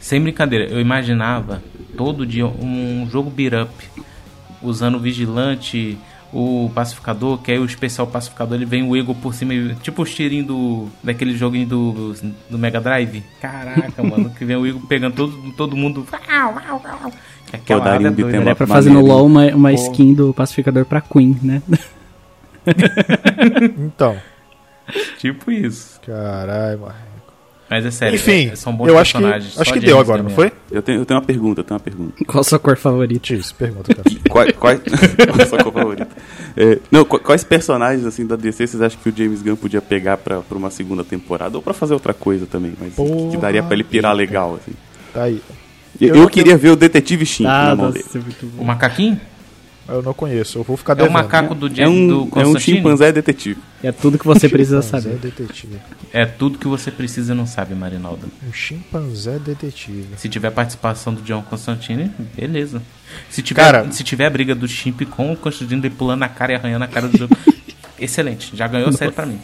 [0.00, 1.62] Sem brincadeira, eu imaginava
[1.96, 3.70] todo dia um jogo beat up
[4.62, 5.98] usando o vigilante,
[6.36, 10.04] o pacificador, que aí o especial pacificador ele vem o ego por cima, tipo o
[10.04, 12.14] tirinho do daquele joguinho do,
[12.50, 13.24] do Mega Drive.
[13.40, 16.06] Caraca, mano, que vem o ego pegando todo, todo mundo.
[17.46, 19.74] Que Aquela daria área um é doida, é pra fazer no LoL uma, uma Pô.
[19.76, 21.62] skin do pacificador pra Queen, né?
[23.78, 24.16] Então.
[25.18, 26.00] Tipo isso.
[26.04, 27.05] Caralho, mano.
[27.68, 29.58] Mas é sério, Enfim, é- são bons eu acho que, personagens.
[29.58, 30.52] acho só que deu agora, Gunn não foi?
[30.70, 32.24] Eu tenho, eu tenho uma pergunta, eu tenho uma pergunta.
[32.24, 33.34] Qual a sua cor favorita?
[33.34, 34.08] Isso, pergunta, cara.
[34.30, 34.80] Quais, quais,
[35.26, 36.08] qual a sua cor favorita?
[36.56, 39.82] É, não, qu- quais personagens assim da DC vocês acham que o James Gunn podia
[39.82, 43.08] pegar pra, pra uma segunda temporada ou pra fazer outra coisa também, mas que- que
[43.08, 44.72] Porra, daria pra ele pirar legal assim.
[45.12, 45.42] Tá aí.
[46.00, 48.04] Eu, Eu- eu queria ver o detetive Shin Ah, na mão dele.
[48.06, 48.62] isso é muito bom.
[48.62, 49.20] O macaquinho?
[49.88, 51.12] Eu não conheço, eu vou ficar É o devendo.
[51.14, 53.58] macaco do, É James, do um, é um chimpanzé detetive.
[53.82, 55.16] É tudo que você precisa saber.
[55.16, 55.78] detetive.
[56.12, 58.26] É tudo que você precisa e não sabe, Marinaldo.
[58.48, 60.06] Um chimpanzé detetive.
[60.16, 62.82] Se tiver participação do John Constantine, beleza.
[63.30, 66.28] Se tiver, Cara- se tiver a briga do Chimp com o Constantine ele pulando na
[66.28, 67.36] cara e arranhando a cara do jogo,
[67.98, 68.56] excelente.
[68.56, 69.38] Já ganhou série pra mim.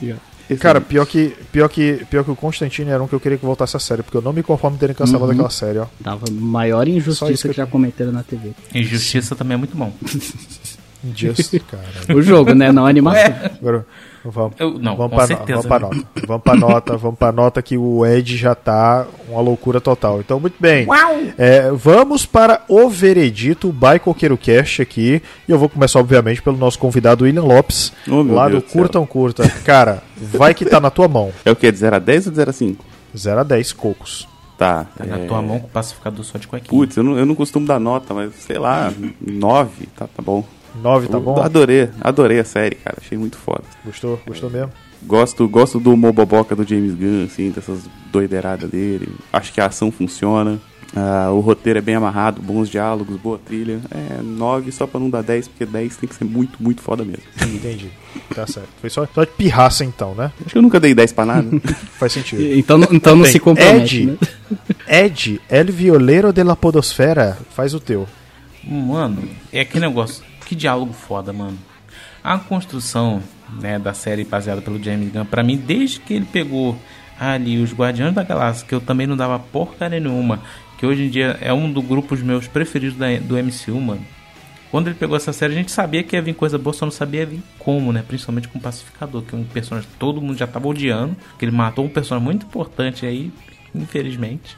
[0.57, 3.45] Cara, pior que, pior, que, pior que o Constantine era um que eu queria que
[3.45, 5.87] voltasse a série, porque eu não me conformo em terem cancelado aquela série, ó.
[6.01, 8.53] Dava maior injustiça que que já cometeram na TV.
[8.75, 9.93] Injustiça também é muito bom.
[11.15, 12.17] Just, cara.
[12.17, 12.71] O jogo, né?
[12.71, 13.35] Não a animação.
[13.61, 13.85] Agora,
[14.25, 15.85] vamos, Eu- não, vamos pra, certeza, vamos pra né?
[15.97, 16.27] nota.
[16.27, 20.21] Vamos pra nota, vamos pra nota que o Ed já tá uma loucura total.
[20.21, 20.87] Então, muito bem.
[21.37, 25.21] É, vamos para o veredito by Coqueiro Cast aqui.
[25.49, 28.69] E eu vou começar, obviamente, pelo nosso convidado William Lopes, Oh, meu lá Deus do.
[28.71, 29.49] Curtam Curta.
[29.65, 31.33] Cara, vai que tá na tua mão.
[31.45, 31.71] É o que?
[31.73, 32.85] De 0 a 10 ou de 0 a 5?
[33.17, 34.29] 0 a 10 cocos.
[34.57, 34.87] Tá.
[34.97, 36.71] Tá na é, tua mão com o pacificador só de cuequinha.
[36.71, 40.45] Putz, eu não, eu não costumo dar nota, mas sei lá, 9, tá, tá bom.
[40.81, 41.41] 9, tá Eu bom?
[41.41, 42.97] Adorei, adorei a série, cara.
[43.01, 43.63] Achei muito foda.
[43.85, 44.21] Gostou?
[44.27, 44.71] Gostou mesmo?
[45.05, 47.81] Gosto, gosto do moboboca do James Gunn, assim, dessas
[48.13, 49.09] doideiradas dele.
[49.33, 50.61] Acho que a ação funciona.
[50.95, 53.81] Ah, o roteiro é bem amarrado, bons diálogos, boa trilha.
[53.91, 57.03] É 9 só pra não dar 10, porque 10 tem que ser muito, muito foda
[57.03, 57.23] mesmo.
[57.43, 57.91] Entendi.
[58.35, 58.69] Tá certo.
[58.81, 60.31] Foi só, só de pirraça então, né?
[60.43, 61.49] Acho que eu nunca dei 10 pra nada.
[61.99, 62.43] Faz sentido.
[62.43, 64.17] Então, não- então não Bem, se compromete, Ed, né?
[65.07, 68.07] Ed, El Violero de la Podosfera, faz o teu.
[68.63, 69.23] Mano,
[69.53, 70.23] é aquele negócio.
[70.53, 71.59] Que diálogo foda, mano.
[72.23, 73.23] A construção
[73.59, 76.79] né, da série baseada pelo James Gunn, pra mim, desde que ele pegou
[77.19, 80.43] ali os Guardiões da Galáxia, que eu também não dava porcaria nenhuma,
[80.77, 84.05] que hoje em dia é um dos grupos meus preferidos da, do MCU, mano.
[84.71, 86.93] Quando ele pegou essa série, a gente sabia que ia vir coisa boa, só não
[86.93, 88.05] sabia vir como, né?
[88.07, 91.45] Principalmente com o Pacificador, que é um personagem que todo mundo já tava odiando, que
[91.47, 93.33] ele matou um personagem muito importante aí,
[93.75, 94.57] infelizmente.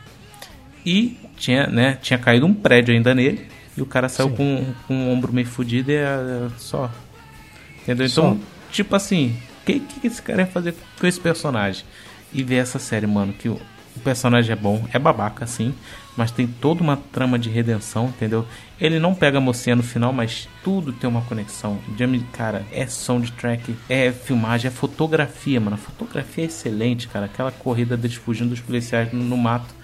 [0.84, 3.46] E tinha, né, tinha caído um prédio ainda nele,
[3.76, 6.90] e o cara saiu com, com o ombro meio fudido e é, só.
[7.82, 8.06] Entendeu?
[8.06, 8.40] Então,
[8.70, 11.84] tipo assim, o que, que esse cara ia fazer com esse personagem?
[12.32, 13.60] E ver essa série, mano, que o,
[13.96, 15.74] o personagem é bom, é babaca, sim,
[16.16, 18.46] mas tem toda uma trama de redenção, entendeu?
[18.80, 21.78] Ele não pega a mocinha no final, mas tudo tem uma conexão.
[21.96, 25.74] Jamie, cara, é soundtrack, é filmagem, é fotografia, mano.
[25.74, 27.26] A fotografia é excelente, cara.
[27.26, 29.74] Aquela corrida deles fugindo dos policiais no, no mato.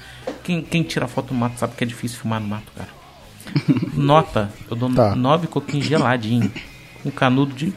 [0.43, 3.00] Quem, quem tira foto no mato sabe que é difícil filmar no mato, cara.
[3.95, 5.15] Nota, eu dou Tá.
[5.15, 6.51] nove coquinhos geladinho.
[7.05, 7.73] Um canudo de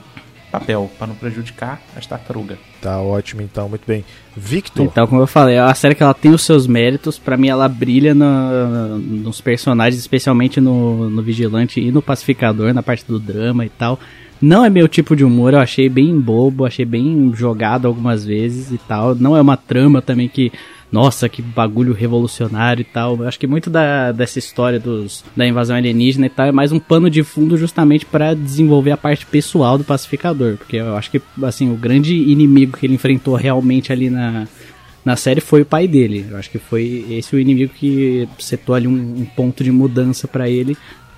[0.52, 2.58] papel, para não prejudicar as tartarugas.
[2.82, 4.06] Tá ótimo, então, muito bem.
[4.38, 7.18] Victor, Então, como eu falei, é uma série que ela tem os seus méritos.
[7.18, 12.84] Pra mim, ela brilha na- nos personagens, especialmente no, no Vigilante e no Pacificador, na
[12.84, 14.00] parte do drama e tal.
[14.42, 18.72] Não é meu tipo de humor, eu achei bem bobo, achei bem jogado algumas vezes
[18.72, 19.16] e tal.
[19.16, 20.52] Não é uma trama também que,
[20.94, 23.18] nossa, que bagulho revolucionário e tal.
[23.18, 26.72] Eu acho que muito da, dessa história dos, da invasão alienígena e tal é mais
[26.72, 30.56] um pano de fundo justamente pra desenvolver a parte pessoal do pacificador.
[30.56, 34.48] Porque eu acho que, assim, o grande inimigo que ele enfrentou realmente ali na,
[35.04, 36.28] na série foi o pai dele.
[36.30, 40.28] Eu acho que foi esse o inimigo que setou ali um, um ponto de mudança
[40.28, 40.78] pra ele.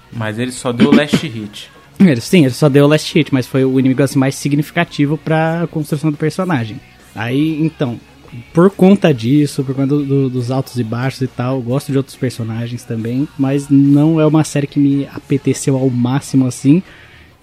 [0.09, 1.69] Mas ele só deu last hit.
[2.21, 5.67] Sim, ele só deu o last hit, mas foi o inimigo assim, mais significativo pra
[5.69, 6.79] construção do personagem.
[7.13, 7.99] Aí, então,
[8.53, 11.97] por conta disso, por conta do- do- dos altos e baixos e tal, gosto de
[11.97, 16.81] outros personagens também, mas não é uma série que me apeteceu ao máximo assim.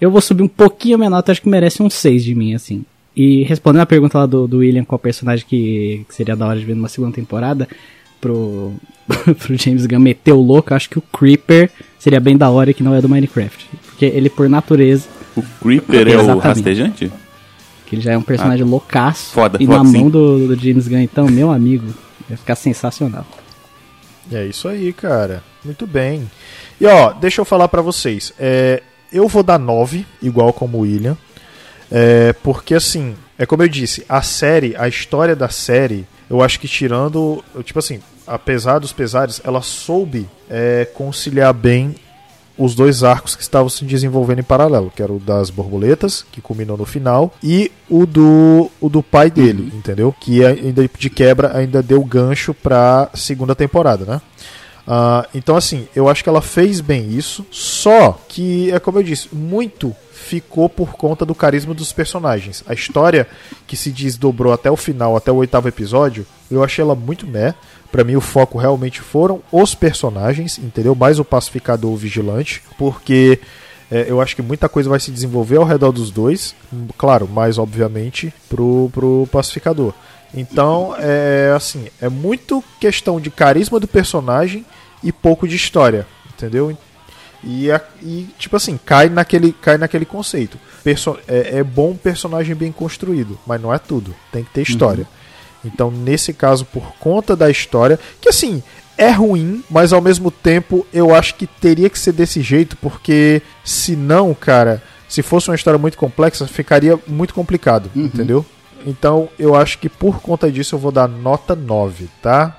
[0.01, 2.53] Eu vou subir um pouquinho a minha nota, acho que merece um 6 de mim,
[2.53, 2.83] assim.
[3.15, 6.59] E respondendo a pergunta lá do, do William, qual personagem que, que seria da hora
[6.59, 7.67] de ver numa segunda temporada,
[8.19, 8.73] pro,
[9.39, 12.73] pro James Gunn meter o louco, acho que o Creeper seria bem da hora e
[12.73, 13.65] que não é do Minecraft.
[13.85, 17.11] Porque ele, por natureza, O Creeper é o rastejante?
[17.93, 19.31] Que ele já é um personagem loucaço.
[19.31, 19.99] Ah, foda, e foda, na sim.
[19.99, 21.93] mão do, do James Gunn, então, meu amigo,
[22.27, 23.25] vai ficar sensacional.
[24.31, 25.43] É isso aí, cara.
[25.63, 26.29] Muito bem.
[26.81, 28.33] E ó, deixa eu falar pra vocês.
[28.39, 31.17] É, eu vou dar 9, igual como o William.
[31.91, 36.59] É, porque assim, é como eu disse, a série, a história da série, eu acho
[36.59, 37.43] que tirando.
[37.63, 41.95] Tipo assim, apesar dos pesares, ela soube é, conciliar bem
[42.57, 46.41] os dois arcos que estavam se desenvolvendo em paralelo, que era o das borboletas, que
[46.41, 50.13] culminou no final, e o do, o do pai dele, entendeu?
[50.19, 54.21] Que ainda de quebra ainda deu gancho pra segunda temporada, né?
[54.85, 57.45] Ah, então, assim, eu acho que ela fez bem isso.
[57.49, 62.63] Só que, é como eu disse, muito ficou por conta do carisma dos personagens.
[62.67, 63.27] A história
[63.67, 67.53] que se desdobrou até o final, até o oitavo episódio, eu achei ela muito meh.
[67.93, 70.95] Pra mim, o foco realmente foram os personagens, entendeu?
[70.95, 73.39] Mais o pacificador o vigilante, porque
[73.91, 76.55] é, eu acho que muita coisa vai se desenvolver ao redor dos dois.
[76.97, 79.93] Claro, mais obviamente pro, pro pacificador.
[80.33, 84.65] Então, é assim, é muito questão de carisma do personagem
[85.03, 86.75] e pouco de história, entendeu?
[87.43, 87.67] E,
[88.01, 90.57] e, tipo assim, cai naquele, cai naquele conceito.
[90.83, 94.15] Perso é, é bom um personagem bem construído, mas não é tudo.
[94.31, 95.07] Tem que ter história.
[95.63, 98.61] Então, nesse caso, por conta da história, que assim,
[98.97, 103.41] é ruim, mas ao mesmo tempo eu acho que teria que ser desse jeito, porque
[103.63, 108.45] se não, cara, se fosse uma história muito complexa, ficaria muito complicado, entendeu?
[108.85, 112.57] Então, eu acho que por conta disso eu vou dar nota 9, tá?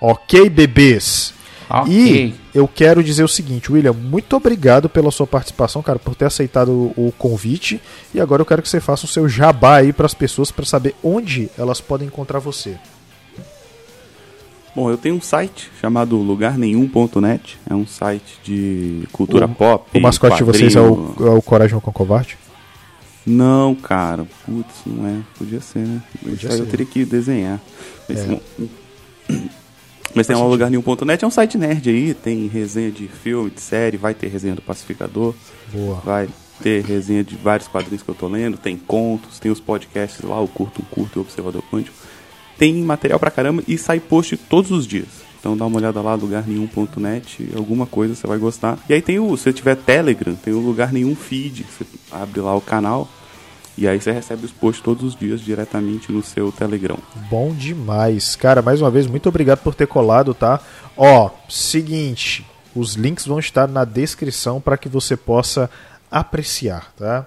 [0.00, 1.34] Ok, bebês.
[1.70, 1.92] Ok.
[1.92, 6.24] E eu quero dizer o seguinte, William, muito obrigado pela sua participação, cara, por ter
[6.24, 7.80] aceitado o, o convite.
[8.12, 10.64] E agora eu quero que você faça o seu jabá aí para as pessoas para
[10.64, 12.76] saber onde elas podem encontrar você.
[14.74, 17.58] Bom, eu tenho um site chamado lugarnenhum.net.
[17.68, 19.98] É um site de cultura O- pop.
[19.98, 22.38] o mascote de vocês é o, é o Coragem com Covarde?
[23.26, 24.26] Não, cara.
[24.46, 25.16] Putz, não é.
[25.36, 26.00] Podia ser, né?
[26.20, 26.70] Podia Isso aí eu ser.
[26.70, 27.60] teria que desenhar.
[28.08, 28.40] Mas, É.
[30.14, 33.96] Mas tem um lugarnenhum.net, é um site nerd aí, tem resenha de filme, de série,
[33.96, 35.34] vai ter resenha do Pacificador,
[35.72, 36.00] Boa.
[36.04, 36.28] vai
[36.62, 40.40] ter resenha de vários quadrinhos que eu tô lendo, tem contos, tem os podcasts lá,
[40.40, 41.96] o Curto um Curto e o Observador Quântico.
[42.58, 45.08] Tem material pra caramba e sai post todos os dias.
[45.38, 48.78] Então dá uma olhada lá, lugarnenhum.net, alguma coisa você vai gostar.
[48.88, 52.40] E aí tem o, se você tiver Telegram, tem o Lugar Nenhum Feed, você abre
[52.40, 53.08] lá o canal
[53.76, 56.98] e aí você recebe os posts todos os dias diretamente no seu Telegram.
[57.30, 58.36] Bom demais.
[58.36, 60.60] Cara, mais uma vez, muito obrigado por ter colado, tá?
[60.96, 65.70] Ó, seguinte, os links vão estar na descrição para que você possa
[66.10, 67.26] apreciar, tá?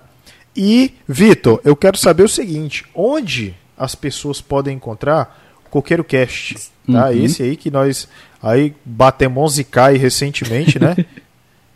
[0.55, 6.55] E, Vitor, eu quero saber o seguinte: onde as pessoas podem encontrar o Coqueiro Cast?
[6.85, 7.07] Tá?
[7.07, 7.25] Uhum.
[7.25, 8.07] Esse aí que nós
[8.41, 10.95] aí batemos e cai recentemente, né?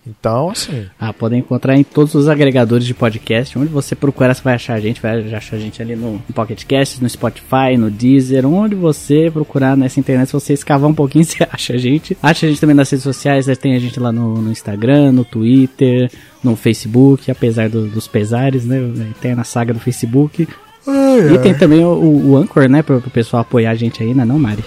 [0.08, 3.58] Então, assim, Ah, podem encontrar em todos os agregadores de podcast.
[3.60, 5.02] Onde você procurar, você vai achar a gente.
[5.02, 8.46] Vai achar a gente ali no Pocket Cast, no Spotify, no Deezer.
[8.46, 12.18] Onde você procurar nessa internet, se você escavar um pouquinho, você acha a gente.
[12.24, 13.46] Acha a gente também nas redes sociais.
[13.58, 16.10] Tem a gente lá no, no Instagram, no Twitter,
[16.44, 17.30] no Facebook.
[17.30, 18.78] Apesar do- dos pesares, né?
[18.78, 20.48] A eterna saga do Facebook.
[21.34, 22.82] E tem também o, o- o Anchor, né?
[22.82, 24.24] Pro, pro pessoal apoiar a gente aí, né?
[24.24, 24.64] Não, Mari?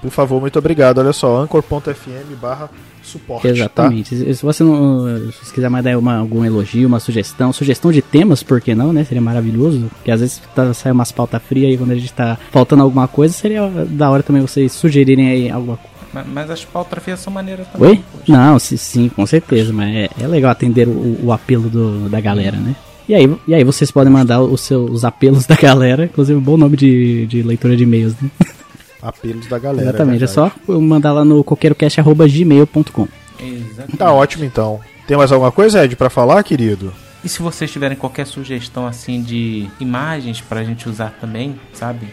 [0.00, 0.98] Por favor, muito obrigado.
[0.98, 2.70] Olha só, anchor.fm barra
[3.02, 3.42] suporte.
[3.42, 3.48] Tá?
[3.48, 4.14] Exatamente.
[4.16, 5.06] Se se você não.
[5.32, 8.92] Se você quiser mandar uma, algum elogio, uma sugestão, sugestão de temas, por que não,
[8.92, 9.04] né?
[9.04, 9.90] Seria maravilhoso.
[9.96, 13.08] Porque às vezes tá, sai umas pautas frias aí quando a gente tá faltando alguma
[13.08, 15.90] coisa, seria da hora também vocês sugerirem aí alguma coisa.
[16.12, 17.88] Mas, mas as pautas são maneiras também.
[17.90, 18.04] Oi?
[18.12, 18.32] poxa.
[18.32, 22.20] Não, sim, sim, com certeza, mas é, é legal atender o, o apelo do- da
[22.20, 22.74] galera, né?
[23.08, 26.42] E aí, e aí vocês podem mandar os seus os apelos da galera, inclusive um
[26.42, 28.28] bom nome de, de leitura de e-mails, né?
[29.02, 29.88] Apelos da galera.
[29.90, 33.08] Exatamente, é só mandar lá no coqueirocast.gmail.com.
[33.38, 33.96] Exatamente.
[33.96, 34.80] Tá ótimo então.
[35.06, 36.92] Tem mais alguma coisa, Ed, pra falar, querido?
[37.24, 42.08] E se vocês tiverem qualquer sugestão assim de imagens pra gente usar também, sabe?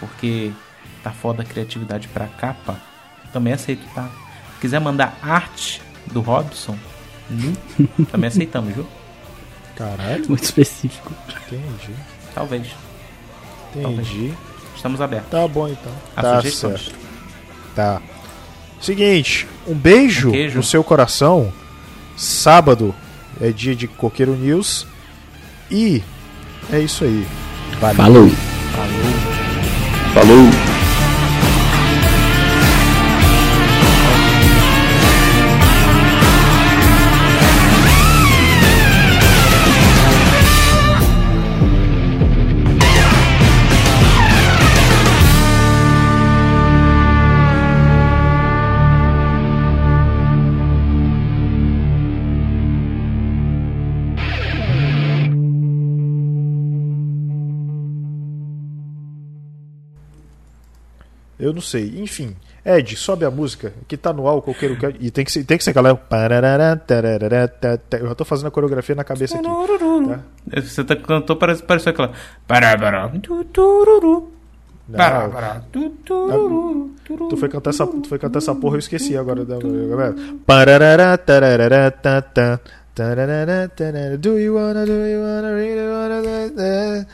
[0.00, 0.50] Porque
[1.02, 2.76] tá foda a criatividade pra capa,
[3.32, 4.10] também aceito, tá?
[4.60, 5.80] Quiser mandar arte
[6.12, 6.76] do Robson,
[7.30, 7.52] nu,
[8.10, 8.86] também aceitamos, viu?
[9.76, 11.12] Caralho, Muito específico.
[11.46, 11.94] entendi.
[12.34, 12.66] Talvez.
[13.74, 14.32] Entendi.
[14.82, 15.30] Estamos abertos.
[15.30, 15.92] Tá bom então.
[16.16, 16.80] A tá sugestões.
[16.86, 16.98] certo.
[17.72, 18.02] Tá.
[18.80, 20.56] Seguinte, um beijo Um queijo.
[20.56, 21.52] no seu coração.
[22.16, 22.92] Sábado
[23.40, 24.84] é dia de Coqueiro News.
[25.70, 26.02] E
[26.72, 27.24] é isso aí.
[27.80, 27.94] Valeu.
[27.94, 28.30] Falou!
[30.14, 30.81] Falou!
[61.42, 61.92] Eu não sei.
[62.00, 62.36] Enfim.
[62.64, 64.94] Ed, sobe a música que tá no ar o coqueiro quer.
[65.00, 65.94] E tem que ser, tem que ser aquela.
[65.96, 67.98] Tá, tá.
[67.98, 69.48] Eu já tô fazendo a coreografia na cabeça aqui.
[70.08, 70.60] Tá?
[70.60, 72.12] Você tá cantou, parece, parece aquela.
[74.88, 79.44] Não, pará, tu, foi cantar essa, tu foi cantar essa porra, eu esqueci agora.
[79.44, 79.58] da-
[80.46, 82.60] Parará, tarará, tá, tá.
[82.94, 83.68] Tarará.
[84.20, 87.04] Do you wanna, do you wanna, really wanna,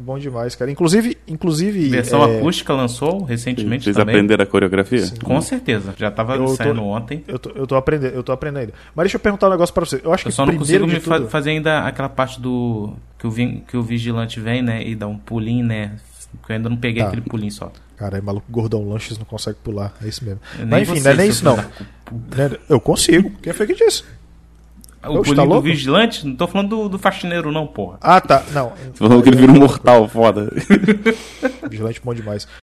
[0.00, 0.70] Bom demais, cara.
[0.70, 1.88] Inclusive, inclusive.
[1.88, 4.14] Versão é, acústica lançou recentemente Vocês também.
[4.14, 5.04] aprenderam a coreografia?
[5.22, 5.94] Com certeza.
[5.96, 7.24] Já tava Eu tô- saindo ontem.
[7.28, 8.72] Eu tô, eu tô aprendendo, eu tô aprendendo ainda.
[8.94, 10.00] Mas deixa eu perguntar um negócio pra você.
[10.02, 12.40] Eu acho Eu que só não consigo de me fa- tudo- fazer ainda aquela parte
[12.40, 12.94] do.
[13.18, 13.32] Que o,
[13.66, 14.82] que o vigilante vem, né?
[14.86, 15.96] E dá um pulinho, né?
[16.46, 17.08] Que eu ainda não peguei Tá.
[17.08, 17.72] aquele pulinho só.
[17.96, 19.92] Cara, é maluco, gordão lanches não consegue pular.
[20.02, 20.40] É isso mesmo.
[20.68, 21.56] Mas enfim, não é nem isso não.
[21.56, 23.30] Né, Eu consigo.
[23.42, 24.04] Quem foi que disse?
[25.06, 25.62] O Oxe, tá do louco?
[25.62, 26.26] vigilante?
[26.26, 27.98] Não tô falando do, do faxineiro, não, porra.
[28.00, 28.42] Ah, tá.
[28.52, 28.72] Não.
[28.94, 30.50] Falando que ele vira um mortal, foda.
[31.70, 32.48] Vigilante bom demais.